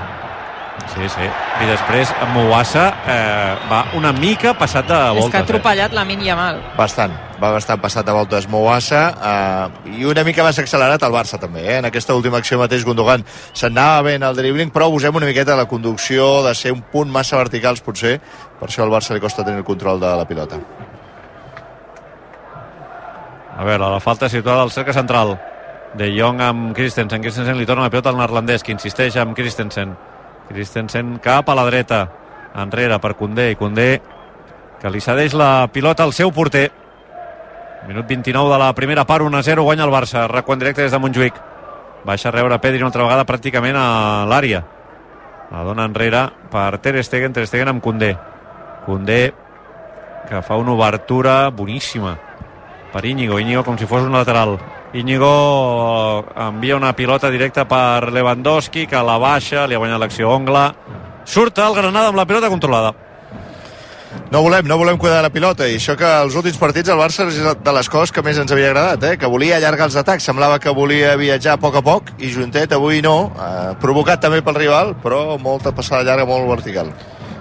Sí, 0.92 1.08
sí. 1.10 1.26
I 1.64 1.68
després 1.70 2.12
Mouassa 2.36 2.84
eh, 3.10 3.54
va 3.70 3.80
una 3.98 4.12
mica 4.14 4.54
passat 4.58 4.86
de 4.90 4.98
voltes. 4.98 5.26
És 5.26 5.32
que 5.32 5.40
ha 5.40 5.42
eh? 5.42 5.48
atropellat 5.48 5.96
la 5.96 6.04
Min 6.06 6.22
Yamal. 6.22 6.60
Bastant, 6.78 7.16
va 7.42 7.50
bastant 7.56 7.82
passat 7.82 8.06
de 8.06 8.14
voltes 8.14 8.48
Mouassa 8.52 9.04
eh, 9.16 9.98
i 9.98 10.06
una 10.10 10.26
mica 10.28 10.46
més 10.46 10.60
accelerat 10.62 11.04
el 11.08 11.16
Barça 11.16 11.40
també, 11.42 11.66
eh? 11.66 11.80
en 11.82 11.90
aquesta 11.90 12.16
última 12.18 12.42
acció 12.44 12.60
mateix 12.62 12.86
Gundogan 12.86 13.26
s'anava 13.52 14.04
ben 14.12 14.24
al 14.24 14.38
dribbling 14.38 14.74
però 14.76 14.92
abusem 14.92 15.16
una 15.16 15.30
miqueta 15.30 15.56
de 15.56 15.62
la 15.64 15.70
conducció 15.72 16.44
de 16.46 16.54
ser 16.56 16.76
un 16.76 16.84
punt 16.94 17.12
massa 17.12 17.40
verticals 17.42 17.82
potser 17.82 18.20
per 18.60 18.70
això 18.70 18.86
al 18.86 18.94
Barça 18.94 19.16
li 19.16 19.24
costa 19.24 19.46
tenir 19.46 19.64
el 19.64 19.68
control 19.68 20.04
de 20.04 20.14
la 20.20 20.28
pilota 20.30 20.62
A 23.54 23.64
veure, 23.64 23.86
la 23.86 24.00
falta 24.02 24.30
situada 24.30 24.64
al 24.64 24.72
cercle 24.74 24.96
central. 24.98 25.36
De 25.94 26.08
Jong 26.10 26.40
amb 26.42 26.72
Christensen. 26.74 27.22
Christensen 27.22 27.60
li 27.60 27.68
torna 27.70 27.86
la 27.86 27.92
pilota 27.94 28.10
al 28.10 28.18
neerlandès, 28.18 28.64
que 28.66 28.74
insisteix 28.74 29.18
amb 29.22 29.36
Christensen. 29.38 29.94
Christensen 30.50 31.18
cap 31.24 31.50
a 31.50 31.56
la 31.56 31.66
dreta. 31.66 32.08
Enrere 32.56 33.00
per 33.00 33.16
Condé. 33.16 33.52
I 33.52 33.58
Condé 33.60 34.02
que 34.82 34.92
li 34.92 35.00
cedeix 35.02 35.34
la 35.38 35.68
pilota 35.72 36.04
al 36.04 36.14
seu 36.14 36.32
porter. 36.32 36.70
Minut 37.88 38.08
29 38.08 38.52
de 38.52 38.60
la 38.60 38.74
primera 38.76 39.06
part, 39.06 39.24
1-0, 39.24 39.64
guanya 39.64 39.86
el 39.88 39.92
Barça. 39.92 40.28
Recuant 40.28 40.60
directe 40.60 40.84
des 40.84 40.92
de 40.92 41.00
Montjuïc. 41.00 41.40
Baixa 42.04 42.30
a 42.30 42.36
rebre 42.36 42.60
Pedri 42.60 42.84
una 42.84 42.92
altra 42.92 43.04
vegada 43.08 43.26
pràcticament 43.26 43.80
a 43.80 44.26
l'àrea. 44.28 44.64
La 45.52 45.64
dona 45.64 45.86
enrere 45.88 46.28
per 46.52 46.80
Ter 46.84 47.04
Stegen, 47.04 47.34
Ter 47.34 47.48
Stegen 47.48 47.72
amb 47.72 47.84
Condé. 47.84 48.16
Condé 48.86 49.34
que 50.28 50.42
fa 50.42 50.56
una 50.60 50.74
obertura 50.74 51.50
boníssima 51.50 52.18
per 52.94 53.06
Íñigo, 53.06 53.40
Íñigo 53.40 53.64
com 53.64 53.78
si 53.78 53.86
fos 53.86 54.04
un 54.04 54.14
lateral 54.14 54.58
Íñigo 54.94 56.26
envia 56.38 56.76
una 56.76 56.94
pilota 56.94 57.32
directa 57.34 57.66
per 57.68 58.12
Lewandowski 58.14 58.86
que 58.86 59.00
la 59.02 59.18
baixa, 59.18 59.66
li 59.66 59.74
ha 59.74 59.82
guanyat 59.82 60.04
l'acció 60.04 60.30
Ongla 60.30 60.68
surt 61.26 61.58
el 61.64 61.74
Granada 61.74 62.12
amb 62.12 62.20
la 62.20 62.28
pilota 62.30 62.52
controlada 62.54 62.94
No 64.30 64.42
volem, 64.42 64.66
no 64.66 64.78
volem 64.78 64.98
cuidar 64.98 65.24
la 65.26 65.32
pilota 65.34 65.68
i 65.70 65.76
això 65.78 65.96
que 65.98 66.08
els 66.24 66.36
últims 66.38 66.58
partits 66.62 66.90
el 66.90 66.98
Barça 67.02 67.26
és 67.30 67.38
de 67.42 67.74
les 67.74 67.90
coses 67.90 68.14
que 68.14 68.24
més 68.26 68.38
ens 68.42 68.54
havia 68.54 68.72
agradat, 68.72 69.04
eh? 69.10 69.18
que 69.18 69.30
volia 69.30 69.58
allargar 69.58 69.90
els 69.90 69.98
atacs, 70.00 70.26
semblava 70.26 70.58
que 70.62 70.74
volia 70.74 71.16
viatjar 71.18 71.54
a 71.58 71.62
poc 71.62 71.78
a 71.78 71.84
poc 71.86 72.14
i 72.18 72.32
Juntet 72.34 72.74
avui 72.74 73.02
no, 73.06 73.18
eh, 73.34 73.76
provocat 73.82 74.22
també 74.26 74.42
pel 74.46 74.58
rival, 74.58 74.96
però 75.04 75.38
molta 75.42 75.74
passada 75.74 76.06
llarga, 76.06 76.26
molt 76.30 76.50
vertical. 76.50 76.90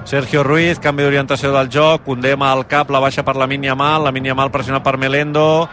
Sergio 0.04 0.42
Ruiz, 0.44 0.80
canvi 0.82 1.06
d'orientació 1.06 1.52
del 1.54 1.72
joc, 1.72 2.04
condema 2.08 2.52
al 2.52 2.66
cap, 2.68 2.90
la 2.90 3.00
baixa 3.00 3.24
per 3.24 3.36
la 3.40 3.48
Minya 3.48 3.76
Mal, 3.78 4.04
la 4.04 4.12
Minya 4.12 4.36
Mal 4.36 4.52
pressionat 4.52 4.84
per 4.84 4.98
Melendo, 5.00 5.68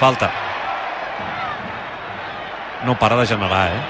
falta. 0.00 0.53
No 2.84 2.98
para 2.98 3.16
de 3.16 3.26
generar, 3.26 3.68
eh? 3.72 3.82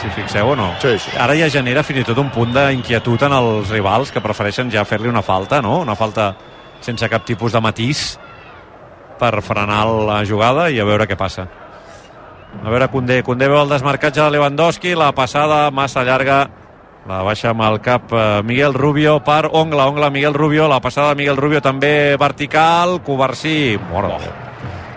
Si 0.00 0.10
fixeu 0.12 0.50
o 0.52 0.56
no. 0.56 0.74
Sí, 0.82 0.98
sí. 0.98 1.12
Ara 1.18 1.36
ja 1.38 1.48
genera 1.48 1.82
fins 1.86 2.02
i 2.02 2.04
tot 2.04 2.18
un 2.20 2.28
punt 2.34 2.52
d'inquietud 2.52 3.22
en 3.24 3.32
els 3.32 3.70
rivals 3.72 4.10
que 4.12 4.20
prefereixen 4.20 4.70
ja 4.70 4.84
fer-li 4.84 5.08
una 5.08 5.22
falta, 5.24 5.62
no? 5.64 5.78
Una 5.80 5.96
falta 5.96 6.34
sense 6.84 7.08
cap 7.08 7.24
tipus 7.24 7.54
de 7.54 7.62
matís 7.64 8.18
per 9.18 9.40
frenar 9.42 9.86
la 9.86 10.20
jugada 10.28 10.68
i 10.70 10.80
a 10.80 10.84
veure 10.84 11.06
què 11.08 11.16
passa. 11.16 11.46
A 12.56 12.68
veure 12.68 12.88
Condé, 12.92 13.22
Condé 13.24 13.48
veu 13.48 13.62
el 13.62 13.72
desmarcatge 13.72 14.20
de 14.20 14.30
Lewandowski, 14.36 14.94
la 14.96 15.10
passada 15.16 15.70
massa 15.70 16.04
llarga, 16.04 16.46
la 17.06 17.22
baixa 17.22 17.52
amb 17.52 17.62
el 17.62 17.80
cap 17.84 18.12
eh, 18.12 18.42
Miguel 18.44 18.74
Rubio 18.74 19.18
per 19.24 19.46
Ongla, 19.52 19.86
Ongla 19.92 20.10
Miguel 20.10 20.34
Rubio, 20.34 20.66
la 20.68 20.80
passada 20.80 21.12
de 21.12 21.22
Miguel 21.22 21.36
Rubio 21.38 21.62
també 21.62 22.16
vertical, 22.18 23.00
Covarsí, 23.06 23.78
mort 23.92 24.16
Déu. 24.16 24.34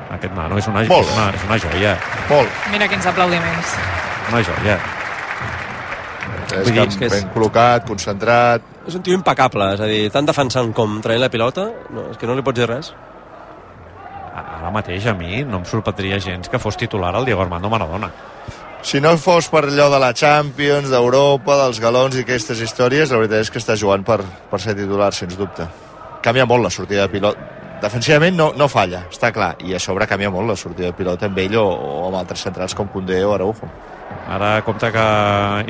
Aquest 0.09 0.33
nano 0.33 0.57
és 0.57 0.67
una, 0.67 0.81
és 0.81 0.89
una, 0.89 1.27
és 1.35 1.43
una 1.45 1.57
joia, 1.61 1.91
Molt. 2.29 2.49
Mira 2.71 2.87
quins 2.89 3.05
aplaudiments. 3.05 3.75
una 4.31 4.41
joia. 4.43 4.79
És 6.49 6.65
que 6.65 6.71
dir, 6.73 6.97
que 6.97 7.05
és- 7.05 7.13
ben 7.13 7.29
col·locat, 7.33 7.85
concentrat... 7.85 8.61
És 8.87 8.95
un 8.97 9.03
tio 9.05 9.13
impecable, 9.13 9.73
és 9.75 9.81
a 9.81 9.85
dir, 9.85 10.09
tant 10.11 10.25
defensant 10.25 10.71
com 10.73 10.95
traient 11.01 11.21
la 11.21 11.29
pilota, 11.29 11.67
no, 11.93 12.07
és 12.09 12.17
que 12.17 12.25
no 12.25 12.33
li 12.35 12.41
pots 12.41 12.57
dir 12.57 12.65
res. 12.67 12.89
Ara 14.39 14.71
mateix 14.73 15.05
a 15.07 15.13
mi 15.13 15.43
no 15.45 15.59
em 15.61 15.65
sorprendria 15.65 16.17
gens 16.19 16.49
que 16.49 16.59
fos 16.59 16.75
titular 16.77 17.13
el 17.15 17.25
Diego 17.25 17.41
Armando 17.43 17.69
Maradona. 17.69 18.09
Si 18.81 18.99
no 19.03 19.11
fos 19.19 19.49
per 19.51 19.65
allò 19.67 19.89
de 19.91 19.99
la 19.99 20.13
Champions, 20.15 20.89
d'Europa, 20.89 21.57
dels 21.65 21.79
galons 21.83 22.15
i 22.15 22.21
aquestes 22.23 22.61
històries, 22.63 23.11
la 23.11 23.17
veritat 23.19 23.41
és 23.45 23.51
que 23.51 23.59
està 23.59 23.75
jugant 23.77 24.03
per, 24.07 24.21
per 24.49 24.59
ser 24.63 24.73
titular, 24.75 25.11
sens 25.13 25.35
dubte. 25.37 25.67
Canvia 26.23 26.45
molt 26.47 26.63
la 26.63 26.69
sortida 26.71 27.05
de 27.05 27.13
pilot. 27.13 27.37
Defensivament 27.79 28.35
no, 28.35 28.49
no 28.59 28.67
falla, 28.67 29.05
està 29.07 29.29
clar, 29.31 29.53
i 29.63 29.71
a 29.75 29.79
sobre 29.79 30.07
canvia 30.07 30.31
molt 30.33 30.51
la 30.51 30.57
sortida 30.59 30.89
de 30.89 30.97
pilota 30.97 31.29
amb 31.29 31.37
ell 31.39 31.55
o, 31.61 31.63
o 31.63 32.07
amb 32.09 32.19
altres 32.19 32.43
centrals 32.43 32.75
com 32.75 32.89
Condé 32.91 33.21
o 33.23 33.31
Araujo. 33.33 33.69
Ara 34.29 34.59
compta 34.65 34.91
que 34.91 35.05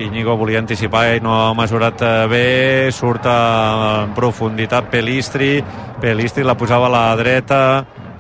Íñigo 0.04 0.36
volia 0.36 0.60
anticipar 0.60 1.06
i 1.16 1.22
no 1.24 1.36
ha 1.38 1.54
mesurat 1.56 2.02
eh, 2.02 2.14
bé, 2.32 2.48
surt 2.96 3.28
en 3.30 4.16
profunditat 4.18 4.90
Pelistri, 4.92 5.60
Pelistri 6.02 6.44
la 6.44 6.58
posava 6.58 6.90
a 6.90 6.94
la 6.96 7.04
dreta, 7.20 7.62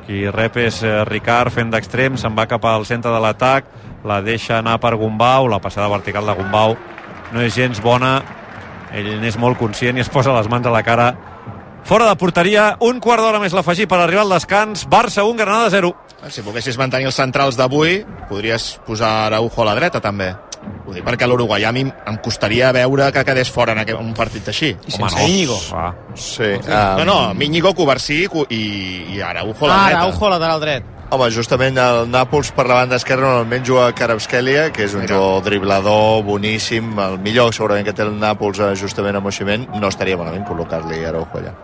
qui 0.05 0.23
rep 0.31 0.61
és 0.61 0.83
eh, 0.83 1.01
Ricard 1.09 1.55
fent 1.55 1.73
d'extrem, 1.73 2.15
se'n 2.17 2.37
va 2.37 2.47
cap 2.47 2.63
al 2.69 2.85
centre 2.87 3.11
de 3.11 3.19
l'atac, 3.23 3.67
la 4.05 4.21
deixa 4.23 4.59
anar 4.59 4.77
per 4.79 4.95
Gumbau, 5.01 5.49
la 5.49 5.59
passada 5.59 5.89
vertical 5.91 6.29
de 6.29 6.37
Gumbau 6.37 6.77
no 7.33 7.41
és 7.45 7.53
gens 7.57 7.81
bona, 7.83 8.19
ell 8.95 9.09
n'és 9.21 9.37
molt 9.37 9.59
conscient 9.59 9.97
i 9.97 10.05
es 10.05 10.09
posa 10.09 10.33
les 10.33 10.47
mans 10.49 10.65
a 10.65 10.73
la 10.73 10.85
cara. 10.85 11.11
Fora 11.83 12.05
de 12.07 12.15
porteria, 12.21 12.75
un 12.85 12.99
quart 13.01 13.23
d'hora 13.23 13.39
més 13.41 13.53
l'afegir 13.55 13.87
per 13.89 13.97
arribar 14.03 14.21
al 14.21 14.33
descans, 14.35 14.83
Barça 14.89 15.23
1, 15.25 15.33
Granada 15.39 15.71
0. 15.73 15.89
Si 16.29 16.43
volguessis 16.45 16.77
mantenir 16.77 17.07
els 17.09 17.17
centrals 17.17 17.57
d'avui, 17.57 18.03
podries 18.29 18.75
posar 18.85 19.09
Araujo 19.29 19.63
a 19.63 19.69
la 19.71 19.75
dreta, 19.79 20.01
també. 20.03 20.27
Ho 20.85 20.93
dic 20.93 21.05
perquè 21.07 21.25
l'uruguaià 21.25 21.69
a 21.69 21.73
mi 21.73 21.85
em 21.87 22.17
costaria 22.21 22.69
veure 22.75 23.07
que 23.15 23.23
quedés 23.25 23.49
fora 23.49 23.71
en 23.73 23.79
aquest, 23.81 23.97
un 24.01 24.13
partit 24.13 24.47
així. 24.51 24.73
I 24.75 24.91
sense 24.91 25.23
Íñigo. 25.25 25.57
Ah, 25.73 25.93
Sí, 26.13 26.51
No, 26.67 27.05
no, 27.05 27.33
Míñigo, 27.33 27.73
Covarsí 27.73 28.25
i, 28.49 28.61
i 29.15 29.21
Araujo 29.21 29.65
a 29.65 29.67
la 29.69 29.75
Ah, 29.75 29.85
dreta. 29.87 29.99
Araujo, 30.03 30.29
lateral 30.29 30.59
dret. 30.61 30.83
Home, 31.09 31.25
justament 31.33 31.73
el 31.81 32.03
Nàpols 32.05 32.51
per 32.53 32.67
la 32.69 32.83
banda 32.83 32.99
esquerra 32.99 33.25
normalment 33.25 33.63
juga 33.65 33.87
Karabskelia, 33.97 34.67
que 34.69 34.83
és 34.85 34.93
un 34.93 35.07
Mira. 35.07 35.15
jugador 35.15 35.41
driblador 35.47 36.21
boníssim, 36.27 36.91
el 37.01 37.17
millor 37.17 37.49
segurament 37.49 37.87
que 37.87 37.95
té 37.97 38.03
el 38.05 38.13
Nàpols 38.13 38.59
eh, 38.61 38.75
justament 38.77 39.17
a 39.17 39.21
Moiximent, 39.25 39.65
no 39.81 39.89
estaria 39.89 40.19
malament 40.21 40.45
col·locar-li 40.45 41.01
Araujo 41.09 41.41
allà. 41.41 41.55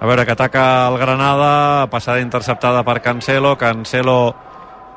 A 0.00 0.08
veure, 0.08 0.24
que 0.24 0.32
ataca 0.32 0.88
el 0.88 0.96
Granada, 0.96 1.86
passada 1.92 2.24
interceptada 2.24 2.80
per 2.82 3.02
Cancelo, 3.04 3.58
Cancelo 3.60 4.18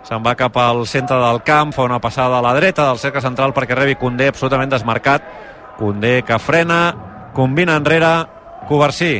se'n 0.07 0.23
va 0.23 0.37
cap 0.39 0.55
al 0.55 0.85
centre 0.87 1.19
del 1.19 1.43
camp, 1.43 1.75
fa 1.75 1.83
una 1.83 1.99
passada 1.99 2.39
a 2.39 2.41
la 2.41 2.55
dreta 2.55 2.87
del 2.87 3.03
cercle 3.03 3.19
central 3.19 3.51
perquè 3.51 3.75
rebi 3.75 3.99
Condé 3.99 4.31
absolutament 4.31 4.71
desmarcat, 4.71 5.27
Condé 5.75 6.21
que 6.23 6.39
frena, 6.39 6.95
combina 7.35 7.75
enrere, 7.75 8.23
Covarsí, 8.71 9.17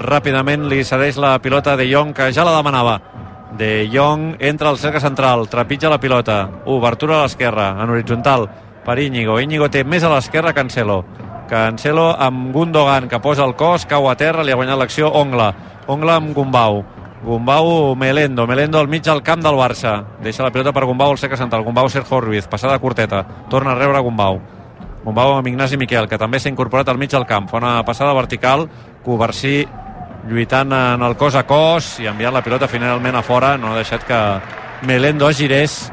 ràpidament 0.00 0.64
li 0.64 0.80
cedeix 0.80 1.20
la 1.20 1.36
pilota 1.44 1.76
de 1.76 1.92
Jong, 1.92 2.16
que 2.16 2.32
ja 2.32 2.48
la 2.48 2.56
demanava. 2.56 3.02
De 3.58 3.88
Jong 3.92 4.36
entra 4.38 4.70
al 4.70 4.78
cercle 4.78 5.00
central, 5.00 5.48
trepitja 5.48 5.90
la 5.90 5.98
pilota, 5.98 6.48
obertura 6.66 7.18
a 7.18 7.24
l'esquerra, 7.24 7.72
en 7.82 7.90
horitzontal, 7.90 8.46
per 8.84 8.98
Íñigo. 8.98 9.40
Íñigo 9.40 9.68
té 9.70 9.82
més 9.84 10.04
a 10.06 10.12
l'esquerra 10.12 10.54
Cancelo. 10.54 11.02
Cancelo 11.50 12.12
amb 12.14 12.52
Gundogan, 12.54 13.08
que 13.10 13.18
posa 13.18 13.44
el 13.44 13.56
cos, 13.58 13.86
cau 13.90 14.06
a 14.08 14.14
terra, 14.14 14.44
li 14.46 14.54
ha 14.54 14.58
guanyat 14.58 14.78
l'acció 14.78 15.10
Ongla. 15.10 15.50
Ongla 15.90 16.20
amb 16.20 16.34
Gumbau. 16.34 16.84
Gumbau, 17.24 17.96
Melendo. 17.96 18.46
Melendo 18.46 18.78
al 18.78 18.88
mig 18.88 19.02
del 19.02 19.22
camp 19.22 19.42
del 19.42 19.58
Barça. 19.58 20.04
Deixa 20.22 20.44
la 20.44 20.52
pilota 20.52 20.72
per 20.72 20.86
Gumbau 20.86 21.10
al 21.10 21.18
cercle 21.18 21.36
central. 21.36 21.64
Gumbau, 21.66 21.88
Sergio 21.90 22.20
Ruiz. 22.20 22.46
Passada 22.46 22.78
curteta. 22.78 23.26
Torna 23.50 23.72
a 23.72 23.74
rebre 23.74 23.98
Gumbau. 23.98 24.40
Gumbau 25.04 25.34
amb 25.34 25.48
Ignasi 25.48 25.76
Miquel, 25.76 26.08
que 26.08 26.18
també 26.18 26.38
s'ha 26.40 26.48
incorporat 26.48 26.88
al 26.88 26.98
mig 26.98 27.10
del 27.10 27.26
camp. 27.26 27.48
Fa 27.50 27.58
una 27.58 27.82
passada 27.84 28.14
vertical. 28.14 28.68
Covarsí 29.04 29.66
lluitant 30.28 30.72
en 30.72 31.02
el 31.02 31.16
cos 31.16 31.34
a 31.34 31.44
cos 31.46 31.98
i 32.02 32.08
enviant 32.10 32.34
la 32.34 32.42
pilota 32.44 32.68
finalment 32.68 33.16
a 33.16 33.22
fora. 33.22 33.56
No 33.58 33.72
ha 33.72 33.78
deixat 33.78 34.04
que 34.06 34.20
Melendo 34.86 35.28
es 35.28 35.38
girés. 35.38 35.92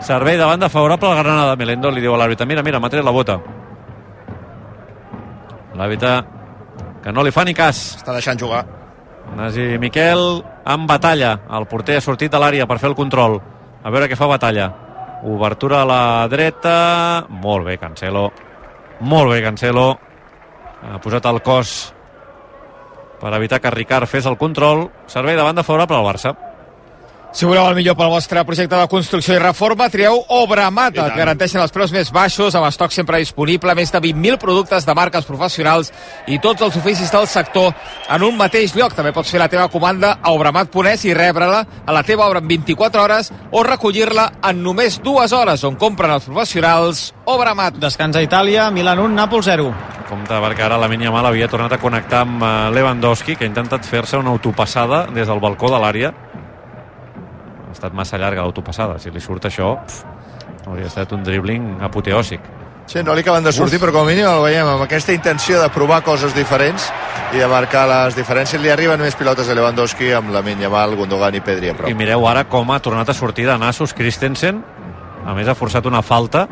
Servei 0.00 0.36
de 0.38 0.44
banda 0.44 0.68
favorable 0.68 1.10
al 1.10 1.22
Granada. 1.22 1.56
Melendo 1.56 1.90
li 1.90 2.02
diu 2.02 2.14
a 2.14 2.18
l'àrbitre, 2.18 2.46
mira, 2.46 2.62
mira, 2.62 2.80
m'ha 2.80 2.90
tret 2.90 3.04
la 3.04 3.14
bota. 3.14 3.38
L'àrbitre 5.78 6.12
que 7.02 7.12
no 7.12 7.22
li 7.22 7.34
fa 7.34 7.44
ni 7.44 7.54
cas. 7.54 7.98
Està 8.00 8.14
deixant 8.16 8.38
jugar. 8.38 8.64
Nasi 9.36 9.76
Miquel 9.78 10.42
en 10.66 10.86
batalla. 10.86 11.38
El 11.50 11.66
porter 11.68 11.98
ha 11.98 12.04
sortit 12.04 12.32
de 12.32 12.40
l'àrea 12.40 12.66
per 12.66 12.78
fer 12.78 12.90
el 12.90 12.98
control. 12.98 13.38
A 13.84 13.90
veure 13.90 14.08
què 14.08 14.16
fa 14.18 14.30
batalla. 14.30 14.70
Obertura 15.26 15.82
a 15.82 15.88
la 15.88 16.02
dreta. 16.30 17.26
Molt 17.28 17.66
bé, 17.66 17.78
Cancelo. 17.78 18.28
Molt 19.00 19.32
bé, 19.32 19.42
Cancelo. 19.42 19.88
Ha 20.78 20.98
posat 21.02 21.26
el 21.26 21.42
cos 21.42 21.92
per 23.20 23.34
evitar 23.34 23.60
que 23.60 23.70
Ricard 23.74 24.08
fes 24.10 24.26
el 24.26 24.38
control. 24.38 24.88
Servei 25.06 25.36
de 25.36 25.42
banda 25.46 25.66
favorable 25.66 25.98
al 25.98 26.06
Barça. 26.06 26.36
Si 27.38 27.46
voleu 27.46 27.68
el 27.70 27.76
millor 27.78 27.94
pel 27.94 28.08
vostre 28.10 28.42
projecte 28.42 28.74
de 28.74 28.86
construcció 28.90 29.36
i 29.36 29.38
reforma, 29.38 29.86
trieu 29.94 30.16
Obramat, 30.34 30.96
I 30.96 30.98
tant. 30.98 31.12
que 31.12 31.20
garanteixen 31.20 31.60
els 31.62 31.70
preus 31.70 31.92
més 31.94 32.08
baixos, 32.10 32.56
amb 32.58 32.66
estoc 32.66 32.90
sempre 32.90 33.20
disponible, 33.22 33.76
més 33.78 33.92
de 33.94 34.00
20.000 34.02 34.40
productes 34.42 34.82
de 34.82 34.96
marques 34.98 35.28
professionals 35.28 35.92
i 36.26 36.40
tots 36.42 36.66
els 36.66 36.74
oficis 36.80 37.12
del 37.14 37.28
sector 37.30 37.70
en 38.10 38.24
un 38.26 38.34
mateix 38.34 38.74
lloc. 38.74 38.96
També 38.98 39.12
pots 39.14 39.30
fer 39.30 39.38
la 39.38 39.46
teva 39.46 39.68
comanda 39.70 40.16
a 40.18 40.34
obramat.es 40.34 41.06
i 41.06 41.14
rebre-la 41.14 41.62
a 41.86 41.94
la 41.94 42.02
teva 42.02 42.26
obra 42.26 42.42
en 42.42 42.50
24 42.50 43.04
hores 43.06 43.30
o 43.52 43.62
recollir-la 43.62 44.32
en 44.50 44.58
només 44.66 44.98
dues 44.98 45.30
hores, 45.30 45.62
on 45.62 45.78
compren 45.78 46.18
els 46.18 46.26
professionals 46.26 47.12
Obramat. 47.30 47.78
Descansa 47.78 48.18
Itàlia, 48.18 48.66
Milan 48.74 48.98
1, 48.98 49.14
Nàpols 49.14 49.46
0. 49.46 49.70
Compte, 50.08 50.34
perquè 50.42 50.66
ara 50.66 50.78
la 50.80 50.88
Mal 50.88 51.26
havia 51.26 51.46
tornat 51.46 51.72
a 51.76 51.78
connectar 51.78 52.24
amb 52.26 52.42
eh, 52.42 52.70
Lewandowski, 52.74 53.36
que 53.36 53.44
ha 53.44 53.52
intentat 53.54 53.86
fer-se 53.86 54.16
una 54.18 54.30
autopassada 54.34 55.06
des 55.12 55.28
del 55.28 55.38
balcó 55.38 55.70
de 55.70 55.78
l'àrea. 55.78 56.14
Ha 57.78 57.86
estat 57.86 57.94
massa 57.94 58.18
llarga 58.18 58.42
l'autopassada. 58.42 58.96
Si 58.98 59.12
li 59.14 59.20
surt 59.22 59.44
això, 59.46 59.76
pf, 59.78 60.00
hauria 60.66 60.88
estat 60.90 61.12
un 61.14 61.22
dribbling 61.22 61.76
apoteòsic. 61.86 62.42
Sí, 62.90 63.04
no 63.04 63.14
li 63.14 63.20
acaben 63.20 63.44
de 63.44 63.52
sortir, 63.52 63.76
Uf. 63.76 63.84
però 63.84 63.92
com 63.92 64.08
a 64.08 64.08
mínim 64.08 64.26
el 64.26 64.40
veiem 64.42 64.66
amb 64.66 64.82
aquesta 64.82 65.12
intenció 65.14 65.60
de 65.62 65.68
provar 65.70 66.00
coses 66.02 66.34
diferents 66.34 66.88
i 67.36 67.38
de 67.38 67.46
marcar 67.46 67.84
les 67.86 68.16
diferències. 68.16 68.58
Li 68.58 68.72
arriben 68.74 68.98
més 68.98 69.14
pilotes 69.14 69.46
a 69.46 69.54
Lewandowski 69.54 70.10
amb 70.16 70.32
la 70.34 70.42
Yamal, 70.42 70.96
Gundogan 70.96 71.36
i 71.36 71.40
Pedri 71.40 71.70
a 71.70 71.74
prop. 71.76 71.90
I 71.90 71.94
mireu 71.94 72.26
ara 72.26 72.48
com 72.48 72.72
ha 72.72 72.80
tornat 72.80 73.08
a 73.08 73.14
sortir 73.14 73.46
de 73.46 73.58
nassos 73.58 73.94
Christensen. 73.94 74.64
A 75.24 75.34
més, 75.34 75.46
ha 75.46 75.54
forçat 75.54 75.86
una 75.86 76.02
falta 76.02 76.48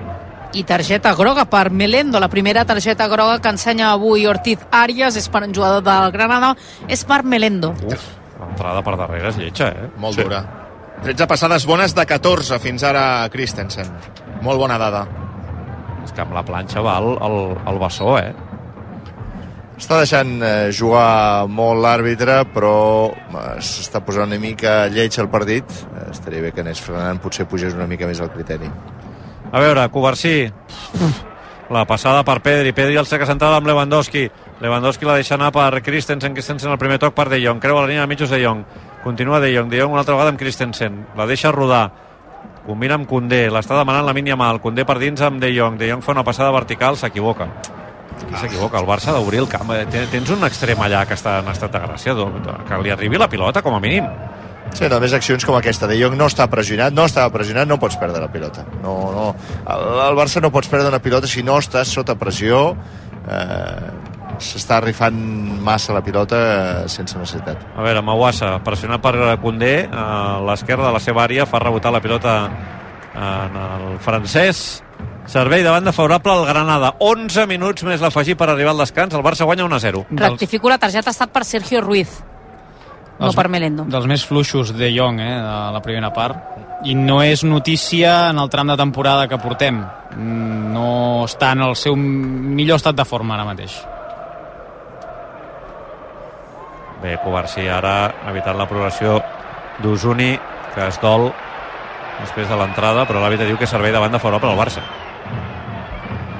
i 0.55 0.63
targeta 0.63 1.15
groga 1.15 1.47
per 1.51 1.71
Melendo. 1.71 2.21
La 2.21 2.29
primera 2.29 2.65
targeta 2.65 3.09
groga 3.09 3.41
que 3.41 3.49
ensenya 3.49 3.91
avui 3.91 4.27
Ortiz 4.27 4.63
Arias 4.71 5.17
és 5.17 5.27
per 5.29 5.43
un 5.43 5.55
jugador 5.55 5.83
del 5.83 6.13
Granada, 6.13 6.55
és 6.89 7.03
per 7.05 7.25
Melendo. 7.25 7.75
Uf, 7.83 8.07
l'entrada 8.39 8.85
per 8.87 8.97
darrere 8.97 9.35
és 9.35 9.43
lletja, 9.43 9.73
eh? 9.73 9.91
Molt 9.99 10.15
sí. 10.15 10.23
dura. 10.23 10.66
13 11.05 11.29
passades 11.29 11.67
bones 11.69 11.95
de 11.95 12.07
14 12.07 12.59
fins 12.63 12.85
ara 12.87 13.29
Christensen. 13.33 13.91
Molt 14.43 14.59
bona 14.61 14.79
dada. 14.81 15.05
És 16.05 16.13
que 16.15 16.23
amb 16.23 16.35
la 16.37 16.45
planxa 16.47 16.83
va 16.85 16.99
el, 17.03 17.15
el, 17.27 17.39
el 17.67 17.81
bessó, 17.83 18.17
eh? 18.19 18.33
Està 19.77 19.99
deixant 20.01 20.31
eh, 20.41 20.71
jugar 20.73 21.45
molt 21.53 21.83
l'àrbitre, 21.85 22.39
però 22.55 22.77
eh, 23.13 23.59
s'està 23.61 24.01
posant 24.01 24.31
una 24.31 24.41
mica 24.41 24.87
lleig 24.89 25.19
el 25.21 25.29
partit. 25.29 25.69
Eh, 25.93 26.07
estaria 26.15 26.41
bé 26.47 26.53
que 26.57 26.65
anés 26.65 26.81
frenant, 26.81 27.21
potser 27.21 27.45
pugés 27.51 27.77
una 27.77 27.89
mica 27.91 28.09
més 28.09 28.23
el 28.25 28.33
criteri. 28.33 28.71
A 29.53 29.61
veure, 29.61 29.85
Covarsí. 29.93 30.39
La 31.69 31.85
passada 31.85 32.23
per 32.25 32.41
Pedri. 32.41 32.73
Pedri 32.73 32.97
el 32.97 33.09
seca 33.11 33.27
central 33.29 33.59
amb 33.59 33.69
Lewandowski. 33.69 34.25
Lewandowski 34.63 35.07
la 35.07 35.19
deixa 35.19 35.35
anar 35.35 35.53
per 35.53 35.83
Christensen. 35.83 36.33
Christensen 36.33 36.73
el 36.73 36.79
primer 36.79 36.99
toc 37.03 37.15
per 37.15 37.29
De 37.29 37.41
Jong. 37.43 37.61
Creu 37.61 37.77
a 37.77 37.83
la 37.83 37.91
línia 37.91 38.07
de 38.07 38.11
mitjos 38.15 38.31
De 38.31 38.39
Jong. 38.43 38.63
Continua 39.07 39.39
De 39.39 39.53
Jong. 39.55 39.71
De 39.71 39.79
Jong 39.79 39.93
una 39.95 40.01
altra 40.03 40.17
vegada 40.17 40.33
amb 40.35 40.41
Christensen. 40.41 41.05
La 41.15 41.29
deixa 41.31 41.53
rodar. 41.55 41.85
Combina 42.67 42.97
amb 42.99 43.07
Condé. 43.07 43.45
L'està 43.55 43.77
demanant 43.79 44.03
la 44.03 44.15
mínia 44.17 44.35
mal. 44.35 44.59
Condé 44.59 44.83
per 44.85 44.97
dins 44.99 45.21
amb 45.23 45.39
De 45.39 45.53
Jong. 45.55 45.77
De 45.79 45.87
Jong 45.93 46.03
fa 46.03 46.11
una 46.17 46.25
passada 46.27 46.51
vertical. 46.51 46.99
S'equivoca. 46.99 47.47
Qui 48.25 48.35
s'equivoca? 48.41 48.81
El 48.81 48.89
Barça 48.89 49.15
d'obrir 49.15 49.45
el 49.45 49.47
camp. 49.53 49.71
Eh, 49.77 49.85
Tens 50.11 50.33
un 50.35 50.43
extrem 50.49 50.83
allà 50.83 51.05
que 51.07 51.15
està 51.15 51.37
en 51.39 51.53
estat 51.53 51.77
de 51.77 51.85
gràcia. 51.85 52.17
Que 52.67 52.81
li 52.83 52.91
arribi 52.91 53.23
la 53.23 53.31
pilota, 53.31 53.63
com 53.63 53.79
a 53.79 53.81
mínim. 53.81 54.11
Sí, 54.75 54.89
només 54.91 55.15
accions 55.15 55.47
com 55.47 55.55
aquesta. 55.55 55.87
De 55.87 56.01
Jong 56.01 56.19
no 56.19 56.27
està 56.27 56.49
pressionat, 56.51 56.91
no 56.93 57.07
estava 57.07 57.31
pressionat, 57.31 57.71
no 57.71 57.79
pots 57.79 57.95
perdre 58.03 58.25
la 58.25 58.33
pilota. 58.33 58.67
No, 58.83 58.97
no. 59.15 59.29
El, 59.63 59.87
el 60.09 60.19
Barça 60.19 60.43
no 60.43 60.51
pots 60.51 60.67
perdre 60.73 60.91
una 60.91 60.99
pilota 61.05 61.31
si 61.31 61.47
no 61.47 61.61
estàs 61.63 61.95
sota 61.95 62.19
pressió. 62.19 62.73
Eh, 63.31 64.16
s'està 64.43 64.81
rifant 64.85 65.17
massa 65.65 65.95
la 65.97 66.03
pilota 66.05 66.39
eh, 66.85 66.89
sense 66.93 67.19
necessitat. 67.19 67.63
A 67.77 67.85
veure, 67.85 68.03
Mawassa, 68.05 68.57
pressionat 68.65 69.03
per 69.03 69.15
Condé, 69.43 69.89
a 69.91 70.41
l'esquerra 70.47 70.89
de 70.89 70.95
la 70.97 71.03
seva 71.03 71.25
àrea, 71.25 71.47
fa 71.47 71.61
rebotar 71.63 71.93
la 71.95 72.03
pilota 72.05 72.37
en 73.17 73.57
el 73.63 73.99
francès. 74.05 74.83
Servei 75.27 75.65
de 75.65 75.73
banda 75.73 75.93
favorable 75.93 76.33
al 76.33 76.47
Granada. 76.47 76.95
11 77.03 77.49
minuts 77.51 77.83
més 77.89 78.01
l'afegir 78.05 78.37
per 78.39 78.51
arribar 78.53 78.77
al 78.77 78.85
descans. 78.85 79.15
El 79.17 79.25
Barça 79.27 79.49
guanya 79.49 79.67
1-0. 79.67 80.07
Rectifico, 80.11 80.71
la 80.71 80.79
targeta 80.79 81.11
ha 81.11 81.17
estat 81.17 81.35
per 81.35 81.45
Sergio 81.45 81.83
Ruiz 81.83 82.21
no 83.19 83.33
per 83.33 83.49
Melendo. 83.49 83.87
Dels 83.89 84.07
més 84.09 84.25
fluixos 84.29 84.73
de 84.77 84.91
Jong, 84.93 85.21
eh, 85.21 85.33
de 85.41 85.73
la 85.73 85.83
primera 85.83 86.13
part. 86.13 86.37
I 86.85 86.95
no 86.95 87.23
és 87.25 87.43
notícia 87.45 88.31
en 88.31 88.39
el 88.39 88.51
tram 88.53 88.69
de 88.69 88.77
temporada 88.77 89.27
que 89.29 89.39
portem. 89.39 89.83
No 90.17 91.25
està 91.25 91.53
en 91.53 91.63
el 91.63 91.77
seu 91.77 91.97
millor 91.97 92.77
estat 92.77 92.97
de 92.97 93.05
forma 93.05 93.35
ara 93.35 93.45
mateix. 93.49 93.81
Bé, 97.03 97.17
Covarsí 97.23 97.67
ara 97.69 97.97
ha 98.09 98.31
evitat 98.33 98.57
la 98.57 98.69
progressió 98.69 99.21
d'Usuni, 99.83 100.33
que 100.75 100.87
es 100.89 101.01
dol 101.03 101.29
després 102.21 102.49
de 102.49 102.57
l'entrada, 102.57 103.05
però 103.09 103.21
l'àrbitre 103.21 103.49
diu 103.49 103.59
que 103.61 103.69
servei 103.69 103.93
de 103.93 104.01
banda 104.01 104.21
favorable 104.23 104.55
al 104.55 104.61
Barça. 104.61 104.85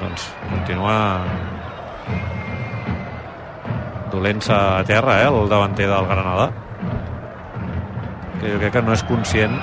Doncs 0.01 0.29
continua 0.49 0.97
dolent-se 4.11 4.53
a 4.53 4.85
terra, 4.87 5.21
eh, 5.21 5.27
el 5.27 5.49
davanter 5.49 5.87
del 5.89 6.09
Granada 6.09 6.49
que 8.37 8.53
jo 8.53 8.59
crec 8.61 8.73
que 8.77 8.83
no 8.85 8.93
és 8.95 9.03
conscient 9.07 9.55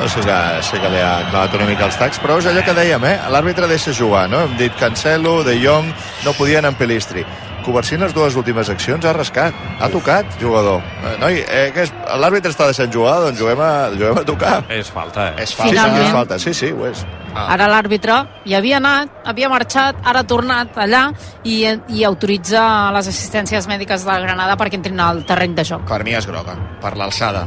no, 0.00 0.08
sí 0.08 0.22
que, 0.24 0.36
sí 0.64 0.80
que 0.80 0.88
li 0.88 1.00
ha 1.04 1.28
clavat 1.28 1.54
una 1.58 1.66
mica 1.68 1.84
els 1.84 1.98
tacs, 2.00 2.20
però 2.22 2.38
és 2.40 2.46
allò 2.48 2.62
que 2.64 2.72
dèiem, 2.72 3.04
eh? 3.04 3.16
L'àrbitre 3.28 3.68
deixa 3.68 3.92
jugar, 3.92 4.22
no? 4.32 4.46
Hem 4.46 4.54
dit 4.56 4.72
Cancelo, 4.80 5.42
De 5.44 5.58
Jong, 5.60 5.90
no 6.24 6.32
podien 6.38 6.64
en 6.64 6.78
Pelistri. 6.78 7.26
Covarsí 7.64 7.94
en 7.96 8.04
les 8.04 8.14
dues 8.16 8.36
últimes 8.40 8.70
accions 8.72 9.04
ha 9.04 9.12
rascat, 9.12 9.56
ha 9.80 9.88
tocat, 9.92 10.26
jugador. 10.40 10.80
Eh, 11.04 11.14
noi, 11.20 11.40
eh, 11.44 11.70
que 11.74 11.84
és, 11.86 11.92
l'àrbitre 12.20 12.52
està 12.52 12.66
deixant 12.70 12.92
jugar, 12.92 13.18
doncs 13.26 13.38
juguem 13.40 13.60
a, 13.60 13.70
juguem 13.94 14.20
a 14.22 14.24
tocar. 14.26 14.54
És 14.72 14.90
falta, 14.90 15.30
eh? 15.30 15.44
És 15.44 15.54
falta, 15.54 15.70
Finalment. 15.70 16.00
sí, 16.00 16.06
és 16.06 16.16
falta. 16.16 16.38
Sí, 16.38 16.54
sí, 16.54 16.72
ho 16.72 16.86
és. 16.88 17.04
Ah. 17.34 17.46
Ara 17.54 17.68
l'àrbitre 17.70 18.16
hi 18.48 18.56
havia 18.58 18.80
anat, 18.80 19.20
havia 19.30 19.48
marxat, 19.52 20.00
ara 20.04 20.24
ha 20.24 20.26
tornat 20.26 20.76
allà 20.82 21.04
i, 21.44 21.62
i 21.94 22.04
autoritza 22.08 22.90
les 22.96 23.10
assistències 23.12 23.68
mèdiques 23.70 24.04
de 24.06 24.18
Granada 24.24 24.56
perquè 24.58 24.80
entrin 24.80 25.00
al 25.00 25.24
terreny 25.28 25.54
de 25.54 25.64
joc. 25.64 25.86
Per 25.88 26.02
mi 26.04 26.16
és 26.18 26.26
groga, 26.26 26.56
per 26.82 26.96
l'alçada. 26.98 27.46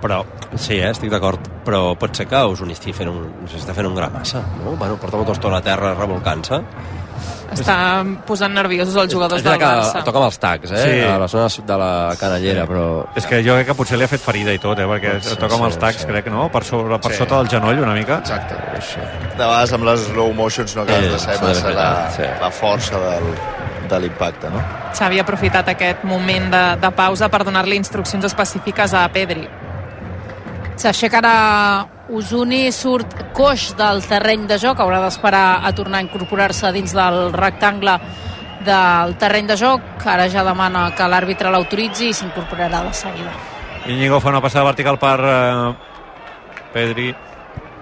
Però, 0.00 0.20
sí, 0.60 0.76
eh, 0.76 0.90
estic 0.90 1.10
d'acord, 1.10 1.40
però 1.64 1.96
pot 1.98 2.14
ser 2.16 2.26
que 2.30 2.42
us 2.46 2.60
estigui 2.62 2.94
fent 2.94 3.10
un, 3.10 3.22
s'està 3.50 3.74
fent 3.74 3.88
un 3.88 3.96
gra 3.96 4.10
massa, 4.12 4.42
no? 4.62 4.76
Bueno, 4.76 4.96
porta 5.00 5.16
molta 5.16 5.32
estona 5.32 5.58
a 5.58 5.64
terra 5.64 5.94
revolcant-se. 5.96 6.60
Està 7.56 7.76
posant 8.26 8.52
nerviosos 8.52 8.96
els 9.00 9.12
jugadors 9.12 9.42
del 9.44 9.56
que 9.58 9.64
Barça. 9.64 10.02
toca 10.04 10.18
amb 10.18 10.26
els 10.26 10.38
tacs, 10.42 10.70
eh? 10.72 10.82
Sí. 10.82 10.96
A 11.08 11.16
la 11.22 11.28
zona 11.30 11.46
de 11.70 11.76
la 11.80 11.90
canellera, 12.20 12.66
però... 12.66 12.86
És 13.16 13.24
que 13.26 13.38
jo 13.46 13.54
crec 13.54 13.68
que 13.70 13.76
potser 13.78 13.96
li 13.98 14.04
ha 14.04 14.08
fet 14.10 14.20
ferida 14.20 14.52
i 14.52 14.58
tot, 14.58 14.78
eh? 14.82 14.86
perquè 14.90 15.14
ser, 15.22 15.36
toca 15.40 15.54
amb 15.56 15.68
els 15.68 15.74
sí, 15.78 15.80
tacs, 15.80 16.02
sí. 16.02 16.08
crec, 16.10 16.26
no? 16.34 16.48
Per, 16.52 16.64
sobre, 16.66 16.98
per 16.98 17.12
Sí. 17.12 17.18
sota 17.22 17.38
del 17.38 17.48
genoll 17.54 17.78
una 17.84 17.94
mica. 17.94 18.18
Exacte. 18.18 18.56
De 19.36 19.44
vegades 19.44 19.72
amb 19.72 19.84
les 19.88 20.00
slow 20.10 20.32
motions 20.34 20.74
no 20.76 20.82
acabes 20.82 21.06
Sí, 21.06 21.12
de 21.12 21.18
saber 21.18 21.38
sí, 21.38 21.44
massa 21.46 21.70
la, 21.70 22.10
sí. 22.16 22.22
la 22.42 22.50
força 22.50 22.98
del, 23.00 23.30
de 23.88 24.00
l'impacte, 24.00 24.50
no? 24.50 24.60
Xavi 24.96 25.18
ha 25.20 25.22
aprofitat 25.22 25.68
aquest 25.72 26.04
moment 26.04 26.50
de, 26.52 26.64
de 26.82 26.90
pausa 26.98 27.28
per 27.32 27.44
donar-li 27.44 27.76
instruccions 27.78 28.24
específiques 28.26 28.92
a 28.94 29.06
Pedri. 29.14 29.46
S'aixeca 30.76 31.22
ara 31.22 31.36
Usuni, 32.06 32.70
surt 32.70 33.16
coix 33.34 33.72
del 33.74 34.04
terreny 34.06 34.44
de 34.46 34.60
joc, 34.62 34.78
haurà 34.78 35.00
d'esperar 35.02 35.58
a 35.66 35.72
tornar 35.74 35.98
a 35.98 36.06
incorporar-se 36.06 36.70
dins 36.70 36.94
del 36.94 37.32
rectangle 37.34 37.96
del 38.66 39.16
terreny 39.18 39.48
de 39.50 39.56
joc. 39.58 40.06
Ara 40.06 40.28
ja 40.30 40.44
demana 40.46 40.86
que 40.94 41.08
l'àrbitre 41.10 41.50
l'autoritzi 41.50 42.12
i 42.12 42.14
s'incorporarà 42.14 42.84
de 42.86 42.92
seguida. 42.94 43.32
Íñigo 43.90 44.20
fa 44.22 44.30
una 44.30 44.42
passada 44.42 44.68
vertical 44.70 44.98
per 45.02 45.18
eh, 45.22 45.74
Pedri, 46.72 47.08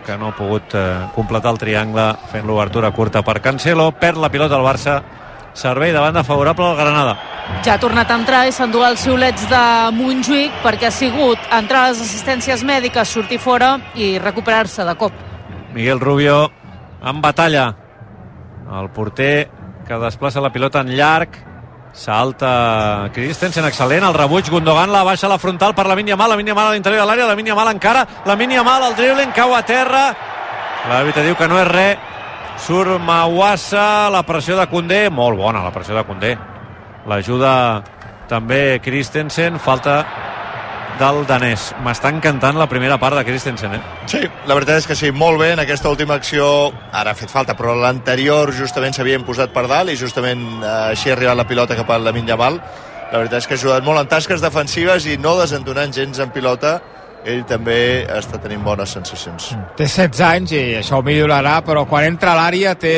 que 0.06 0.16
no 0.16 0.30
ha 0.32 0.36
pogut 0.36 0.72
eh, 0.72 0.86
completar 1.14 1.52
el 1.52 1.60
triangle 1.60 2.08
fent 2.32 2.48
l'obertura 2.48 2.92
curta 2.96 3.22
per 3.22 3.42
Cancelo. 3.44 3.90
Perd 3.92 4.24
la 4.24 4.32
pilota 4.32 4.56
al 4.56 4.64
Barça. 4.64 5.02
Servei 5.54 5.92
de 5.92 6.00
banda 6.02 6.24
favorable 6.24 6.66
al 6.66 6.76
Granada. 6.76 7.14
Ja 7.64 7.76
ha 7.76 7.80
tornat 7.80 8.10
a 8.10 8.16
entrar 8.18 8.42
i 8.48 8.52
s'endú 8.52 8.82
els 8.82 9.04
xiulets 9.04 9.46
de 9.48 9.62
Montjuïc 9.94 10.58
perquè 10.64 10.88
ha 10.88 10.94
sigut 10.94 11.38
entrar 11.54 11.84
a 11.84 11.92
les 11.92 12.02
assistències 12.02 12.64
mèdiques, 12.66 13.08
sortir 13.08 13.38
fora 13.38 13.76
i 13.94 14.18
recuperar-se 14.18 14.84
de 14.84 14.94
cop. 14.98 15.12
Miguel 15.74 16.00
Rubio 16.00 16.50
en 17.04 17.20
batalla. 17.20 17.74
El 18.80 18.90
porter 18.90 19.50
que 19.86 19.98
desplaça 20.00 20.40
la 20.40 20.50
pilota 20.52 20.80
en 20.80 20.94
llarg. 20.96 21.36
Salta 21.94 23.10
Christensen, 23.14 23.68
excel·lent, 23.68 24.02
el 24.02 24.16
rebuig, 24.16 24.48
Gundogan 24.50 24.90
la 24.90 25.04
baixa 25.06 25.28
a 25.28 25.30
la 25.30 25.38
frontal 25.38 25.76
per 25.78 25.86
la 25.86 25.94
Mínia 25.94 26.16
Mal, 26.18 26.32
la 26.32 26.36
Mínia 26.36 26.56
Mal 26.56 26.72
a 26.72 26.72
l'interior 26.74 27.04
de 27.04 27.06
l'àrea, 27.06 27.28
la 27.28 27.36
Mínia 27.38 27.54
Mal 27.54 27.70
encara, 27.70 28.02
la 28.26 28.34
Mínia 28.34 28.64
Mal, 28.66 28.82
el 28.88 28.96
dribbling, 28.98 29.30
cau 29.30 29.54
a 29.54 29.60
terra, 29.62 30.08
l'àrbitre 30.90 31.22
diu 31.22 31.36
que 31.38 31.46
no 31.46 31.60
és 31.60 31.68
res, 31.70 32.10
surt 32.60 33.00
Mawassa, 33.02 34.10
la 34.10 34.22
pressió 34.26 34.56
de 34.58 34.66
Condé, 34.70 35.08
molt 35.10 35.38
bona 35.38 35.64
la 35.64 35.72
pressió 35.74 35.96
de 35.96 36.04
Condé, 36.06 36.36
l'ajuda 37.08 37.54
també 38.30 38.80
Christensen, 38.82 39.58
falta 39.60 39.98
del 40.98 41.24
danès. 41.26 41.72
M'està 41.84 42.10
encantant 42.14 42.56
la 42.58 42.68
primera 42.70 42.98
part 43.02 43.18
de 43.18 43.24
Christensen, 43.26 43.74
eh? 43.74 43.82
Sí, 44.10 44.22
la 44.46 44.54
veritat 44.54 44.82
és 44.82 44.88
que 44.88 44.96
sí, 44.98 45.10
molt 45.10 45.40
bé 45.40 45.52
en 45.54 45.62
aquesta 45.64 45.90
última 45.90 46.14
acció, 46.20 46.46
ara 46.92 47.12
ha 47.12 47.18
fet 47.18 47.32
falta, 47.32 47.56
però 47.58 47.74
l'anterior 47.78 48.52
justament 48.54 48.94
s'havien 48.94 49.26
posat 49.26 49.52
per 49.54 49.66
dalt 49.70 49.90
i 49.90 49.98
justament 49.98 50.44
eh, 50.62 50.74
així 50.94 51.10
ha 51.10 51.16
arribat 51.18 51.40
la 51.40 51.48
pilota 51.50 51.76
cap 51.78 51.90
a 51.90 51.98
la 51.98 52.14
Yamal. 52.14 52.60
La 53.12 53.20
veritat 53.20 53.42
és 53.42 53.46
que 53.46 53.54
ha 53.54 53.60
ajudat 53.60 53.84
molt 53.84 54.00
en 54.00 54.08
tasques 54.10 54.40
defensives 54.42 55.06
i 55.06 55.18
no 55.18 55.36
desentonant 55.38 55.92
gens 55.92 56.18
en 56.18 56.30
pilota, 56.30 56.80
ell 57.24 57.44
també 57.48 58.04
està 58.12 58.38
tenint 58.42 58.62
bones 58.64 58.94
sensacions. 58.96 59.50
Té 59.78 59.88
16 59.88 60.22
anys 60.28 60.54
i 60.54 60.62
això 60.80 61.00
ho 61.00 61.06
millorarà, 61.06 61.58
però 61.66 61.86
quan 61.88 62.06
entra 62.08 62.34
a 62.34 62.38
l'àrea 62.38 62.74
té 62.78 62.94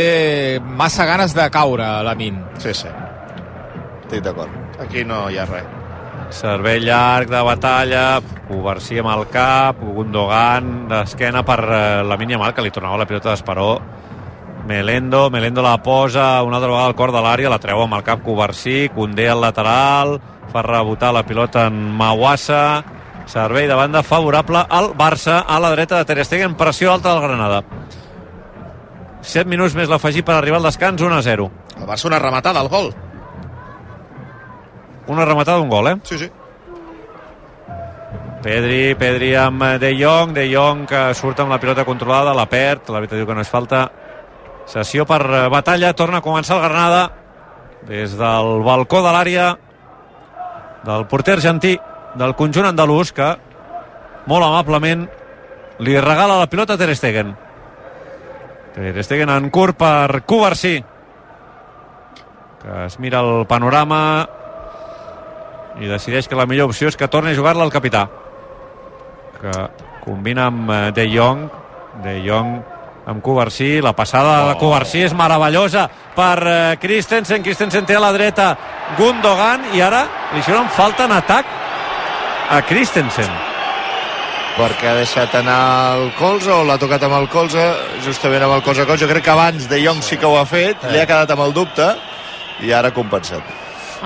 massa 0.62 1.06
ganes 1.06 1.34
de 1.36 1.48
caure, 1.54 1.88
Lamin. 2.06 2.42
Sí, 2.62 2.74
sí. 2.74 2.92
Estic 4.02 4.22
d'acord. 4.26 4.52
Aquí 4.82 5.04
no 5.06 5.26
hi 5.30 5.38
ha 5.38 5.46
res. 5.48 5.72
Servei 6.34 6.80
llarg 6.82 7.30
de 7.30 7.40
batalla, 7.46 8.06
Covarsí 8.48 8.98
amb 8.98 9.12
el 9.12 9.24
cap, 9.30 9.78
Gundogan 9.78 10.88
d'esquena 10.90 11.44
per 11.46 11.60
eh, 11.62 12.02
la 12.06 12.18
Yamal, 12.18 12.54
que 12.54 12.62
li 12.62 12.74
tornava 12.74 12.98
la 12.98 13.06
pilota 13.06 13.30
d'Esperó. 13.30 13.80
Melendo, 14.66 15.30
Melendo 15.30 15.62
la 15.62 15.76
posa 15.78 16.42
una 16.42 16.56
altra 16.56 16.70
vegada 16.70 16.86
al 16.90 16.96
cor 16.98 17.12
de 17.14 17.22
l'àrea, 17.22 17.50
la 17.50 17.60
treu 17.62 17.82
amb 17.82 17.94
el 17.94 18.02
cap 18.02 18.22
Covarsí, 18.26 18.88
Condé 18.94 19.28
al 19.30 19.40
lateral, 19.40 20.18
fa 20.50 20.62
rebotar 20.66 21.12
la 21.14 21.22
pilota 21.22 21.68
en 21.70 21.78
Mawassa, 21.94 22.82
servei 23.26 23.66
de 23.66 23.74
banda 23.74 24.02
favorable 24.02 24.64
al 24.68 24.94
Barça, 24.94 25.44
a 25.46 25.58
la 25.60 25.70
dreta 25.74 25.98
de 25.98 26.04
Ter 26.04 26.24
Stegen, 26.24 26.56
pressió 26.56 26.92
alta 26.92 27.12
del 27.12 27.22
Granada. 27.22 27.62
7 29.26 29.50
minuts 29.50 29.74
més 29.74 29.90
l'afegir 29.90 30.22
per 30.24 30.36
arribar 30.38 30.60
al 30.62 30.68
descans, 30.70 31.02
1 31.02 31.18
a 31.18 31.22
0. 31.22 31.50
El 31.76 31.86
Barça 31.86 32.06
una 32.06 32.22
rematada 32.22 32.62
al 32.62 32.70
gol. 32.70 32.92
Una 35.10 35.24
rematada 35.24 35.58
d'un 35.58 35.68
gol, 35.68 35.88
eh? 35.90 35.96
Sí, 36.04 36.18
sí. 36.18 36.30
Pedri, 38.46 38.94
Pedri 38.94 39.34
amb 39.34 39.62
De 39.82 39.90
Jong, 39.98 40.32
De 40.32 40.46
Jong 40.52 40.86
que 40.86 41.02
surt 41.18 41.40
amb 41.42 41.50
la 41.50 41.58
pilota 41.58 41.84
controlada, 41.84 42.34
la 42.34 42.46
perd, 42.46 42.92
la 42.94 43.00
veritat 43.02 43.18
diu 43.18 43.26
que 43.26 43.34
no 43.34 43.42
és 43.42 43.50
falta. 43.50 43.88
Sessió 44.70 45.06
per 45.06 45.20
eh, 45.26 45.48
batalla, 45.50 45.92
torna 45.98 46.22
a 46.22 46.24
començar 46.24 46.58
el 46.58 46.62
Granada 46.62 47.02
des 47.86 48.14
del 48.18 48.62
balcó 48.66 49.02
de 49.02 49.12
l'àrea 49.14 49.50
del 50.86 51.06
porter 51.10 51.36
argentí 51.36 51.76
del 52.16 52.34
conjunt 52.36 52.66
andalús 52.68 53.12
que 53.12 53.28
molt 54.26 54.44
amablement 54.44 55.06
li 55.84 55.96
regala 56.00 56.40
la 56.40 56.50
pilota 56.50 56.74
a 56.74 56.80
Ter 56.80 56.94
Stegen. 56.96 57.34
Ter 58.74 59.04
Stegen 59.04 59.30
en 59.32 59.50
curt 59.50 59.76
per 59.78 60.22
Covarsí 60.26 60.76
que 62.66 62.86
es 62.86 62.98
mira 62.98 63.20
el 63.20 63.46
panorama 63.46 64.26
i 65.78 65.86
decideix 65.86 66.26
que 66.26 66.38
la 66.38 66.48
millor 66.50 66.72
opció 66.72 66.88
és 66.90 66.96
que 66.98 67.06
torni 67.06 67.30
a 67.30 67.38
jugar-la 67.38 67.66
el 67.66 67.70
capità 67.70 68.06
que 69.36 69.52
combina 70.02 70.48
amb 70.50 70.72
eh, 70.72 70.80
De 70.96 71.04
Jong 71.12 71.44
De 72.02 72.16
Jong 72.24 72.56
amb 73.06 73.22
Covarsí, 73.22 73.78
la 73.80 73.92
passada 73.94 74.32
oh. 74.42 74.48
de 74.48 74.56
Covarsí 74.58 75.04
és 75.06 75.14
meravellosa 75.14 75.86
per 76.16 76.38
eh, 76.42 76.56
Christensen, 76.82 77.44
Christensen 77.44 77.86
té 77.86 77.94
a 77.94 78.02
la 78.02 78.10
dreta 78.16 78.48
Gundogan 78.98 79.70
i 79.76 79.84
ara 79.84 80.02
li 80.34 80.42
xiulen 80.42 80.72
falta 80.74 81.06
en 81.06 81.14
atac 81.14 81.54
a 82.50 82.62
Christensen. 82.66 83.28
Perquè 84.56 84.88
ha 84.88 84.94
deixat 84.96 85.34
anar 85.36 85.96
el 85.98 86.06
colze 86.16 86.48
o 86.52 86.62
l'ha 86.64 86.78
tocat 86.80 87.02
amb 87.04 87.18
el 87.18 87.26
colze 87.28 87.62
justament 88.06 88.46
amb 88.46 88.54
el 88.56 88.62
colze 88.64 88.86
a 88.86 88.88
colze 88.88 89.04
jo 89.04 89.10
crec 89.10 89.26
que 89.26 89.32
abans 89.34 89.66
De 89.68 89.82
Jong 89.84 90.00
sí 90.02 90.16
que 90.16 90.24
ho 90.24 90.38
ha 90.40 90.46
fet 90.48 90.86
li 90.92 91.00
ha 91.02 91.04
quedat 91.08 91.30
amb 91.34 91.42
el 91.44 91.52
dubte 91.52 91.90
i 92.64 92.72
ara 92.72 92.88
ha 92.88 92.96
compensat. 92.96 93.44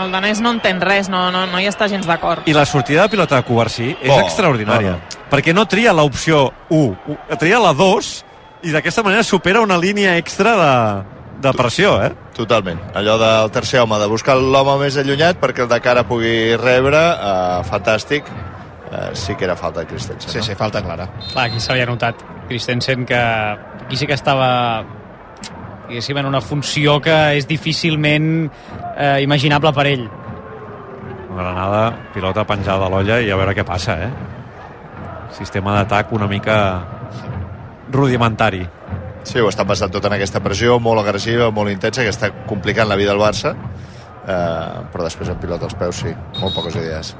El 0.00 0.10
danès 0.14 0.40
no 0.42 0.50
entén 0.56 0.80
res, 0.82 1.08
no, 1.10 1.28
no, 1.34 1.44
no 1.50 1.60
hi 1.60 1.68
està 1.70 1.86
gens 1.90 2.06
d'acord. 2.06 2.46
i 2.48 2.54
la 2.54 2.64
sortida 2.66 3.02
de 3.06 3.08
pilota 3.14 3.36
de 3.36 3.46
Covarsí 3.46 3.92
és 4.00 4.10
Oh, 4.10 4.18
extraordinària 4.24 4.96
no, 4.96 5.22
perquè 5.30 5.54
no 5.54 5.66
tria 5.70 5.92
l'opció 5.94 6.48
1 6.70 7.36
tria 7.38 7.60
la 7.62 7.72
2 7.74 8.10
i 8.66 8.74
d'aquesta 8.74 9.02
manera 9.06 9.22
supera 9.22 9.60
una 9.62 9.78
línia 9.78 10.16
extra 10.18 10.56
de, 10.58 10.74
de 11.40 11.52
pressió 11.56 11.96
eh? 12.04 12.10
Totalment. 12.36 12.78
Allò 12.96 13.16
del 13.20 13.50
tercer 13.54 13.80
home, 13.82 13.98
de 14.00 14.08
buscar 14.10 14.36
l'home 14.38 14.78
més 14.84 14.96
allunyat 15.00 15.40
perquè 15.40 15.64
el 15.64 15.70
de 15.72 15.80
cara 15.84 16.06
pugui 16.08 16.56
rebre, 16.60 17.00
eh, 17.00 17.60
fantàstic. 17.68 18.30
Eh, 18.90 19.10
sí 19.14 19.36
que 19.38 19.46
era 19.46 19.54
falta 19.56 19.84
de 19.84 19.86
Christensen. 19.86 20.30
Sí, 20.30 20.38
no? 20.38 20.44
sí, 20.44 20.54
falta 20.58 20.82
clara. 20.82 21.06
Clar, 21.32 21.46
aquí 21.46 21.60
s'havia 21.62 21.86
notat 21.86 22.24
Christensen 22.48 23.06
que 23.06 23.20
aquí 23.20 23.96
sí 23.96 24.06
que 24.06 24.18
estava 24.18 24.84
diguéssim, 25.90 26.18
en 26.18 26.26
una 26.26 26.40
funció 26.40 27.00
que 27.02 27.14
és 27.38 27.46
difícilment 27.50 28.48
eh, 28.96 29.22
imaginable 29.22 29.72
per 29.74 29.86
ell. 29.90 30.08
Granada, 31.30 31.84
pilota 32.14 32.44
penjada 32.46 32.86
a 32.86 32.92
l'olla 32.92 33.20
i 33.22 33.30
a 33.30 33.38
veure 33.38 33.54
què 33.54 33.64
passa 33.66 33.96
eh? 34.02 34.10
sistema 35.30 35.76
d'atac 35.78 36.10
una 36.12 36.26
mica 36.26 36.56
rudimentari 37.90 38.64
Sí, 39.24 39.38
ho 39.38 39.48
està 39.50 39.66
passant 39.68 39.92
tot 39.92 40.04
en 40.08 40.16
aquesta 40.16 40.40
pressió, 40.42 40.78
molt 40.80 41.02
agressiva, 41.02 41.50
molt 41.54 41.70
intensa, 41.70 42.02
que 42.02 42.12
està 42.12 42.32
complicant 42.48 42.88
la 42.88 42.96
vida 42.96 43.12
al 43.12 43.20
Barça. 43.20 43.54
Eh, 44.20 44.86
però 44.92 45.04
després 45.04 45.28
en 45.28 45.40
pilota 45.42 45.68
als 45.68 45.76
peus, 45.76 46.04
sí. 46.04 46.14
Molt 46.40 46.56
poques 46.56 46.76
idees. 46.80 47.14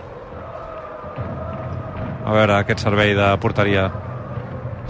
a 2.31 2.33
veure 2.33 2.61
aquest 2.61 2.85
servei 2.85 3.15
de 3.17 3.27
porteria 3.43 3.89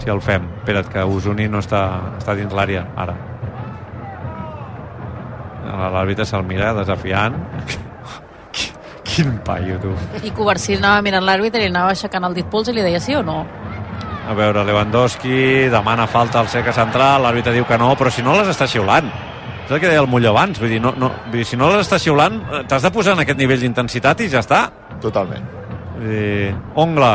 si 0.01 0.09
el 0.13 0.21
fem 0.21 0.47
espera't 0.59 0.89
que 0.91 1.03
Usuni 1.05 1.47
no 1.49 1.61
està, 1.61 1.81
està 2.19 2.35
dins 2.37 2.53
l'àrea 2.53 2.83
ara 3.01 3.15
l'àrbitre 5.95 6.25
se'l 6.27 6.45
mira 6.45 6.73
desafiant 6.77 7.37
quin 9.07 9.37
paio 9.47 9.79
tu 9.81 9.93
I 10.21 10.33
Covarsí 10.35 10.77
anava 10.77 11.01
mirant 11.05 11.25
l'àrbitre 11.25 11.63
i 11.63 11.71
anava 11.71 11.95
aixecant 11.95 12.27
el 12.27 12.37
dit 12.37 12.49
pols 12.51 12.69
i 12.69 12.75
li 12.75 12.85
deia 12.85 13.01
sí 13.01 13.15
o 13.17 13.23
no? 13.25 13.39
A 14.31 14.33
veure 14.33 14.63
Lewandowski 14.63 15.67
demana 15.71 16.05
falta 16.07 16.39
al 16.39 16.47
seca 16.47 16.71
central 16.71 17.25
l'àrbitre 17.25 17.51
diu 17.51 17.65
que 17.67 17.77
no 17.79 17.91
però 17.99 18.11
si 18.13 18.23
no 18.23 18.37
les 18.37 18.47
està 18.53 18.67
xiulant. 18.69 19.09
És 19.65 19.71
el 19.71 19.81
que 19.81 19.89
deia 19.89 19.99
el 20.01 20.07
Molló 20.07 20.31
abans 20.31 20.59
vull 20.59 20.71
dir, 20.71 20.79
no, 20.83 20.93
no, 20.97 21.09
vull 21.27 21.41
dir 21.41 21.47
si 21.47 21.59
no 21.59 21.67
les 21.71 21.83
està 21.83 21.99
xiulant 21.99 22.39
eh, 22.39 22.61
t'has 22.67 22.87
de 22.87 22.91
posar 22.95 23.17
en 23.17 23.25
aquest 23.25 23.39
nivell 23.39 23.59
d'intensitat 23.59 24.23
i 24.23 24.29
ja 24.31 24.39
està. 24.39 24.63
Totalment. 25.03 25.43
Vull 25.97 26.07
dir, 26.07 26.55
Ongla 26.79 27.11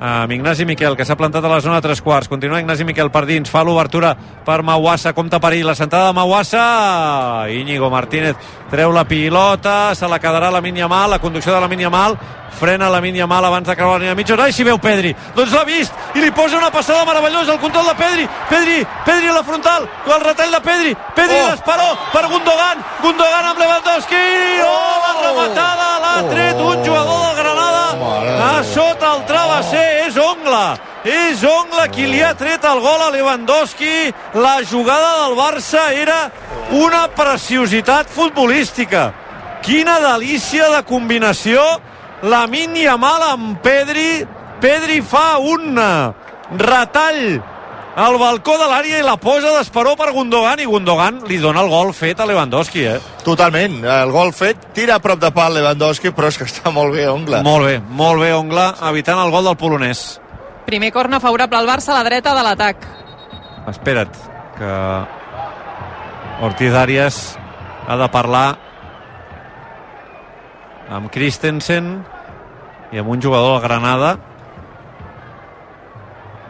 amb 0.00 0.32
Ignasi 0.32 0.64
Miquel, 0.64 0.96
que 0.96 1.04
s'ha 1.04 1.16
plantat 1.16 1.44
a 1.44 1.52
la 1.52 1.60
zona 1.60 1.76
de 1.76 1.84
tres 1.84 2.00
quarts. 2.00 2.28
Continua 2.28 2.60
Ignasi 2.60 2.86
Miquel 2.88 3.12
per 3.12 3.26
dins, 3.28 3.50
fa 3.52 3.62
l'obertura 3.62 4.14
per 4.46 4.62
Mauassa, 4.64 5.12
compta 5.12 5.38
perill, 5.40 5.68
la 5.68 5.76
sentada 5.76 6.08
de 6.08 6.16
Mauassa, 6.16 7.44
Íñigo 7.52 7.90
Martínez 7.92 8.36
treu 8.70 8.92
la 8.94 9.04
pilota, 9.04 9.94
se 9.94 10.08
la 10.08 10.18
quedarà 10.18 10.50
la 10.50 10.60
Mal, 10.60 11.10
la 11.10 11.18
conducció 11.18 11.52
de 11.52 11.60
la 11.60 11.90
Mal, 11.90 12.16
frena 12.50 12.88
la 12.88 13.00
Mal 13.00 13.44
abans 13.44 13.66
de 13.66 13.76
creuar 13.76 13.94
la 13.94 13.98
línia 13.98 14.14
mitja, 14.14 14.36
ai, 14.42 14.52
si 14.52 14.64
veu 14.64 14.78
Pedri, 14.78 15.14
doncs 15.34 15.52
l'ha 15.52 15.64
vist, 15.64 15.92
i 16.14 16.20
li 16.20 16.30
posa 16.30 16.56
una 16.56 16.70
passada 16.70 17.04
meravellosa, 17.04 17.52
el 17.52 17.60
control 17.60 17.86
de 17.86 17.94
Pedri, 17.94 18.28
Pedri, 18.48 18.86
Pedri 19.04 19.28
a 19.28 19.34
la 19.34 19.44
frontal, 19.44 19.88
el 20.06 20.24
retall 20.24 20.52
de 20.52 20.60
Pedri, 20.60 20.96
Pedri 21.14 21.36
oh. 21.36 21.50
d'Esperó 21.50 21.90
per 22.12 22.24
Gundogan, 22.30 22.84
Gundogan 23.02 23.50
amb 23.50 23.58
Lewandowski, 23.58 24.24
oh, 24.64 24.96
la 25.04 25.12
rematada, 25.26 25.88
l'ha 26.04 26.16
tret 26.30 26.56
un 26.60 26.84
jugador 26.86 27.26
del 27.26 27.36
Granada, 27.42 27.84
a 28.50 28.62
sota 28.64 29.14
el 29.16 29.26
és 29.30 29.49
Ongla, 30.60 30.78
és 31.04 31.42
Ongla 31.44 31.86
qui 31.88 32.06
li 32.08 32.20
ha 32.20 32.34
tret 32.36 32.64
el 32.68 32.80
gol 32.84 33.00
a 33.00 33.10
Lewandowski, 33.14 34.12
la 34.36 34.60
jugada 34.68 35.24
del 35.24 35.36
Barça 35.38 35.88
era 35.96 36.30
una 36.76 37.06
preciositat 37.08 38.10
futbolística, 38.12 39.10
quina 39.64 39.98
delícia 40.00 40.68
de 40.76 40.82
combinació, 40.84 41.62
la 42.22 42.46
Yamal 42.46 43.22
amb 43.32 43.62
Pedri, 43.62 44.26
Pedri 44.60 45.00
fa 45.00 45.38
un 45.38 45.80
retall 46.58 47.40
al 47.96 48.18
balcó 48.18 48.58
de 48.58 48.68
l'àrea 48.68 49.00
i 49.00 49.02
la 49.02 49.16
posa 49.16 49.56
d'esperó 49.56 49.96
per 49.96 50.12
Gundogan 50.12 50.60
i 50.60 50.66
Gundogan 50.68 51.24
li 51.26 51.38
dona 51.38 51.62
el 51.62 51.70
gol 51.70 51.94
fet 51.94 52.20
a 52.20 52.26
Lewandowski, 52.26 52.84
eh? 52.84 53.00
Totalment. 53.24 53.82
El 53.84 54.12
gol 54.12 54.32
fet, 54.32 54.72
tira 54.74 54.96
a 54.96 55.00
prop 55.00 55.20
de 55.20 55.32
pal 55.32 55.54
Lewandowski, 55.54 56.12
però 56.12 56.28
és 56.28 56.36
que 56.36 56.44
està 56.44 56.70
molt 56.70 56.94
bé 56.94 57.08
Ongla. 57.08 57.42
Molt 57.42 57.66
bé, 57.66 57.80
molt 57.80 58.20
bé 58.20 58.34
Ongla, 58.34 58.74
evitant 58.92 59.24
el 59.24 59.32
gol 59.32 59.48
del 59.48 59.56
polonès. 59.56 60.20
Primer 60.70 60.92
corna 60.92 61.18
favorable 61.18 61.58
al 61.58 61.66
Barça 61.66 61.90
a 61.90 61.96
la 61.96 62.04
dreta 62.06 62.30
de 62.30 62.42
l'atac. 62.46 62.84
Espera't, 63.66 64.18
que 64.54 64.68
Ortiz 66.46 66.76
Arias 66.78 67.16
ha 67.88 67.96
de 67.98 68.06
parlar 68.14 68.44
amb 70.94 71.10
Christensen 71.10 71.88
i 72.94 73.02
amb 73.02 73.10
un 73.10 73.18
jugador 73.18 73.56
de 73.56 73.64
Granada 73.66 74.12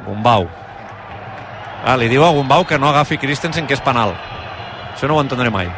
Gumbau. 0.05 0.51
Ah, 1.81 1.97
li 1.97 2.13
diu 2.13 2.21
a 2.21 2.31
Gumbau 2.37 2.69
que 2.69 2.77
no 2.77 2.93
agafi 2.93 3.17
Christensen 3.25 3.65
que 3.65 3.79
és 3.81 3.81
penal. 3.89 4.13
Això 4.93 5.09
no 5.09 5.17
ho 5.17 5.25
entendré 5.25 5.49
mai. 5.49 5.73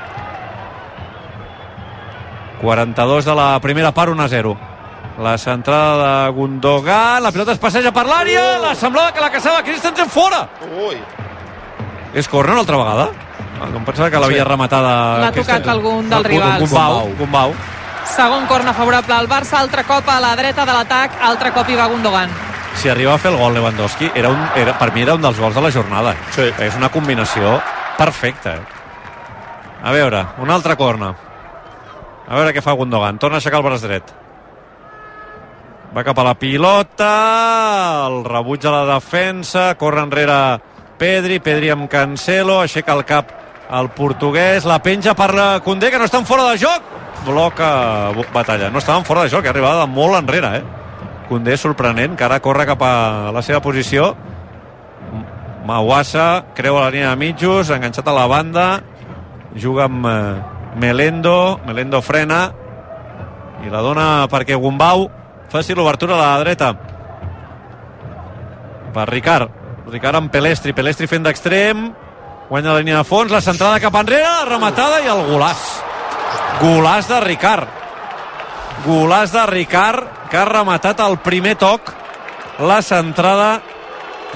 42 2.58 3.24
de 3.24 3.38
la 3.38 3.48
primera 3.62 3.94
part 3.94 4.10
1 4.10 4.26
a 4.26 4.30
0 4.34 4.58
la 5.18 5.36
centrada 5.38 6.24
de 6.24 6.30
Gundogan 6.32 7.22
la 7.22 7.32
pilota 7.32 7.52
es 7.52 7.60
passeja 7.60 7.92
per 7.92 8.06
l'àrea 8.08 8.58
la 8.62 8.74
semblava 8.74 9.12
que 9.12 9.20
la 9.20 9.30
caçava 9.30 9.62
Christensen 9.66 10.08
fora 10.08 10.46
Ui. 10.86 10.96
és 12.14 12.28
corner 12.28 12.54
una 12.56 12.64
altra 12.64 12.80
vegada? 12.80 13.10
Ah, 13.62 13.68
em 13.68 13.84
pensava 13.84 14.10
que 14.10 14.18
l'havia 14.18 14.42
sí. 14.42 14.48
rematada... 14.48 14.92
L'ha 15.22 15.30
tocat 15.34 15.68
algun 15.70 16.08
del 16.10 16.24
rival. 16.26 16.64
Gumbau, 16.64 17.12
Gumbau. 17.18 17.52
Segon 18.10 18.48
corna 18.50 18.72
favorable 18.74 19.14
al 19.14 19.28
Barça, 19.30 19.60
altre 19.60 19.84
cop 19.86 20.08
a 20.10 20.18
la 20.20 20.32
dreta 20.34 20.64
de 20.66 20.74
l'atac, 20.74 21.14
altre 21.22 21.52
cop 21.54 21.68
hi 21.70 21.76
va 21.78 21.86
Gundogan. 21.92 22.32
Si 22.74 22.90
arriba 22.90 23.14
a 23.14 23.20
fer 23.22 23.30
el 23.30 23.38
gol 23.38 23.54
Lewandowski, 23.54 24.10
era 24.18 24.32
un, 24.32 24.40
era, 24.58 24.74
per 24.80 24.90
mi 24.92 25.04
era 25.04 25.14
un 25.14 25.22
dels 25.22 25.38
gols 25.38 25.54
de 25.54 25.62
la 25.62 25.70
jornada. 25.70 26.16
Sí. 26.34 26.48
És 26.64 26.74
una 26.80 26.88
combinació 26.90 27.60
perfecta. 27.98 28.56
Eh? 28.56 28.82
A 29.84 29.92
veure, 29.94 30.24
un 30.42 30.50
altre 30.50 30.74
corna. 30.80 31.12
A 32.26 32.34
veure 32.34 32.56
què 32.56 32.64
fa 32.64 32.74
Gundogan. 32.78 33.20
Torna 33.22 33.38
a 33.38 33.42
aixecar 33.44 33.60
el 33.60 33.68
braç 33.68 33.86
dret. 33.86 34.10
Va 35.92 36.00
cap 36.00 36.16
a 36.18 36.24
la 36.24 36.32
pilota, 36.40 38.06
el 38.08 38.22
rebutja 38.24 38.70
la 38.72 38.94
defensa, 38.94 39.74
corre 39.76 40.00
enrere 40.00 40.38
Pedri, 40.96 41.36
Pedri 41.44 41.68
amb 41.68 41.84
Cancelo, 41.92 42.62
aixeca 42.62 42.94
el 42.96 43.04
cap 43.04 43.34
el 43.76 43.90
portuguès, 43.92 44.64
la 44.64 44.78
penja 44.80 45.12
per 45.12 45.34
la 45.36 45.60
Condé, 45.60 45.90
que 45.92 46.00
no 46.00 46.08
estan 46.08 46.24
fora 46.24 46.48
de 46.48 46.56
joc, 46.64 46.88
bloca 47.26 48.08
batalla. 48.32 48.70
No 48.70 48.80
estaven 48.80 49.04
fora 49.04 49.26
de 49.26 49.34
joc, 49.36 49.44
eh? 49.44 49.52
arribava 49.52 49.84
de 49.84 49.92
molt 49.92 50.16
enrere, 50.16 50.56
eh? 50.58 50.64
Condé 51.28 51.58
sorprenent, 51.60 52.16
que 52.16 52.24
ara 52.24 52.40
corre 52.40 52.64
cap 52.68 52.80
a 52.88 53.28
la 53.32 53.44
seva 53.44 53.60
posició. 53.60 54.14
Mawassa 55.68 56.54
creua 56.56 56.86
la 56.86 56.90
línia 56.90 57.12
de 57.12 57.20
mitjos, 57.20 57.68
enganxat 57.68 58.08
a 58.08 58.16
la 58.16 58.26
banda, 58.32 58.66
juga 59.60 59.90
amb 59.92 60.08
eh, 60.08 60.36
Melendo, 60.80 61.60
Melendo 61.66 62.00
frena 62.00 62.46
i 63.62 63.68
la 63.70 63.84
dona 63.84 64.06
perquè 64.32 64.56
Gumbau 64.56 65.10
faci 65.52 65.76
l'obertura 65.76 66.16
a 66.16 66.22
la 66.24 66.42
dreta. 66.42 66.72
Per 68.92 69.06
Ricard. 69.08 69.60
Ricard 69.92 70.22
amb 70.22 70.32
Pelestri, 70.32 70.72
Pelestri 70.72 71.06
fent 71.06 71.28
d'extrem. 71.28 71.86
Guanya 72.48 72.72
la 72.72 72.80
línia 72.80 73.00
de 73.00 73.08
fons, 73.08 73.32
la 73.32 73.44
centrada 73.44 73.80
cap 73.80 73.94
enrere, 74.00 74.26
la 74.26 74.48
rematada 74.48 75.00
i 75.04 75.08
el 75.12 75.26
golàs 75.30 75.90
golàs 76.62 77.08
de 77.10 77.20
Ricard. 77.24 77.68
Golàs 78.86 79.32
de 79.34 79.44
Ricard 79.50 80.28
que 80.30 80.38
ha 80.38 80.46
rematat 80.48 81.00
el 81.04 81.18
primer 81.22 81.56
toc. 81.60 81.92
La 82.62 82.80
centrada 82.82 83.60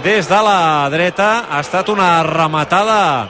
des 0.02 0.28
de 0.28 0.40
la 0.42 0.88
dreta. 0.90 1.46
Ha 1.50 1.60
estat 1.60 1.88
una 1.92 2.22
rematada 2.26 3.28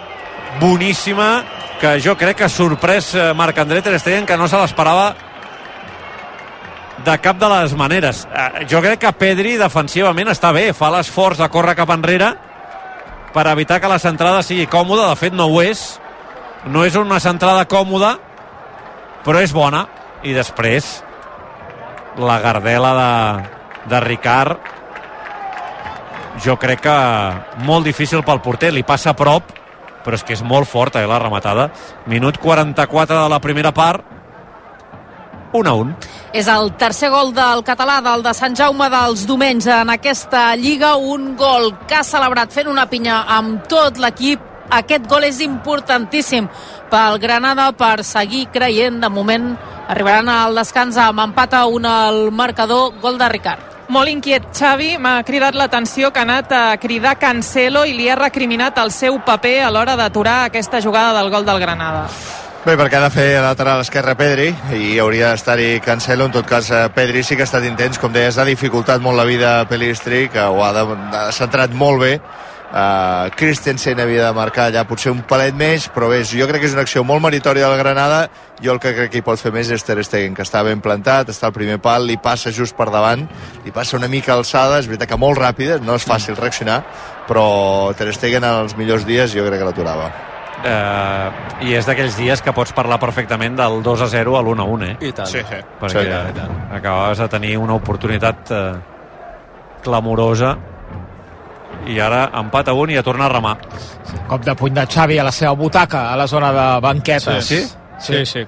boníssima 0.60 1.44
que 1.80 1.98
jo 2.00 2.16
crec 2.16 2.38
que 2.38 2.46
ha 2.46 2.52
sorprès 2.52 3.14
eh, 3.14 3.32
Marc-André 3.36 3.82
Ter 3.82 3.98
Stegen 4.00 4.24
que 4.24 4.38
no 4.40 4.48
se 4.48 4.56
l'esperava 4.56 5.10
de 7.06 7.16
cap 7.22 7.38
de 7.38 7.48
les 7.48 7.74
maneres. 7.78 8.26
Eh, 8.26 8.66
Jo 8.70 8.82
crec 8.82 9.00
que 9.04 9.12
Pedri 9.14 9.56
defensivament 9.60 10.28
està 10.32 10.52
bé, 10.52 10.72
fa 10.74 10.90
l'esforç 10.90 11.38
de 11.38 11.48
córrer 11.48 11.76
cap 11.78 11.90
enrere 11.94 12.32
per 13.32 13.46
evitar 13.52 13.80
que 13.80 13.90
la 13.90 14.00
centrada 14.02 14.42
sigui 14.42 14.66
còmoda, 14.66 15.08
de 15.10 15.16
fet 15.16 15.34
no 15.36 15.46
ho 15.46 15.60
és, 15.62 16.00
no 16.66 16.84
és 16.84 16.96
una 16.96 17.20
centrada 17.20 17.66
còmoda, 17.68 18.16
però 19.24 19.42
és 19.42 19.52
bona. 19.52 19.86
I 20.26 20.32
després 20.34 21.04
la 22.18 22.40
gardela 22.40 22.94
de, 22.96 23.12
de 23.92 24.00
Ricard 24.00 24.72
jo 26.42 26.56
crec 26.60 26.82
que 26.84 26.96
molt 27.64 27.86
difícil 27.86 28.24
pel 28.24 28.42
porter, 28.42 28.72
li 28.72 28.82
passa 28.82 29.12
a 29.12 29.16
prop 29.16 29.52
però 30.06 30.14
és 30.14 30.22
que 30.22 30.36
és 30.36 30.42
molt 30.46 30.68
forta 30.70 31.02
eh, 31.02 31.06
la 31.08 31.18
rematada 31.18 31.70
minut 32.06 32.38
44 32.38 33.22
de 33.22 33.28
la 33.32 33.40
primera 33.42 33.72
part 33.74 34.15
1 35.56 35.70
a 35.70 35.74
1 35.74 35.94
És 36.36 36.48
el 36.52 36.72
tercer 36.76 37.08
gol 37.10 37.32
del 37.34 37.62
català, 37.64 38.00
del 38.04 38.22
de 38.24 38.32
Sant 38.36 38.56
Jaume 38.58 38.88
dels 38.92 39.24
Domenys 39.28 39.66
en 39.72 39.92
aquesta 39.94 40.50
Lliga, 40.56 40.96
un 40.96 41.34
gol 41.36 41.72
que 41.88 41.96
ha 41.96 42.04
celebrat 42.04 42.52
fent 42.52 42.68
una 42.68 42.86
pinya 42.90 43.22
amb 43.38 43.64
tot 43.70 43.98
l'equip. 44.02 44.42
Aquest 44.76 45.06
gol 45.08 45.24
és 45.24 45.38
importantíssim 45.44 46.48
pel 46.90 47.20
Granada 47.22 47.70
per 47.72 48.04
seguir 48.04 48.48
creient. 48.52 48.98
De 49.00 49.08
moment 49.08 49.54
arribaran 49.88 50.28
al 50.28 50.58
descans 50.58 50.98
amb 50.98 51.22
empat 51.28 51.54
a 51.54 51.64
un 51.70 51.86
al 51.86 52.30
marcador, 52.32 52.92
gol 53.00 53.18
de 53.18 53.30
Ricard. 53.30 53.72
Molt 53.88 54.10
inquiet 54.10 54.48
Xavi, 54.50 54.96
m'ha 54.98 55.20
cridat 55.22 55.54
l'atenció 55.54 56.10
que 56.10 56.18
ha 56.18 56.26
anat 56.26 56.50
a 56.50 56.64
cridar 56.82 57.14
Cancelo 57.22 57.84
i 57.86 57.94
li 57.94 58.08
ha 58.10 58.18
recriminat 58.18 58.80
el 58.82 58.90
seu 58.90 59.20
paper 59.22 59.60
a 59.62 59.70
l'hora 59.70 59.94
d'aturar 59.94 60.40
aquesta 60.48 60.82
jugada 60.82 61.14
del 61.20 61.30
gol 61.30 61.46
del 61.46 61.62
Granada. 61.62 62.08
Bé, 62.66 62.74
perquè 62.74 62.96
ha 62.98 63.04
de 63.04 63.14
fer 63.14 63.26
lateral 63.38 63.78
esquerre 63.84 64.16
Pedri 64.18 64.48
i 64.74 64.96
hauria 64.98 65.28
d'estar-hi 65.30 65.76
Cancelo. 65.84 66.24
En 66.26 66.32
tot 66.34 66.48
cas, 66.50 66.66
eh, 66.74 66.88
Pedri 66.90 67.22
sí 67.22 67.36
que 67.36 67.44
ha 67.44 67.46
estat 67.46 67.62
intens. 67.62 68.00
Com 68.02 68.10
deies, 68.10 68.38
ha 68.38 68.44
dificultat 68.44 68.98
molt 69.00 69.16
la 69.16 69.24
vida 69.24 69.60
a 69.60 69.68
Pelistri, 69.70 70.24
que 70.28 70.42
ho 70.42 70.64
ha, 70.64 70.72
de, 70.74 70.82
ha 71.14 71.30
centrat 71.30 71.70
molt 71.70 72.02
bé. 72.02 72.16
Uh, 72.66 73.30
Christensen 73.38 74.02
havia 74.02 74.24
de 74.26 74.32
marcar 74.34 74.66
allà 74.66 74.82
potser 74.84 75.12
un 75.14 75.22
palet 75.22 75.54
més, 75.54 75.86
però 75.94 76.10
bé, 76.10 76.24
jo 76.26 76.50
crec 76.50 76.64
que 76.64 76.66
és 76.66 76.74
una 76.74 76.82
acció 76.82 77.04
molt 77.06 77.22
meritòria 77.22 77.70
del 77.70 77.78
Granada. 77.78 78.28
Jo 78.58 78.74
el 78.74 78.82
que 78.82 78.96
crec 78.98 79.14
que 79.14 79.22
hi 79.22 79.26
pot 79.30 79.38
fer 79.38 79.54
més 79.54 79.70
és 79.70 79.86
Ter 79.86 80.02
Stegen, 80.02 80.34
que 80.34 80.42
està 80.42 80.66
ben 80.66 80.82
plantat, 80.82 81.30
està 81.30 81.46
al 81.46 81.54
primer 81.54 81.78
pal, 81.78 82.02
li 82.02 82.18
passa 82.18 82.50
just 82.50 82.74
per 82.74 82.90
davant, 82.90 83.28
li 83.62 83.70
passa 83.70 83.94
una 83.96 84.10
mica 84.10 84.34
alçada, 84.34 84.82
és 84.82 84.90
veritat 84.90 85.14
que 85.14 85.22
molt 85.22 85.38
ràpida, 85.38 85.78
no 85.78 85.94
és 85.94 86.04
fàcil 86.04 86.34
reaccionar, 86.34 86.82
però 87.30 87.94
Ter 87.94 88.10
Stegen 88.10 88.42
en 88.42 88.64
els 88.66 88.74
millors 88.74 89.06
dies 89.06 89.30
jo 89.30 89.46
crec 89.46 89.62
que 89.62 89.70
l'aturava. 89.70 90.34
Eh, 90.66 91.66
i 91.66 91.74
és 91.78 91.86
d'aquells 91.88 92.16
dies 92.18 92.42
que 92.42 92.52
pots 92.56 92.74
parlar 92.76 92.98
perfectament 93.02 93.56
del 93.58 93.80
2 93.84 94.04
a 94.04 94.08
0 94.12 94.36
a 94.36 94.42
l'1 94.42 94.62
a 94.62 94.66
1 94.76 94.86
eh? 94.86 94.96
I 95.08 95.12
tant. 95.16 95.30
Sí, 95.30 95.42
sí. 95.48 95.60
perquè 95.80 96.02
Sí, 96.02 96.08
i 96.10 96.34
tant. 96.36 96.56
acabaves 96.78 97.22
de 97.22 97.28
tenir 97.32 97.56
una 97.58 97.76
oportunitat 97.78 98.50
eh, 98.50 98.62
clamorosa 99.84 100.56
i 101.86 102.00
ara 102.02 102.26
empat 102.40 102.68
a 102.68 102.74
un 102.74 102.90
i 102.90 102.98
a 102.98 103.02
tornar 103.06 103.30
a 103.30 103.34
remar 103.36 103.56
Cop 104.26 104.42
de 104.42 104.54
puny 104.58 104.74
de 104.74 104.86
Xavi 104.86 105.18
a 105.18 105.24
la 105.26 105.32
seva 105.32 105.52
butaca, 105.54 106.10
a 106.12 106.16
la 106.16 106.26
zona 106.26 106.52
de 106.52 106.66
banquetes. 106.80 107.46
Sí? 107.46 107.62
Sí, 107.98 108.24
sí. 108.26 108.44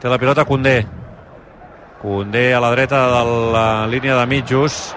té 0.00 0.08
la 0.08 0.18
pilota 0.18 0.44
Condé 0.44 0.84
Condé 2.02 2.52
a 2.54 2.60
la 2.60 2.70
dreta 2.70 3.06
de 3.08 3.24
la 3.52 3.86
línia 3.86 4.16
de 4.16 4.26
mitjos 4.26 4.94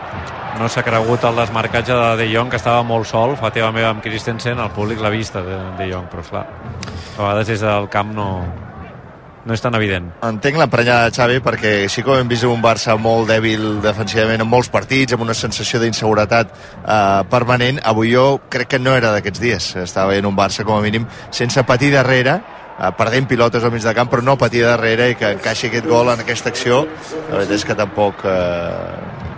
no 0.59 0.67
s'ha 0.67 0.83
cregut 0.83 1.23
el 1.23 1.37
desmarcatge 1.39 1.95
de 1.95 2.15
De 2.19 2.25
Jong 2.33 2.49
que 2.51 2.57
estava 2.59 2.83
molt 2.83 3.07
sol, 3.07 3.37
fa 3.39 3.51
teva 3.55 3.71
meva 3.71 3.93
amb 3.93 4.03
Christensen 4.03 4.59
el 4.59 4.73
públic 4.75 4.99
l'ha 4.99 5.11
vista 5.13 5.41
de 5.45 5.59
De 5.79 5.87
Jong 5.91 6.09
però 6.11 6.25
esclar, 6.25 6.47
a 7.15 7.21
vegades 7.21 7.47
des 7.47 7.63
del 7.63 7.87
camp 7.93 8.11
no, 8.15 8.27
no 9.45 9.55
és 9.55 9.63
tan 9.63 9.75
evident 9.79 10.09
Entenc 10.25 10.59
l'emprenyada 10.59 11.07
de 11.07 11.15
Xavi 11.15 11.39
perquè 11.45 11.73
així 11.85 12.03
com 12.03 12.19
hem 12.19 12.27
vist 12.31 12.43
un 12.49 12.61
Barça 12.63 12.97
molt 12.99 13.31
dèbil 13.31 13.79
defensivament 13.85 14.43
en 14.43 14.51
molts 14.51 14.71
partits, 14.73 15.15
amb 15.15 15.23
una 15.23 15.37
sensació 15.37 15.79
d'inseguretat 15.79 16.51
eh, 16.51 17.21
permanent, 17.31 17.79
avui 17.87 18.11
jo 18.13 18.27
crec 18.51 18.75
que 18.75 18.81
no 18.83 18.97
era 18.99 19.13
d'aquests 19.15 19.43
dies. 19.43 19.69
Estava 19.85 20.11
veient 20.11 20.27
un 20.27 20.35
Barça 20.35 20.67
com 20.67 20.75
a 20.75 20.83
mínim 20.83 21.07
sense 21.31 21.63
patir 21.63 21.93
darrere, 21.95 22.35
eh, 22.75 22.91
perdent 22.99 23.31
pilotes 23.31 23.63
al 23.63 23.71
mig 23.71 23.87
de 23.87 23.95
camp, 23.95 24.11
però 24.11 24.25
no 24.25 24.37
patir 24.37 24.65
darrere 24.67 25.11
i 25.13 25.15
que 25.15 25.33
encaixi 25.37 25.71
aquest 25.71 25.87
gol 25.87 26.11
en 26.11 26.25
aquesta 26.25 26.51
acció. 26.51 26.83
La 27.29 27.39
veritat 27.39 27.57
és 27.61 27.67
que 27.71 27.79
tampoc... 27.79 28.27
Eh, 28.27 29.28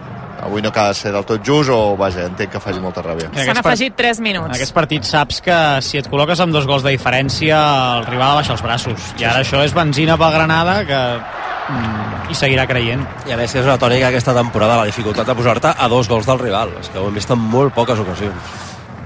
avui 0.42 0.62
no 0.62 0.70
acaba 0.70 0.89
de 0.89 0.96
ser 1.00 1.12
del 1.14 1.26
tot 1.26 1.44
just 1.46 1.70
o, 1.70 1.96
vaja, 1.98 2.26
entenc 2.26 2.52
que 2.56 2.60
faci 2.60 2.80
molta 2.82 3.04
ràbia. 3.06 3.30
En 3.34 3.46
S'han 3.46 3.58
afegit 3.62 3.96
3 3.96 4.18
En 4.20 4.24
minuts. 4.24 4.56
aquest 4.56 4.74
partit 4.74 5.04
saps 5.08 5.42
que 5.42 5.58
si 5.86 5.98
et 6.02 6.10
col·loques 6.10 6.39
amb 6.42 6.54
dos 6.54 6.66
gols 6.68 6.84
de 6.84 6.92
diferència 6.96 7.60
el 8.00 8.06
rival 8.10 8.36
baixa 8.42 8.54
els 8.54 8.64
braços 8.66 9.14
i 9.20 9.24
ara 9.28 9.44
això 9.46 9.62
és 9.64 9.74
benzina 9.74 10.18
pel 10.18 10.34
Granada 10.34 10.80
que 10.86 11.00
mm, 11.22 12.32
hi 12.32 12.36
seguirà 12.36 12.66
creient 12.68 13.06
I 13.28 13.34
a 13.34 13.38
més 13.38 13.54
és 13.56 13.64
una 13.66 13.78
tònica 13.78 14.08
aquesta 14.10 14.34
temporada, 14.34 14.78
la 14.82 14.86
dificultat 14.89 15.28
de 15.28 15.36
posar-te 15.36 15.74
a 15.78 15.88
dos 15.88 16.10
gols 16.10 16.26
del 16.26 16.39
rival. 16.39 16.74
És 16.82 16.89
que 16.89 17.00
ho 17.00 17.08
hem 17.08 17.14
vist 17.16 17.30
en 17.32 17.39
molt 17.39 17.74
poques 17.74 18.00
ocasions. 18.00 18.58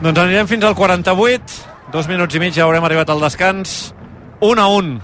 Doncs 0.02 0.20
anirem 0.20 0.48
fins 0.48 0.64
al 0.68 0.76
48, 0.76 1.60
dos 1.92 2.08
minuts 2.08 2.36
i 2.36 2.40
mig 2.40 2.54
ja 2.56 2.64
haurem 2.66 2.84
arribat 2.84 3.10
al 3.10 3.22
descans, 3.24 3.94
1 4.42 4.62
a 4.62 4.68
1. 4.68 5.00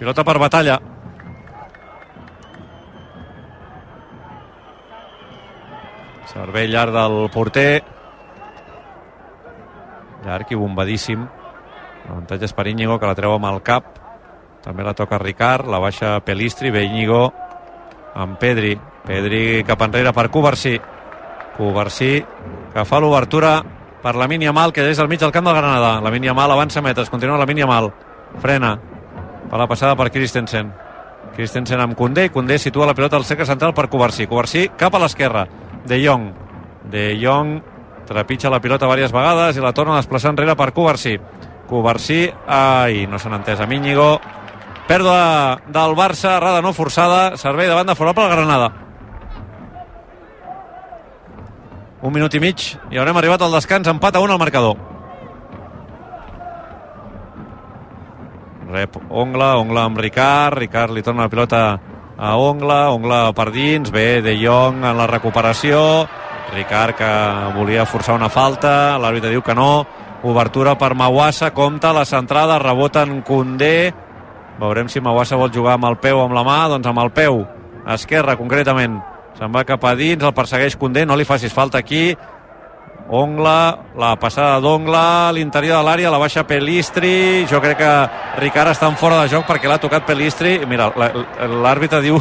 Pilota 0.00 0.24
per 0.24 0.38
batalla. 0.38 0.78
Servei 6.30 6.68
llarg 6.70 6.94
del 6.94 7.24
porter. 7.34 7.82
Llarg 10.24 10.52
i 10.52 10.58
bombadíssim. 10.58 11.24
L'avantatge 12.06 12.46
és 12.46 12.54
per 12.54 12.68
Íñigo, 12.70 12.98
que 13.00 13.08
la 13.08 13.16
treu 13.18 13.34
amb 13.34 13.48
el 13.50 13.60
cap. 13.66 13.96
També 14.62 14.84
la 14.84 14.94
toca 14.94 15.18
Ricard, 15.18 15.66
la 15.66 15.80
baixa 15.82 16.18
Pelistri, 16.22 16.70
ve 16.70 16.84
Íñigo 16.84 17.32
amb 18.14 18.38
Pedri. 18.38 18.76
Pedri 19.06 19.64
cap 19.66 19.82
enrere 19.82 20.12
per 20.12 20.28
Covarsí. 20.30 20.76
Covarsí, 21.56 22.12
que 22.72 22.84
fa 22.84 23.00
l'obertura 23.00 23.58
per 24.02 24.14
la 24.14 24.28
Yamal, 24.28 24.72
que 24.72 24.86
és 24.88 24.98
al 24.98 25.08
mig 25.08 25.20
del 25.20 25.32
camp 25.32 25.46
del 25.46 25.56
Granada. 25.56 26.00
La 26.00 26.10
Yamal 26.10 26.52
avança 26.52 26.80
metres, 26.80 27.10
continua 27.10 27.38
la 27.38 27.46
Yamal. 27.46 27.90
Frena. 28.38 28.78
Fa 29.50 29.58
la 29.58 29.66
passada 29.66 29.96
per 29.96 30.10
Christensen. 30.10 30.72
Christensen 31.34 31.80
amb 31.80 31.96
Koundé, 31.96 32.26
i 32.26 32.30
Koundé 32.30 32.58
situa 32.58 32.86
la 32.86 32.94
pilota 32.94 33.16
al 33.16 33.24
cercle 33.24 33.46
central 33.46 33.74
per 33.74 33.88
Covarsí. 33.88 34.26
Covarsí 34.26 34.68
cap 34.76 34.94
a 34.94 34.98
l'esquerra. 34.98 35.46
De 35.86 36.00
Jong. 36.04 36.32
De 36.90 37.14
Jong 37.20 37.60
trepitja 38.08 38.50
la 38.50 38.60
pilota 38.60 38.86
diverses 38.86 39.14
vegades 39.14 39.56
i 39.56 39.62
la 39.62 39.72
torna 39.72 39.94
a 39.94 40.02
desplaçar 40.02 40.32
enrere 40.34 40.56
per 40.56 40.72
Covarsí. 40.74 41.16
Covarsí, 41.70 42.24
ai, 42.46 43.06
no 43.06 43.18
s'han 43.18 43.38
entès 43.38 43.62
amb 43.62 43.72
Íñigo. 43.72 44.18
Pèrdua 44.90 45.60
del 45.70 45.94
Barça, 45.94 46.36
errada 46.36 46.62
no 46.62 46.74
forçada, 46.74 47.36
servei 47.38 47.68
de 47.70 47.78
banda 47.78 47.94
favorable 47.94 48.26
al 48.26 48.34
Granada. 48.34 48.70
Un 52.02 52.12
minut 52.12 52.34
i 52.34 52.40
mig 52.40 52.64
i 52.90 52.98
haurem 52.98 53.16
arribat 53.20 53.42
al 53.44 53.54
descans, 53.54 53.86
empat 53.86 54.16
a 54.16 54.24
un 54.24 54.30
al 54.30 54.40
marcador. 54.40 54.90
rep 58.70 58.96
Ongla, 59.10 59.56
Ongla 59.58 59.84
amb 59.88 59.98
Ricard, 59.98 60.58
Ricard 60.58 60.94
li 60.94 61.02
torna 61.02 61.26
la 61.26 61.32
pilota 61.32 61.60
a 62.20 62.36
Ongla, 62.36 62.90
Ongla 62.92 63.32
per 63.32 63.48
dins, 63.50 63.88
bé, 63.90 64.20
De 64.20 64.34
Jong 64.36 64.84
en 64.84 64.98
la 64.98 65.06
recuperació, 65.08 66.04
Ricard 66.52 66.98
que 66.98 67.10
volia 67.56 67.86
forçar 67.88 68.16
una 68.18 68.28
falta, 68.28 68.98
l'àrbitre 69.00 69.30
diu 69.32 69.40
que 69.42 69.56
no, 69.56 69.86
obertura 70.28 70.74
per 70.76 70.92
Mawassa, 70.98 71.54
compta 71.56 71.94
la 71.96 72.04
centrada, 72.04 72.58
rebota 72.60 73.06
en 73.08 73.22
Condé, 73.24 73.92
veurem 74.60 74.90
si 74.92 75.00
Mawassa 75.00 75.38
vol 75.40 75.52
jugar 75.54 75.78
amb 75.78 75.88
el 75.88 75.96
peu 76.02 76.20
o 76.20 76.26
amb 76.26 76.36
la 76.36 76.44
mà, 76.44 76.58
doncs 76.74 76.90
amb 76.90 77.00
el 77.00 77.12
peu, 77.16 77.40
esquerra 77.88 78.36
concretament, 78.36 78.98
se'n 79.38 79.54
va 79.54 79.64
cap 79.64 79.86
a 79.88 79.94
dins, 79.96 80.20
el 80.20 80.36
persegueix 80.36 80.76
Condé, 80.76 81.06
no 81.08 81.16
li 81.16 81.24
facis 81.24 81.56
falta 81.56 81.80
aquí, 81.80 82.10
Ongla, 83.10 83.78
la 83.98 84.12
passada 84.22 84.60
d'Ongla 84.62 85.02
a 85.28 85.32
l'interior 85.34 85.80
de 85.80 85.86
l'àrea, 85.86 86.10
la 86.14 86.18
baixa 86.22 86.44
Pelistri 86.46 87.44
jo 87.50 87.58
crec 87.62 87.80
que 87.80 87.94
Ricard 88.38 88.70
està 88.70 88.86
en 88.86 88.94
fora 89.00 89.18
de 89.24 89.32
joc 89.32 89.48
perquè 89.48 89.66
l'ha 89.66 89.80
tocat 89.82 90.06
Pelistri 90.06 90.60
mira, 90.70 90.86
l'àrbitre 90.94 91.98
diu 92.04 92.20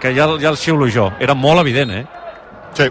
que 0.00 0.12
ja, 0.16 0.26
ja 0.40 0.50
el 0.52 0.58
xiulo 0.60 0.88
jo, 0.92 1.06
era 1.20 1.32
molt 1.34 1.62
evident 1.64 1.94
eh? 1.96 2.02
Sí. 2.76 2.90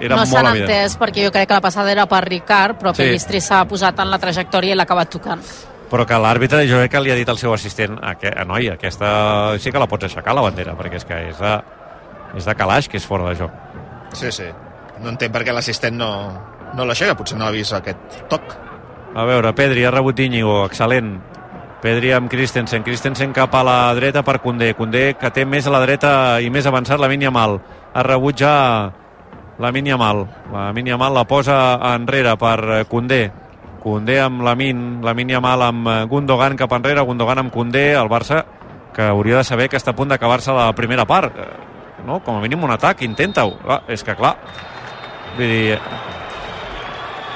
era 0.00 0.16
no 0.16 0.24
s'han 0.26 0.52
entès 0.54 0.94
perquè 1.02 1.26
jo 1.26 1.34
crec 1.34 1.50
que 1.50 1.58
la 1.58 1.64
passada 1.66 1.90
era 1.90 2.06
per 2.06 2.22
Ricard, 2.28 2.78
però 2.78 2.94
Sí. 2.94 3.02
Pelistri 3.02 3.40
s'ha 3.42 3.64
posat 3.66 3.98
en 3.98 4.10
la 4.14 4.18
trajectòria 4.22 4.72
i 4.72 4.78
l'ha 4.78 4.86
acabat 4.86 5.10
tocant. 5.10 5.42
però 5.90 6.06
que 6.06 6.14
l'àrbitre 6.14 6.62
jo 6.70 6.78
crec 6.78 6.92
que 6.92 7.00
li 7.02 7.10
ha 7.10 7.18
dit 7.18 7.28
al 7.28 7.38
seu 7.38 7.52
assistent 7.52 7.98
a, 7.98 8.14
a 8.14 8.44
noi, 8.46 8.70
aquesta 8.70 9.58
sí 9.58 9.72
que 9.72 9.82
la 9.82 9.90
pots 9.90 10.06
aixecar 10.06 10.34
la 10.38 10.46
bandera 10.46 10.78
perquè 10.78 11.02
és 11.02 11.04
que 11.04 11.22
és 11.34 11.38
de, 11.42 11.60
és 12.38 12.46
de 12.46 12.54
calaix 12.54 12.86
que 12.88 13.02
és 13.02 13.06
fora 13.06 13.32
de 13.32 13.34
joc 13.42 13.50
Sí, 14.14 14.30
sí. 14.30 14.46
No 15.00 15.12
entenc 15.12 15.32
per 15.32 15.44
què 15.46 15.54
l'assistent 15.54 15.96
no, 15.96 16.10
no 16.76 16.86
l'aixeca. 16.86 17.16
Potser 17.18 17.38
no 17.38 17.46
ha 17.46 17.54
vist 17.54 17.74
aquest 17.76 18.20
toc. 18.30 18.54
A 19.16 19.26
veure, 19.26 19.52
Pedri 19.58 19.84
ha 19.84 19.90
rebut 19.94 20.20
Íñigo, 20.22 20.62
excel·lent. 20.68 21.16
Pedri 21.80 22.12
amb 22.12 22.28
Christensen, 22.30 22.84
Christensen 22.84 23.32
cap 23.32 23.54
a 23.56 23.62
la 23.64 23.76
dreta 23.96 24.22
per 24.22 24.38
Condé, 24.44 24.74
Condé 24.76 25.14
que 25.16 25.30
té 25.32 25.46
més 25.48 25.66
a 25.66 25.72
la 25.72 25.80
dreta 25.80 26.12
i 26.44 26.50
més 26.52 26.66
avançat 26.68 27.00
la 27.00 27.08
Yamal. 27.08 27.58
Ha 27.94 28.02
rebut 28.04 28.36
ja 28.36 28.92
la 29.58 29.70
Yamal. 29.72 30.26
La 30.52 30.72
Yamal 30.76 31.14
la 31.14 31.24
posa 31.24 31.80
enrere 31.94 32.36
per 32.36 32.84
Condé. 32.88 33.30
Condé 33.82 34.20
amb 34.20 34.42
la 34.42 34.54
Min, 34.54 35.00
la 35.02 35.14
Yamal 35.14 35.62
amb 35.62 35.88
eh, 35.88 36.04
Gundogan 36.04 36.56
cap 36.56 36.72
enrere, 36.72 37.00
Gundogan 37.00 37.38
amb 37.38 37.52
Condé, 37.52 37.94
el 37.94 38.08
Barça 38.12 38.44
que 38.92 39.02
hauria 39.02 39.38
de 39.38 39.44
saber 39.44 39.70
que 39.70 39.78
està 39.78 39.94
a 39.94 39.96
punt 39.96 40.10
d'acabar-se 40.10 40.52
la 40.52 40.72
primera 40.76 41.06
part. 41.06 41.32
Eh, 41.38 41.70
No? 42.06 42.20
Com 42.24 42.36
a 42.36 42.40
mínim 42.40 42.62
un 42.64 42.72
atac, 42.74 43.02
intenta-ho. 43.06 43.56
Clar, 43.60 43.82
és 43.92 44.04
que 44.04 44.16
clar, 44.16 44.34
vull 45.36 45.52
dir, 45.54 45.78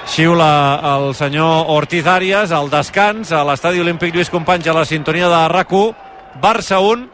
xiula 0.06 0.50
el 0.94 1.14
senyor 1.14 1.70
Ortiz 1.74 2.06
Arias 2.06 2.52
al 2.52 2.70
descans 2.70 3.32
a 3.32 3.44
l'estadi 3.46 3.80
olímpic 3.80 4.14
Lluís 4.14 4.30
Companys 4.30 4.68
a 4.68 4.76
la 4.76 4.84
sintonia 4.84 5.28
de 5.28 5.48
rac 5.48 5.72
Barça 6.42 6.80
1, 6.82 7.08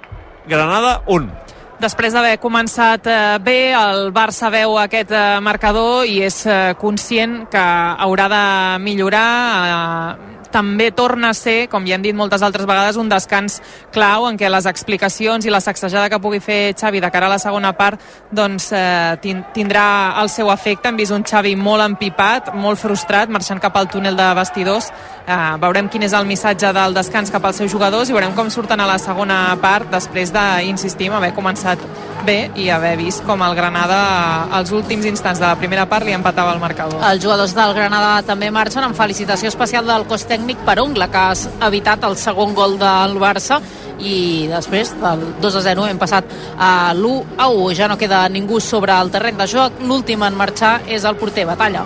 Granada 0.48 1.02
1 1.06 1.50
Després 1.80 2.12
d'haver 2.12 2.36
començat 2.36 3.06
eh, 3.08 3.38
bé, 3.40 3.72
el 3.72 4.10
Barça 4.12 4.50
veu 4.52 4.74
aquest 4.76 5.14
eh, 5.16 5.38
marcador 5.40 6.04
i 6.04 6.18
és 6.26 6.42
eh, 6.44 6.74
conscient 6.76 7.46
que 7.48 7.62
haurà 8.04 8.26
de 8.28 8.42
millorar. 8.84 10.18
També 10.50 10.90
torna 10.90 11.30
a 11.30 11.34
ser, 11.34 11.68
com 11.70 11.84
ja 11.86 11.94
hem 11.94 12.02
dit 12.02 12.14
moltes 12.16 12.42
altres 12.42 12.66
vegades, 12.66 12.96
un 12.96 13.08
descans 13.08 13.60
clau 13.92 14.26
en 14.28 14.36
què 14.38 14.48
les 14.50 14.66
explicacions 14.66 15.46
i 15.46 15.50
la 15.50 15.60
sacsejada 15.60 16.08
que 16.10 16.18
pugui 16.18 16.40
fer 16.40 16.74
Xavi 16.74 17.00
de 17.00 17.10
cara 17.10 17.26
a 17.26 17.34
la 17.34 17.38
segona 17.38 17.72
part 17.76 18.00
doncs, 18.30 18.72
eh, 18.72 19.16
tin- 19.22 19.44
tindrà 19.54 20.20
el 20.20 20.28
seu 20.28 20.50
efecte. 20.50 20.88
Hem 20.88 20.96
vist 20.96 21.12
un 21.12 21.22
Xavi 21.24 21.54
molt 21.56 21.82
empipat, 21.84 22.52
molt 22.54 22.78
frustrat, 22.78 23.28
marxant 23.28 23.60
cap 23.60 23.76
al 23.76 23.88
túnel 23.88 24.16
de 24.16 24.34
vestidors. 24.34 24.90
Eh, 25.26 25.56
veurem 25.60 25.88
quin 25.88 26.02
és 26.02 26.12
el 26.12 26.26
missatge 26.26 26.72
del 26.72 26.94
descans 26.94 27.30
cap 27.30 27.44
als 27.44 27.56
seus 27.56 27.70
jugadors 27.70 28.08
i 28.10 28.12
veurem 28.12 28.34
com 28.34 28.50
surten 28.50 28.80
a 28.80 28.86
la 28.86 28.98
segona 28.98 29.56
part 29.60 29.88
després 29.90 30.32
d'insistir 30.32 31.10
haver 31.12 31.32
començat 31.34 31.78
bé 32.26 32.50
i 32.56 32.68
haver 32.70 32.96
vist 32.96 33.22
com 33.24 33.40
el 33.42 33.54
Granada 33.54 34.48
als 34.50 34.72
últims 34.72 35.06
instants 35.06 35.38
de 35.38 35.46
la 35.46 35.54
primera 35.56 35.86
part 35.86 36.04
li 36.04 36.12
empatava 36.12 36.52
el 36.52 36.58
marcador. 36.60 37.00
Els 37.12 37.22
jugadors 37.22 37.54
del 37.54 37.72
Granada 37.74 38.22
també 38.22 38.50
marxen 38.50 38.82
amb 38.84 38.96
felicitació 38.96 39.48
especial 39.48 39.86
del 39.86 40.04
cos 40.06 40.26
tècnic 40.26 40.39
per 40.64 40.78
Ongla, 40.80 41.08
que 41.10 41.18
ha 41.18 41.68
evitat 41.68 42.04
el 42.04 42.16
segon 42.16 42.54
gol 42.54 42.78
del 42.80 43.16
Barça 43.20 43.60
i 44.00 44.48
després 44.48 44.92
del 45.00 45.24
2 45.40 45.56
a 45.56 45.62
0 45.68 45.86
hem 45.88 45.98
passat 46.00 46.24
a 46.58 46.92
l'1 46.94 47.36
a 47.38 47.48
1. 47.48 47.74
Ja 47.76 47.88
no 47.88 47.98
queda 47.98 48.28
ningú 48.28 48.60
sobre 48.60 48.96
el 48.96 49.10
terreny 49.10 49.36
de 49.38 49.46
joc. 49.46 49.80
L'últim 49.84 50.22
en 50.24 50.36
marxar 50.36 50.80
és 50.88 51.04
el 51.04 51.16
porter 51.20 51.46
Batalla. 51.46 51.84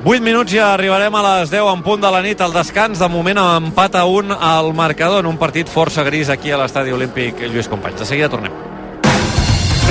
8 0.00 0.24
minuts 0.24 0.54
i 0.56 0.58
arribarem 0.64 1.14
a 1.14 1.22
les 1.26 1.50
10 1.52 1.66
en 1.74 1.82
punt 1.84 2.00
de 2.00 2.10
la 2.10 2.22
nit 2.24 2.40
al 2.40 2.54
descans. 2.56 2.98
De 2.98 3.08
moment 3.08 3.38
empat 3.42 3.98
a 4.00 4.06
1 4.08 4.38
al 4.40 4.72
marcador 4.74 5.20
en 5.20 5.28
un 5.28 5.36
partit 5.38 5.68
força 5.68 6.04
gris 6.06 6.30
aquí 6.32 6.50
a 6.50 6.60
l'estadi 6.62 6.92
olímpic 6.92 7.44
Lluís 7.50 7.68
Companys. 7.68 8.00
De 8.00 8.08
seguida 8.08 8.30
tornem. 8.32 8.52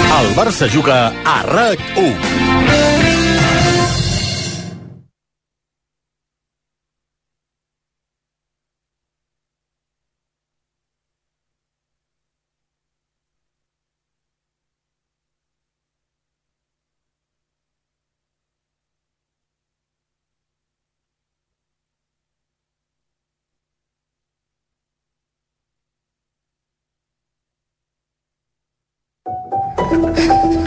El 0.09 0.33
Barça 0.35 0.67
juga 0.67 1.13
a 1.23 1.43
RAC1. 1.45 3.08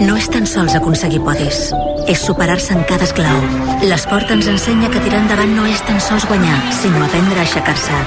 No 0.02 0.16
és 0.18 0.26
tan 0.32 0.46
sols 0.48 0.74
aconseguir 0.74 1.20
podis, 1.22 1.68
és 2.10 2.24
superar-se 2.26 2.74
en 2.74 2.82
cada 2.88 3.06
esclau. 3.06 3.38
L'esport 3.86 4.32
ens 4.34 4.48
ensenya 4.50 4.90
que 4.90 5.02
tirar 5.04 5.20
endavant 5.22 5.54
no 5.54 5.66
és 5.70 5.82
tan 5.86 6.00
sols 6.02 6.26
guanyar, 6.30 6.58
sinó 6.80 7.04
aprendre 7.04 7.38
a 7.38 7.44
aixecar-se. 7.46 8.02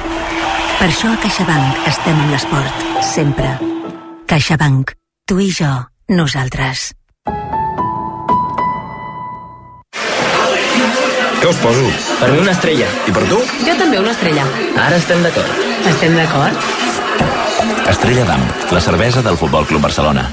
Per 0.76 0.90
això 0.90 1.14
a 1.14 1.22
CaixaBank 1.24 1.88
estem 1.94 2.20
amb 2.20 2.36
l'esport, 2.36 2.86
sempre. 3.14 3.48
CaixaBank. 4.28 4.92
Tu 5.26 5.40
i 5.48 5.50
jo, 5.56 5.72
nosaltres. 6.12 6.92
Què 11.40 11.52
us 11.52 11.60
poso? 11.62 11.90
Per 12.20 12.32
mi 12.34 12.40
una 12.44 12.52
estrella. 12.52 12.88
I 13.08 13.14
per 13.16 13.24
tu? 13.32 13.40
Jo 13.64 13.76
també 13.80 14.02
una 14.02 14.12
estrella. 14.12 14.46
Ara 14.88 14.98
estem 15.00 15.24
d'acord. 15.24 15.68
Estem 15.94 16.18
d'acord? 16.20 16.74
Estrella 17.90 18.26
d'Am, 18.26 18.50
la 18.74 18.82
cervesa 18.82 19.22
del 19.22 19.38
Futbol 19.38 19.66
Club 19.70 19.88
Barcelona. 19.88 20.26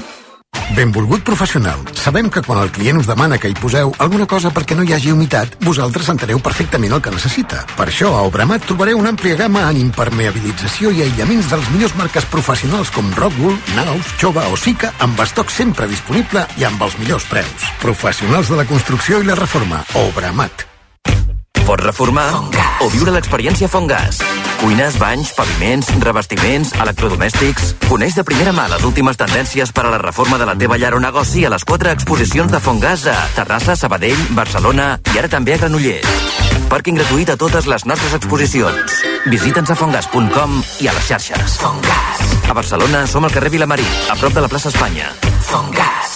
Benvolgut 0.71 1.21
professional. 1.23 1.79
Sabem 1.93 2.29
que 2.31 2.41
quan 2.41 2.61
el 2.63 2.71
client 2.71 2.97
us 2.97 3.07
demana 3.09 3.37
que 3.37 3.51
hi 3.51 3.57
poseu 3.59 3.93
alguna 3.99 4.25
cosa 4.25 4.51
perquè 4.55 4.75
no 4.75 4.85
hi 4.87 4.93
hagi 4.95 5.11
humitat, 5.13 5.57
vosaltres 5.61 6.09
enteneu 6.09 6.39
perfectament 6.39 6.95
el 6.95 7.03
que 7.03 7.13
necessita. 7.13 7.61
Per 7.77 7.87
això, 7.89 8.13
a 8.15 8.23
Obramat 8.29 8.65
trobareu 8.69 8.99
una 8.99 9.13
àmplia 9.13 9.37
gamma 9.39 9.67
en 9.69 9.83
impermeabilització 9.83 10.91
i 10.91 11.05
aïllaments 11.05 11.51
de 11.51 11.61
les 11.61 11.71
millors 11.75 11.95
marques 11.99 12.27
professionals 12.33 12.91
com 12.95 13.13
Rockwool, 13.19 13.57
Naus, 13.77 14.17
Chova 14.17 14.49
o 14.49 14.57
Sica, 14.57 14.93
amb 15.05 15.19
estoc 15.27 15.53
sempre 15.53 15.87
disponible 15.91 16.47
i 16.57 16.67
amb 16.67 16.81
els 16.81 16.97
millors 16.99 17.29
preus. 17.29 17.71
Professionals 17.83 18.49
de 18.49 18.61
la 18.63 18.69
construcció 18.69 19.21
i 19.21 19.29
la 19.29 19.39
reforma. 19.39 19.85
Obramat. 20.07 20.72
Pots 21.63 21.83
reformar 21.83 22.27
o 22.83 22.89
viure 22.91 23.13
l'experiència 23.15 23.69
Fongas. 23.71 24.19
Cuines, 24.59 24.97
banys, 24.99 25.31
paviments, 25.35 25.89
revestiments, 26.03 26.73
electrodomèstics... 26.83 27.73
Coneix 27.87 28.15
de 28.17 28.23
primera 28.27 28.51
mà 28.55 28.65
les 28.71 28.83
últimes 28.87 29.19
tendències 29.19 29.71
per 29.75 29.85
a 29.87 29.93
la 29.93 29.99
reforma 30.01 30.39
de 30.41 30.47
la 30.49 30.55
teva 30.59 30.79
llar 30.81 30.93
o 30.97 31.01
negoci 31.03 31.45
a 31.45 31.51
les 31.53 31.63
quatre 31.67 31.93
exposicions 31.95 32.51
de 32.51 32.59
Fongas 32.63 33.05
a 33.07 33.15
Terrassa, 33.37 33.77
Sabadell, 33.79 34.19
Barcelona 34.35 34.97
i 35.13 35.19
ara 35.21 35.31
també 35.31 35.55
a 35.55 35.61
Granollers. 35.61 36.41
Pàrquing 36.71 36.97
gratuït 36.99 37.29
a 37.29 37.37
totes 37.39 37.67
les 37.69 37.85
nostres 37.85 38.15
exposicions. 38.17 38.97
Visita'ns 39.31 39.71
a 39.71 39.77
fongas.com 39.77 40.57
i 40.83 40.89
a 40.89 40.95
les 40.97 41.11
xarxes. 41.11 41.59
Fongas. 41.61 42.33
A 42.49 42.57
Barcelona 42.57 43.05
som 43.07 43.23
al 43.23 43.35
carrer 43.35 43.53
Vilamarí, 43.53 43.87
a 44.09 44.19
prop 44.19 44.35
de 44.35 44.43
la 44.43 44.51
plaça 44.51 44.73
Espanya. 44.73 45.13
Fongas. 45.47 46.12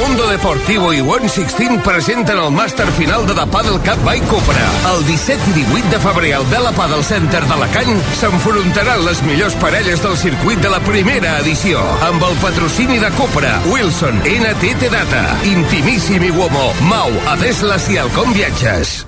Mundo 0.00 0.26
Deportivo 0.28 0.94
i 0.94 1.00
One 1.02 1.28
Sixteen 1.28 1.76
presenten 1.84 2.38
el 2.40 2.48
màster 2.54 2.86
final 2.96 3.26
de 3.28 3.34
The 3.36 3.44
Paddle 3.52 3.76
Cup 3.84 4.00
by 4.06 4.22
Cupra. 4.30 4.68
El 4.94 5.04
17 5.04 5.50
i 5.50 5.52
18 5.58 5.90
de 5.92 5.98
febrer 6.00 6.30
al 6.38 6.46
Vela 6.48 6.72
Paddle 6.72 7.04
Center 7.04 7.42
d'Alacant 7.44 8.00
s'enfrontaran 8.16 9.04
les 9.04 9.20
millors 9.28 9.58
parelles 9.60 10.00
del 10.00 10.16
circuit 10.16 10.62
de 10.64 10.72
la 10.72 10.80
primera 10.86 11.36
edició. 11.42 11.84
Amb 12.08 12.24
el 12.30 12.40
patrocini 12.40 12.96
de 13.02 13.12
Cupra, 13.18 13.52
Wilson, 13.68 14.24
NTT 14.24 14.88
Data, 14.88 15.22
Intimíssim 15.52 16.24
i 16.24 16.32
Uomo, 16.32 16.72
Mau, 16.88 17.12
Adeslas 17.36 17.90
i 17.92 18.00
Alcom 18.00 18.32
Viatges. 18.32 19.02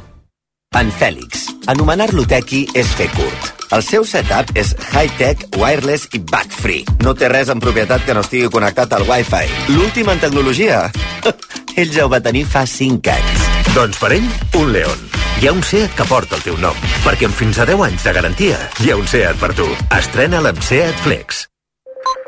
En 0.77 0.93
Fèlix. 0.93 1.49
Anomenar-lo 1.73 2.29
tequi 2.29 2.67
és 2.77 2.93
fer 3.01 3.09
curt. 3.17 3.62
El 3.73 3.81
seu 3.81 4.05
setup 4.05 4.51
és 4.59 4.75
high-tech, 4.93 5.47
wireless 5.57 6.11
i 6.13 6.21
bug-free. 6.21 6.85
No 7.07 7.15
té 7.17 7.31
res 7.33 7.49
en 7.53 7.61
propietat 7.63 8.05
que 8.05 8.13
no 8.13 8.21
estigui 8.21 8.51
connectat 8.53 8.93
al 8.93 9.07
Wi-Fi. 9.09 9.73
L'últim 9.73 10.11
en 10.13 10.21
tecnologia? 10.21 10.85
ell 11.81 11.95
ja 11.95 12.05
ho 12.05 12.11
va 12.13 12.21
tenir 12.21 12.45
fa 12.45 12.67
5 12.69 13.15
anys. 13.15 13.47
Doncs 13.73 13.97
per 14.03 14.13
ell, 14.19 14.29
un 14.61 14.73
León. 14.77 15.09
Hi 15.41 15.49
ha 15.49 15.55
un 15.57 15.65
SEAT 15.65 15.97
que 15.97 16.07
porta 16.07 16.37
el 16.37 16.45
teu 16.45 16.59
nom, 16.61 16.77
perquè 17.07 17.27
amb 17.31 17.39
fins 17.39 17.59
a 17.59 17.67
10 17.67 17.87
anys 17.89 18.05
de 18.05 18.13
garantia 18.19 18.61
hi 18.85 18.93
ha 18.93 18.99
un 19.01 19.09
SEAT 19.09 19.41
per 19.41 19.55
tu. 19.57 19.67
Estrena 19.97 20.45
amb 20.45 20.61
SEAT 20.63 21.01
Flex. 21.07 21.47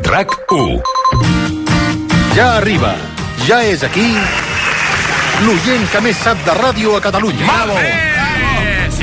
RAC 0.09 0.33
1 0.51 0.81
Ja 2.35 2.49
arriba, 2.57 2.97
ja 3.45 3.61
és 3.69 3.85
aquí 3.87 4.09
l'oient 5.45 5.87
que 5.93 6.03
més 6.09 6.25
sap 6.25 6.41
de 6.49 6.59
ràdio 6.59 6.97
a 6.97 7.05
Catalunya. 7.05 7.47
Bravo! 7.47 8.14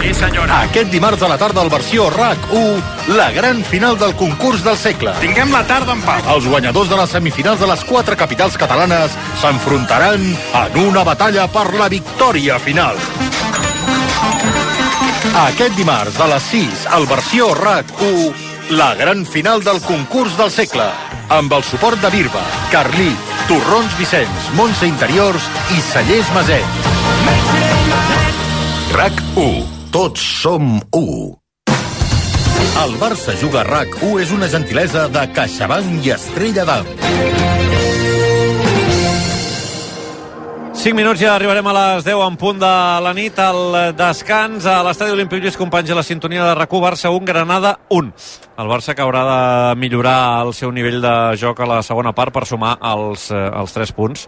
Sí, 0.01 0.15
senyora. 0.17 0.63
Aquest 0.65 0.89
dimarts 0.89 1.21
a 1.21 1.27
la 1.29 1.37
tarda 1.37 1.61
al 1.61 1.69
versió 1.69 2.07
RAC1, 2.09 2.81
la 3.13 3.29
gran 3.35 3.59
final 3.63 3.99
del 4.01 4.15
concurs 4.17 4.63
del 4.65 4.77
segle. 4.77 5.11
Tinguem 5.21 5.51
la 5.53 5.61
tarda 5.69 5.93
en 5.93 6.01
pau. 6.01 6.21
Els 6.33 6.47
guanyadors 6.49 6.89
de 6.89 6.97
les 6.97 7.11
semifinals 7.13 7.59
de 7.61 7.67
les 7.69 7.83
quatre 7.85 8.17
capitals 8.17 8.57
catalanes 8.57 9.13
s'enfrontaran 9.43 10.23
en 10.25 10.79
una 10.81 11.03
batalla 11.05 11.45
per 11.53 11.67
la 11.77 11.85
victòria 11.93 12.57
final. 12.57 12.97
Aquest 15.43 15.77
dimarts 15.77 16.17
a 16.19 16.27
les 16.31 16.47
6, 16.49 16.87
al 16.97 17.05
versió 17.05 17.51
RAC1, 17.53 18.47
la 18.73 18.95
gran 18.95 19.21
final 19.25 19.61
del 19.61 19.83
concurs 19.85 20.33
del 20.39 20.49
segle, 20.49 20.87
amb 21.29 21.53
el 21.53 21.61
suport 21.67 22.01
de 22.01 22.09
Birba, 22.09 22.41
Carlí, 22.73 23.11
Torrons 23.47 23.93
Vicenç, 23.99 24.49
Montse 24.57 24.89
Interiors 24.89 25.45
i 25.77 25.85
Cellers 25.91 26.33
Maset. 26.33 26.81
RAC1. 28.97 29.80
Tots 29.91 30.21
som 30.39 30.77
u. 30.95 31.05
El 32.79 32.93
Barça 32.95 33.33
Juga 33.35 33.65
RAC1 33.67 34.21
és 34.23 34.29
una 34.31 34.47
gentilesa 34.47 35.09
de 35.11 35.23
CaixaBank 35.35 36.05
i 36.07 36.13
Estrella 36.15 36.63
d'Am. 36.69 36.87
5 40.81 40.95
minuts 40.95 41.19
ja 41.19 41.33
arribarem 41.35 41.67
a 41.67 41.73
les 41.75 42.07
10 42.07 42.23
en 42.23 42.37
punt 42.39 42.61
de 42.63 42.69
la 43.03 43.11
nit 43.13 43.35
al 43.43 43.91
descans 43.99 44.63
a 44.65 44.77
l'estadi 44.87 45.11
olímpic 45.11 45.43
Lluís 45.43 45.59
Companys 45.59 45.91
a 45.91 45.99
la 45.99 46.07
sintonia 46.07 46.47
de 46.47 46.55
RAC1 46.55 46.81
Barça 46.87 47.11
1, 47.11 47.27
Granada 47.27 47.75
1 47.91 48.13
el 48.63 48.71
Barça 48.71 48.95
que 48.95 49.03
haurà 49.03 49.25
de 49.27 49.75
millorar 49.81 50.45
el 50.45 50.55
seu 50.55 50.71
nivell 50.71 51.01
de 51.03 51.13
joc 51.37 51.59
a 51.59 51.67
la 51.67 51.83
segona 51.83 52.15
part 52.15 52.33
per 52.33 52.47
sumar 52.47 52.77
els, 52.93 53.27
eh, 53.29 53.43
els 53.59 53.75
3 53.75 53.93
punts 53.93 54.25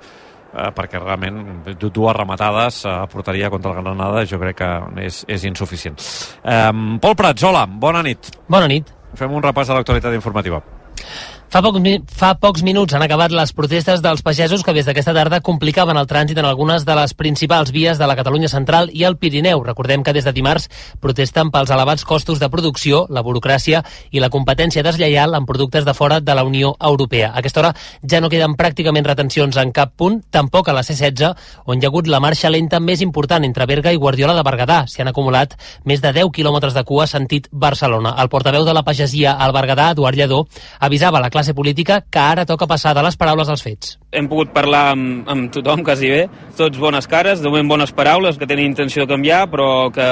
eh, 0.54 0.70
perquè 0.76 1.02
realment 1.02 1.42
dues 1.84 2.16
rematades 2.16 2.84
a 2.90 3.02
porteria 3.12 3.50
contra 3.54 3.74
el 3.74 3.82
Granada 3.82 4.26
jo 4.30 4.40
crec 4.42 4.62
que 4.62 4.72
és, 5.06 5.24
és 5.28 5.50
insuficient. 5.50 5.98
Eh, 6.44 6.72
Pol 7.02 7.18
Prats, 7.20 7.44
hola, 7.50 7.66
bona 7.68 8.06
nit. 8.06 8.32
Bona 8.48 8.70
nit. 8.72 8.94
Fem 9.18 9.34
un 9.34 9.44
repàs 9.44 9.70
de 9.70 9.78
l'actualitat 9.78 10.16
informativa 10.18 10.64
Fa 11.50 11.62
pocs, 11.62 11.80
mi- 11.80 12.00
fa 12.10 12.32
pocs 12.42 12.64
minuts 12.66 12.96
han 12.98 13.04
acabat 13.06 13.30
les 13.32 13.52
protestes 13.54 14.02
dels 14.02 14.24
pagesos 14.26 14.64
que 14.66 14.74
des 14.74 14.88
d'aquesta 14.88 15.14
tarda 15.14 15.40
complicaven 15.46 15.98
el 15.98 16.08
trànsit 16.08 16.40
en 16.40 16.46
algunes 16.50 16.84
de 16.84 16.96
les 16.96 17.14
principals 17.14 17.70
vies 17.72 18.00
de 18.00 18.08
la 18.08 18.16
Catalunya 18.16 18.48
central 18.50 18.90
i 18.92 19.04
el 19.04 19.18
Pirineu. 19.18 19.62
Recordem 19.64 20.02
que 20.02 20.14
des 20.14 20.26
de 20.26 20.34
dimarts 20.34 20.68
protesten 21.00 21.52
pels 21.52 21.70
elevats 21.70 22.06
costos 22.06 22.40
de 22.40 22.50
producció, 22.50 23.06
la 23.08 23.22
burocràcia 23.22 23.84
i 24.10 24.20
la 24.20 24.32
competència 24.32 24.82
deslleial 24.82 25.36
en 25.36 25.46
productes 25.46 25.86
de 25.86 25.94
fora 25.94 26.20
de 26.22 26.34
la 26.34 26.44
Unió 26.44 26.76
Europea. 26.82 27.30
A 27.36 27.38
aquesta 27.38 27.60
hora 27.60 27.76
ja 28.02 28.20
no 28.20 28.30
queden 28.34 28.56
pràcticament 28.58 29.06
retencions 29.06 29.56
en 29.58 29.72
cap 29.72 29.94
punt, 29.96 30.24
tampoc 30.32 30.70
a 30.70 30.74
la 30.74 30.82
C-16, 30.82 31.36
on 31.68 31.78
hi 31.78 31.86
ha 31.86 31.90
hagut 31.90 32.08
la 32.08 32.20
marxa 32.20 32.50
lenta 32.50 32.80
més 32.80 33.00
important 33.02 33.44
entre 33.46 33.68
Berga 33.68 33.94
i 33.94 33.98
Guardiola 34.02 34.34
de 34.34 34.42
Berguedà. 34.42 34.88
S'hi 34.88 35.04
han 35.04 35.10
acumulat 35.14 35.54
més 35.86 36.02
de 36.02 36.14
10 36.14 36.32
quilòmetres 36.34 36.74
de 36.74 36.84
cua 36.84 37.06
sentit 37.06 37.48
Barcelona. 37.52 38.16
El 38.18 38.30
portaveu 38.30 38.66
de 38.66 38.74
la 38.74 38.82
pagesia 38.82 39.34
al 39.38 39.54
Berguedà, 39.54 39.92
Eduard 39.92 40.18
Lledó, 40.18 40.48
avisava 40.80 41.20
la 41.22 41.30
classe 41.30 41.43
política 41.52 42.00
que 42.08 42.24
ara 42.24 42.48
toca 42.48 42.70
passar 42.72 42.96
de 42.96 43.04
les 43.04 43.20
paraules 43.20 43.52
als 43.52 43.68
fets. 43.68 43.98
Hem 44.14 44.30
pogut 44.30 44.54
parlar 44.54 44.92
amb, 44.94 45.28
amb 45.30 45.52
tothom 45.54 45.84
quasi 45.86 46.12
bé, 46.12 46.22
tots 46.58 46.78
bones 46.80 47.08
cares, 47.10 47.42
de 47.42 47.50
moment 47.50 47.74
bones 47.74 47.94
paraules, 47.96 48.38
que 48.38 48.48
tenen 48.48 48.70
intenció 48.70 49.04
de 49.04 49.14
canviar, 49.16 49.48
però 49.52 49.90
que 49.94 50.06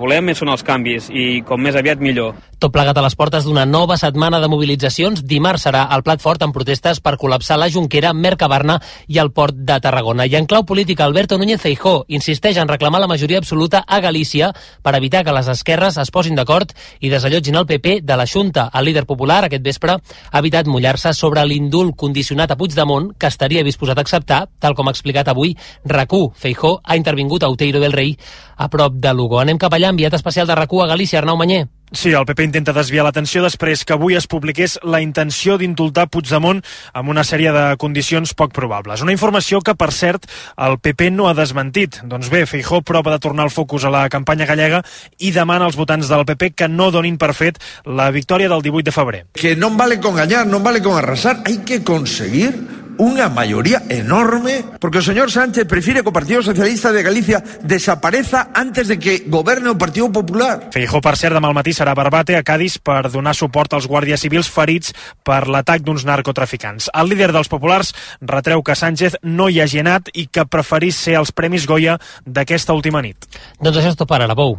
volem 0.00 0.32
són 0.38 0.52
els 0.54 0.62
canvis, 0.66 1.10
i 1.10 1.42
com 1.46 1.60
més 1.60 1.76
aviat 1.76 2.00
millor. 2.00 2.38
Tot 2.60 2.72
plegat 2.74 2.98
a 3.00 3.02
les 3.02 3.16
portes 3.16 3.46
d'una 3.48 3.64
nova 3.64 3.96
setmana 3.96 4.36
de 4.40 4.48
mobilitzacions, 4.52 5.22
dimarts 5.24 5.64
serà 5.64 5.86
el 5.96 6.02
plat 6.04 6.20
fort 6.20 6.42
en 6.44 6.52
protestes 6.52 7.00
per 7.00 7.14
col·lapsar 7.16 7.56
la 7.56 7.70
Junquera, 7.72 8.12
Mercabarna 8.12 8.76
i 9.08 9.16
el 9.22 9.30
port 9.32 9.56
de 9.56 9.78
Tarragona. 9.80 10.26
I 10.28 10.36
en 10.36 10.44
clau 10.46 10.66
política, 10.68 11.06
Alberto 11.06 11.38
Núñez 11.40 11.62
Feijó 11.62 12.04
insisteix 12.08 12.60
en 12.60 12.68
reclamar 12.68 13.00
la 13.00 13.08
majoria 13.08 13.40
absoluta 13.40 13.80
a 13.86 14.00
Galícia 14.04 14.52
per 14.82 14.94
evitar 14.98 15.24
que 15.24 15.32
les 15.32 15.48
esquerres 15.48 15.96
es 15.96 16.12
posin 16.12 16.36
d'acord 16.36 16.74
i 17.00 17.08
desallotgin 17.08 17.56
el 17.56 17.66
PP 17.66 18.02
de 18.04 18.20
la 18.20 18.28
Junta. 18.28 18.68
El 18.74 18.90
líder 18.90 19.06
popular 19.08 19.46
aquest 19.46 19.64
vespre 19.64 19.96
ha 19.96 20.44
evitat 20.44 20.68
mullar-se 20.68 21.14
sobre 21.16 21.46
l'indult 21.48 21.96
condicionat 21.96 22.52
a 22.52 22.60
Puigdemont 22.60 23.14
que 23.16 23.32
estaria 23.40 23.64
disposat 23.64 23.96
a 23.96 24.04
acceptar, 24.04 24.44
tal 24.60 24.76
com 24.76 24.88
ha 24.88 24.92
explicat 24.92 25.32
avui 25.32 25.54
RAC1. 25.88 26.36
Feijó 26.36 26.76
ha 26.84 27.00
intervingut 27.00 27.42
a 27.42 27.48
Outeiro 27.48 27.80
del 27.80 27.96
Rei 27.96 28.12
a 28.60 28.68
prop 28.68 29.00
de 29.00 29.14
Lugo. 29.16 29.40
Anem 29.40 29.56
cap 29.56 29.72
allà, 29.72 29.88
enviat 29.88 30.12
especial 30.12 30.46
de 30.46 30.52
RAC1 30.58 30.84
a 30.84 30.90
Galícia, 30.92 31.22
Arnau 31.22 31.38
Manyer. 31.40 31.68
Sí, 31.90 32.12
el 32.14 32.22
PP 32.22 32.44
intenta 32.44 32.70
desviar 32.70 33.02
l'atenció 33.02 33.40
després 33.42 33.80
que 33.82 33.96
avui 33.96 34.14
es 34.14 34.28
publiqués 34.30 34.76
la 34.86 35.00
intenció 35.02 35.56
d'indultar 35.58 36.04
Puigdemont 36.06 36.60
amb 36.94 37.10
una 37.10 37.24
sèrie 37.26 37.50
de 37.50 37.64
condicions 37.82 38.30
poc 38.38 38.52
probables. 38.54 39.02
Una 39.02 39.10
informació 39.10 39.58
que, 39.58 39.74
per 39.74 39.88
cert, 39.90 40.28
el 40.54 40.78
PP 40.78 41.08
no 41.10 41.26
ha 41.26 41.34
desmentit. 41.34 41.98
Doncs 42.06 42.30
bé, 42.30 42.44
Feijó 42.46 42.82
prova 42.86 43.16
de 43.16 43.18
tornar 43.18 43.48
el 43.48 43.50
focus 43.50 43.88
a 43.88 43.90
la 43.90 44.04
campanya 44.12 44.46
gallega 44.46 44.84
i 45.18 45.32
demana 45.34 45.66
als 45.66 45.80
votants 45.80 46.12
del 46.12 46.22
PP 46.28 46.52
que 46.54 46.68
no 46.68 46.92
donin 46.94 47.18
per 47.18 47.32
fet 47.34 47.58
la 47.84 48.12
victòria 48.14 48.52
del 48.52 48.62
18 48.62 48.86
de 48.86 48.94
febrer. 48.94 49.24
que 49.32 49.56
no 49.56 49.70
vale 49.70 49.98
con 49.98 50.12
engañar, 50.12 50.46
no 50.46 50.60
vale 50.60 50.82
con 50.82 50.96
arrasar, 50.96 51.42
hay 51.44 51.58
que 51.64 51.82
conseguir 51.82 52.79
una 53.00 53.30
mayoría 53.30 53.82
enorme, 53.88 54.62
porque 54.78 54.98
el 54.98 55.04
señor 55.04 55.30
Sánchez 55.30 55.66
prefiere 55.66 56.02
que 56.02 56.10
el 56.10 56.12
Partido 56.12 56.42
Socialista 56.42 56.92
de 56.92 57.02
Galicia 57.02 57.42
desaparezca 57.62 58.50
antes 58.52 58.88
de 58.88 58.98
que 58.98 59.24
gobierne 59.26 59.70
el 59.70 59.78
Partido 59.78 60.12
Popular. 60.12 60.68
Feijó, 60.70 61.00
per 61.00 61.16
cert, 61.16 61.32
demà 61.32 61.48
al 61.48 61.56
matí 61.56 61.72
serà 61.72 61.96
a 61.96 61.98
Barbate, 61.98 62.36
a 62.36 62.44
Cádiz, 62.44 62.76
per 62.76 63.08
donar 63.08 63.32
suport 63.34 63.72
als 63.72 63.88
guàrdies 63.88 64.20
civils 64.20 64.52
ferits 64.52 64.92
per 65.24 65.46
l'atac 65.48 65.80
d'uns 65.80 66.04
narcotraficants. 66.04 66.92
El 66.92 67.08
líder 67.08 67.32
dels 67.32 67.48
populars 67.48 67.94
retreu 68.20 68.60
que 68.62 68.76
Sánchez 68.76 69.16
no 69.24 69.48
hi 69.48 69.62
hagi 69.64 69.80
anat 69.80 70.12
i 70.12 70.28
que 70.28 70.44
preferís 70.44 71.00
ser 71.00 71.16
els 71.22 71.32
Premis 71.32 71.64
Goya 71.64 71.96
d'aquesta 72.26 72.76
última 72.76 73.00
nit. 73.00 73.30
Doncs 73.60 73.80
això 73.80 73.94
és 73.94 73.96
tot 73.96 74.12
per 74.12 74.20
ara, 74.20 74.36
Pou. 74.36 74.58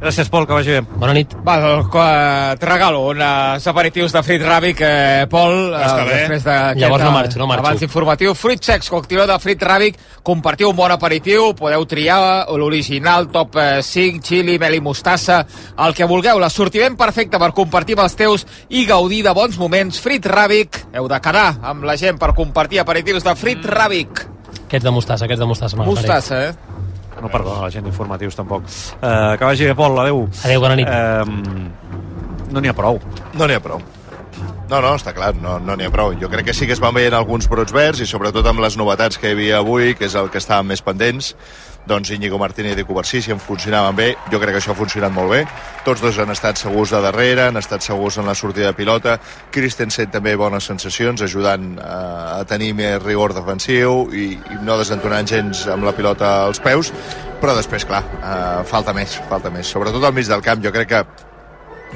Gràcies, 0.00 0.28
Pol, 0.28 0.44
que 0.44 0.52
vagi 0.52 0.70
bé. 0.74 0.80
Bona 1.00 1.14
nit. 1.16 1.30
Va, 1.46 1.54
doncs, 1.62 1.94
et 2.58 2.64
regalo 2.66 3.06
uns 3.08 3.66
aperitius 3.70 4.12
de 4.12 4.20
Frit 4.26 4.42
Ràbic, 4.44 4.80
eh, 4.84 5.26
Pol, 5.30 5.72
eh, 5.72 5.78
Està 5.80 6.04
bé. 6.04 6.18
després 6.18 6.44
d'aquest 6.44 6.80
Llavors 6.82 7.04
no 7.04 7.10
marxo, 7.12 7.38
no 7.38 7.46
marxo. 7.46 7.64
abans 7.66 7.82
informatiu. 7.82 8.34
Fruit 8.34 8.62
secs, 8.62 8.90
cocktail 8.90 9.26
de 9.26 9.38
Frit 9.38 9.62
Ràbic, 9.62 9.96
compartiu 10.22 10.70
un 10.70 10.76
bon 10.76 10.90
aperitiu, 10.90 11.54
podeu 11.54 11.86
triar 11.86 12.46
l'original, 12.50 13.28
top 13.30 13.56
eh, 13.56 13.82
5, 13.82 14.20
chili, 14.20 14.58
mel 14.58 14.74
i 14.74 14.80
mostassa, 14.80 15.46
el 15.78 15.94
que 15.94 16.04
vulgueu, 16.04 16.38
l'assortiment 16.38 16.96
perfecte 16.96 17.38
per 17.38 17.52
compartir 17.54 17.94
amb 17.96 18.04
els 18.04 18.14
teus 18.16 18.46
i 18.68 18.84
gaudir 18.84 19.22
de 19.22 19.32
bons 19.32 19.56
moments. 19.56 19.98
Frit 20.00 20.26
Ràbic, 20.26 20.84
heu 20.92 21.08
de 21.08 21.20
quedar 21.20 21.56
amb 21.62 21.84
la 21.84 21.96
gent 21.96 22.18
per 22.18 22.34
compartir 22.34 22.80
aperitius 22.80 23.24
de 23.24 23.34
Frit 23.34 23.64
Ràbic. 23.64 24.26
Aquests 24.66 24.84
de 24.84 24.90
mostassa, 24.90 25.24
aquests 25.24 25.40
de 25.40 25.46
mostassa. 25.46 25.76
Mostassa, 25.76 26.42
eh? 26.48 26.54
No, 27.22 27.30
perdó, 27.32 27.58
la 27.62 27.70
gent 27.70 27.86
d'informatius 27.86 28.36
tampoc. 28.38 28.66
Uh, 28.98 29.34
que 29.38 29.44
vagi 29.44 29.68
bé, 29.70 29.74
Pol, 29.78 29.98
adeu. 30.02 30.24
Adeu, 30.44 30.60
bona 30.64 30.78
nit. 30.78 30.88
Uh, 30.88 32.50
no 32.52 32.62
n'hi 32.62 32.70
ha 32.72 32.76
prou. 32.76 33.00
No 33.34 33.46
n'hi 33.48 33.56
ha 33.58 33.62
prou. 33.62 33.82
No, 34.64 34.78
no, 34.80 34.94
està 34.96 35.12
clar, 35.12 35.34
no 35.36 35.58
no 35.60 35.74
n'hi 35.76 35.84
ha 35.84 35.92
prou. 35.92 36.14
Jo 36.16 36.30
crec 36.32 36.46
que 36.48 36.54
sí 36.56 36.66
que 36.66 36.72
es 36.72 36.80
van 36.80 36.94
veient 36.96 37.14
alguns 37.14 37.46
brots 37.52 37.72
verds 37.76 38.00
i 38.00 38.06
sobretot 38.08 38.46
amb 38.48 38.62
les 38.64 38.78
novetats 38.80 39.18
que 39.20 39.28
hi 39.28 39.36
havia 39.36 39.58
avui, 39.60 39.92
que 39.98 40.06
és 40.08 40.14
el 40.16 40.30
que 40.32 40.40
estàvem 40.40 40.72
més 40.72 40.80
pendents, 40.82 41.34
doncs 41.84 42.08
Íñigo 42.14 42.38
Martínez 42.40 42.78
i 42.80 42.86
Covarsí, 42.88 43.20
si 43.20 43.32
en 43.34 43.42
funcionaven 43.44 43.96
bé, 43.96 44.06
jo 44.32 44.40
crec 44.40 44.56
que 44.56 44.62
això 44.62 44.72
ha 44.72 44.78
funcionat 44.78 45.12
molt 45.12 45.30
bé. 45.34 45.42
Tots 45.84 46.00
dos 46.00 46.18
han 46.18 46.32
estat 46.32 46.56
segurs 46.56 46.94
de 46.96 47.02
darrere, 47.04 47.50
han 47.50 47.60
estat 47.60 47.84
segurs 47.84 48.16
en 48.18 48.24
la 48.30 48.34
sortida 48.34 48.70
de 48.70 48.78
pilota. 48.78 49.18
Christensen 49.52 50.08
també 50.14 50.32
bones 50.40 50.64
sensacions, 50.64 51.20
ajudant 51.28 51.74
eh, 51.76 51.84
a 51.84 52.40
tenir 52.48 52.72
més 52.78 52.96
rigor 53.04 53.36
defensiu 53.36 54.08
i, 54.16 54.30
i 54.38 54.58
no 54.64 54.78
desentonant 54.80 55.28
gens 55.28 55.66
amb 55.68 55.84
la 55.84 55.92
pilota 55.92 56.32
als 56.46 56.64
peus, 56.64 56.92
però 57.42 57.52
després, 57.52 57.84
clar, 57.84 58.00
eh, 58.16 58.64
falta 58.72 58.96
més, 58.96 59.20
falta 59.28 59.52
més. 59.52 59.68
Sobretot 59.68 60.08
al 60.08 60.16
mig 60.16 60.32
del 60.32 60.44
camp, 60.44 60.64
jo 60.64 60.72
crec 60.72 60.92
que 60.94 61.04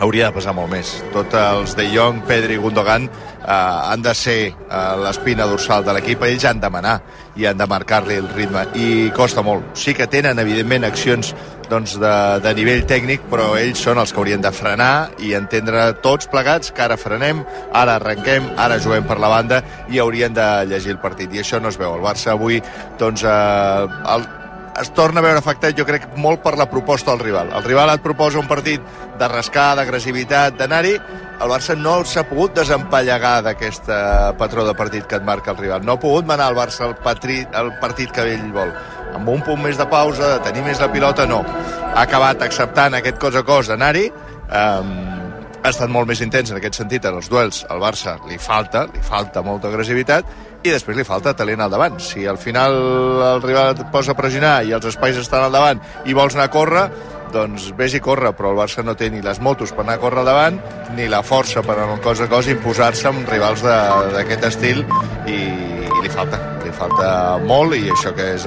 hauria 0.01 0.29
de 0.29 0.37
pesar 0.39 0.55
molt 0.57 0.71
més. 0.73 0.93
Tots 1.15 1.35
els 1.41 1.75
De 1.79 1.87
Jong, 1.93 2.23
Pedri 2.29 2.57
i 2.59 2.63
Gundogan 2.63 3.09
eh, 3.09 3.53
han 3.53 4.03
de 4.03 4.15
ser 4.15 4.39
eh, 4.49 4.81
l'espina 5.03 5.47
dorsal 5.51 5.87
de 5.87 5.95
l'equip, 5.97 6.23
ells 6.27 6.47
han 6.49 6.63
de 6.63 6.71
manar 6.71 6.99
i 7.39 7.47
han 7.47 7.59
de 7.59 7.67
marcar-li 7.71 8.19
el 8.19 8.29
ritme 8.35 8.65
i 8.79 8.89
costa 9.17 9.45
molt. 9.47 9.75
Sí 9.79 9.95
que 9.95 10.09
tenen 10.11 10.39
evidentment 10.43 10.87
accions 10.89 11.35
doncs, 11.69 11.99
de, 12.01 12.15
de 12.43 12.55
nivell 12.57 12.87
tècnic, 12.89 13.27
però 13.31 13.51
ells 13.61 13.83
són 13.85 14.01
els 14.01 14.13
que 14.13 14.23
haurien 14.23 14.43
de 14.45 14.53
frenar 14.55 15.11
i 15.25 15.35
entendre 15.37 15.91
tots 16.05 16.31
plegats 16.33 16.73
que 16.73 16.85
ara 16.87 16.97
frenem, 17.01 17.45
ara 17.77 17.99
arrenquem, 17.99 18.49
ara 18.57 18.81
juguem 18.83 19.07
per 19.09 19.19
la 19.21 19.31
banda 19.33 19.61
i 19.93 20.01
haurien 20.01 20.35
de 20.35 20.49
llegir 20.71 20.97
el 20.97 21.03
partit. 21.03 21.35
I 21.35 21.45
això 21.45 21.61
no 21.61 21.69
es 21.73 21.79
veu. 21.81 21.95
El 21.95 22.05
Barça 22.05 22.33
avui 22.35 22.63
doncs, 22.99 23.25
eh, 23.29 24.03
el, 24.15 24.29
es 24.81 24.91
torna 24.95 25.21
a 25.21 25.25
veure 25.25 25.41
afectat, 25.43 25.77
jo 25.77 25.87
crec, 25.89 26.07
molt 26.17 26.43
per 26.45 26.57
la 26.59 26.69
proposta 26.71 27.13
del 27.13 27.25
rival. 27.25 27.53
El 27.57 27.65
rival 27.65 27.93
et 27.95 28.05
proposa 28.05 28.41
un 28.41 28.49
partit 28.51 28.83
de 29.19 29.29
rascar, 29.31 29.75
d'agressivitat, 29.79 30.57
d'anar-hi, 30.59 30.95
el 31.39 31.51
Barça 31.53 31.77
no 31.79 32.01
s'ha 32.03 32.25
pogut 32.27 32.57
desempallegar 32.57 33.37
d'aquest 33.47 33.91
patró 34.39 34.65
de 34.67 34.75
partit 34.79 35.07
que 35.07 35.19
et 35.21 35.27
marca 35.27 35.53
el 35.53 35.61
rival. 35.61 35.85
No 35.87 35.95
ha 35.95 36.03
pogut 36.03 36.27
manar 36.27 36.51
el 36.51 36.59
Barça 36.59 36.87
el, 36.89 36.97
patri, 37.05 37.45
el 37.55 37.73
partit 37.83 38.15
que 38.15 38.27
ell 38.35 38.49
vol. 38.55 38.73
amb 39.09 39.29
un 39.33 39.41
punt 39.41 39.63
més 39.63 39.79
de 39.79 39.87
pausa, 39.89 40.35
de 40.35 40.41
tenir 40.45 40.63
més 40.63 40.81
la 40.81 40.91
pilota, 40.93 41.25
no. 41.27 41.41
Ha 41.95 42.03
acabat 42.03 42.43
acceptant 42.45 42.95
aquest 42.95 43.17
cos 43.19 43.35
a 43.35 43.43
cos 43.43 43.71
d'anar-hi, 43.71 44.05
um, 44.53 45.28
ha 45.69 45.75
estat 45.75 45.91
molt 45.93 46.09
més 46.09 46.23
intens 46.25 46.51
en 46.51 46.59
aquest 46.59 46.79
sentit 46.81 47.05
en 47.05 47.19
els 47.19 47.29
duels. 47.29 47.65
Al 47.69 47.83
Barça 47.83 48.17
li 48.29 48.39
falta, 48.41 48.87
li 48.89 49.03
falta 49.05 49.43
molta 49.45 49.69
agressivitat, 49.69 50.27
i 50.65 50.73
després 50.73 50.97
li 50.97 51.07
falta 51.07 51.35
talent 51.37 51.61
al 51.63 51.71
davant. 51.71 51.99
Si 52.03 52.27
al 52.27 52.41
final 52.41 52.75
el 53.35 53.45
rival 53.45 53.75
et 53.75 53.85
posa 53.93 54.15
a 54.15 54.19
pressionar 54.19 54.63
i 54.67 54.75
els 54.77 54.89
espais 54.91 55.19
estan 55.21 55.47
al 55.47 55.55
davant 55.55 55.83
i 56.09 56.17
vols 56.17 56.35
anar 56.35 56.49
a 56.49 56.55
córrer, 56.55 56.87
doncs 57.33 57.69
vés 57.77 57.95
i 57.95 58.01
corre, 58.01 58.33
però 58.33 58.53
el 58.55 58.59
Barça 58.59 58.83
no 58.85 58.97
té 58.97 59.11
ni 59.13 59.21
les 59.25 59.41
motos 59.45 59.75
per 59.77 59.85
anar 59.85 59.99
a 59.99 60.03
córrer 60.03 60.25
davant, 60.25 60.59
ni 60.97 61.09
la 61.13 61.23
força 61.23 61.63
per 61.63 61.77
el 61.85 61.99
cos 62.05 62.23
a 62.25 62.29
cos 62.31 62.49
imposar-se 62.49 63.11
amb 63.11 63.29
rivals 63.29 63.63
d'aquest 63.63 64.49
estil 64.49 64.81
i, 65.29 65.37
i 65.37 66.03
li 66.03 66.13
falta, 66.15 66.41
li 66.65 66.73
falta 66.73 67.11
molt 67.45 67.77
i 67.77 67.85
això 67.93 68.15
que 68.17 68.33
és 68.35 68.47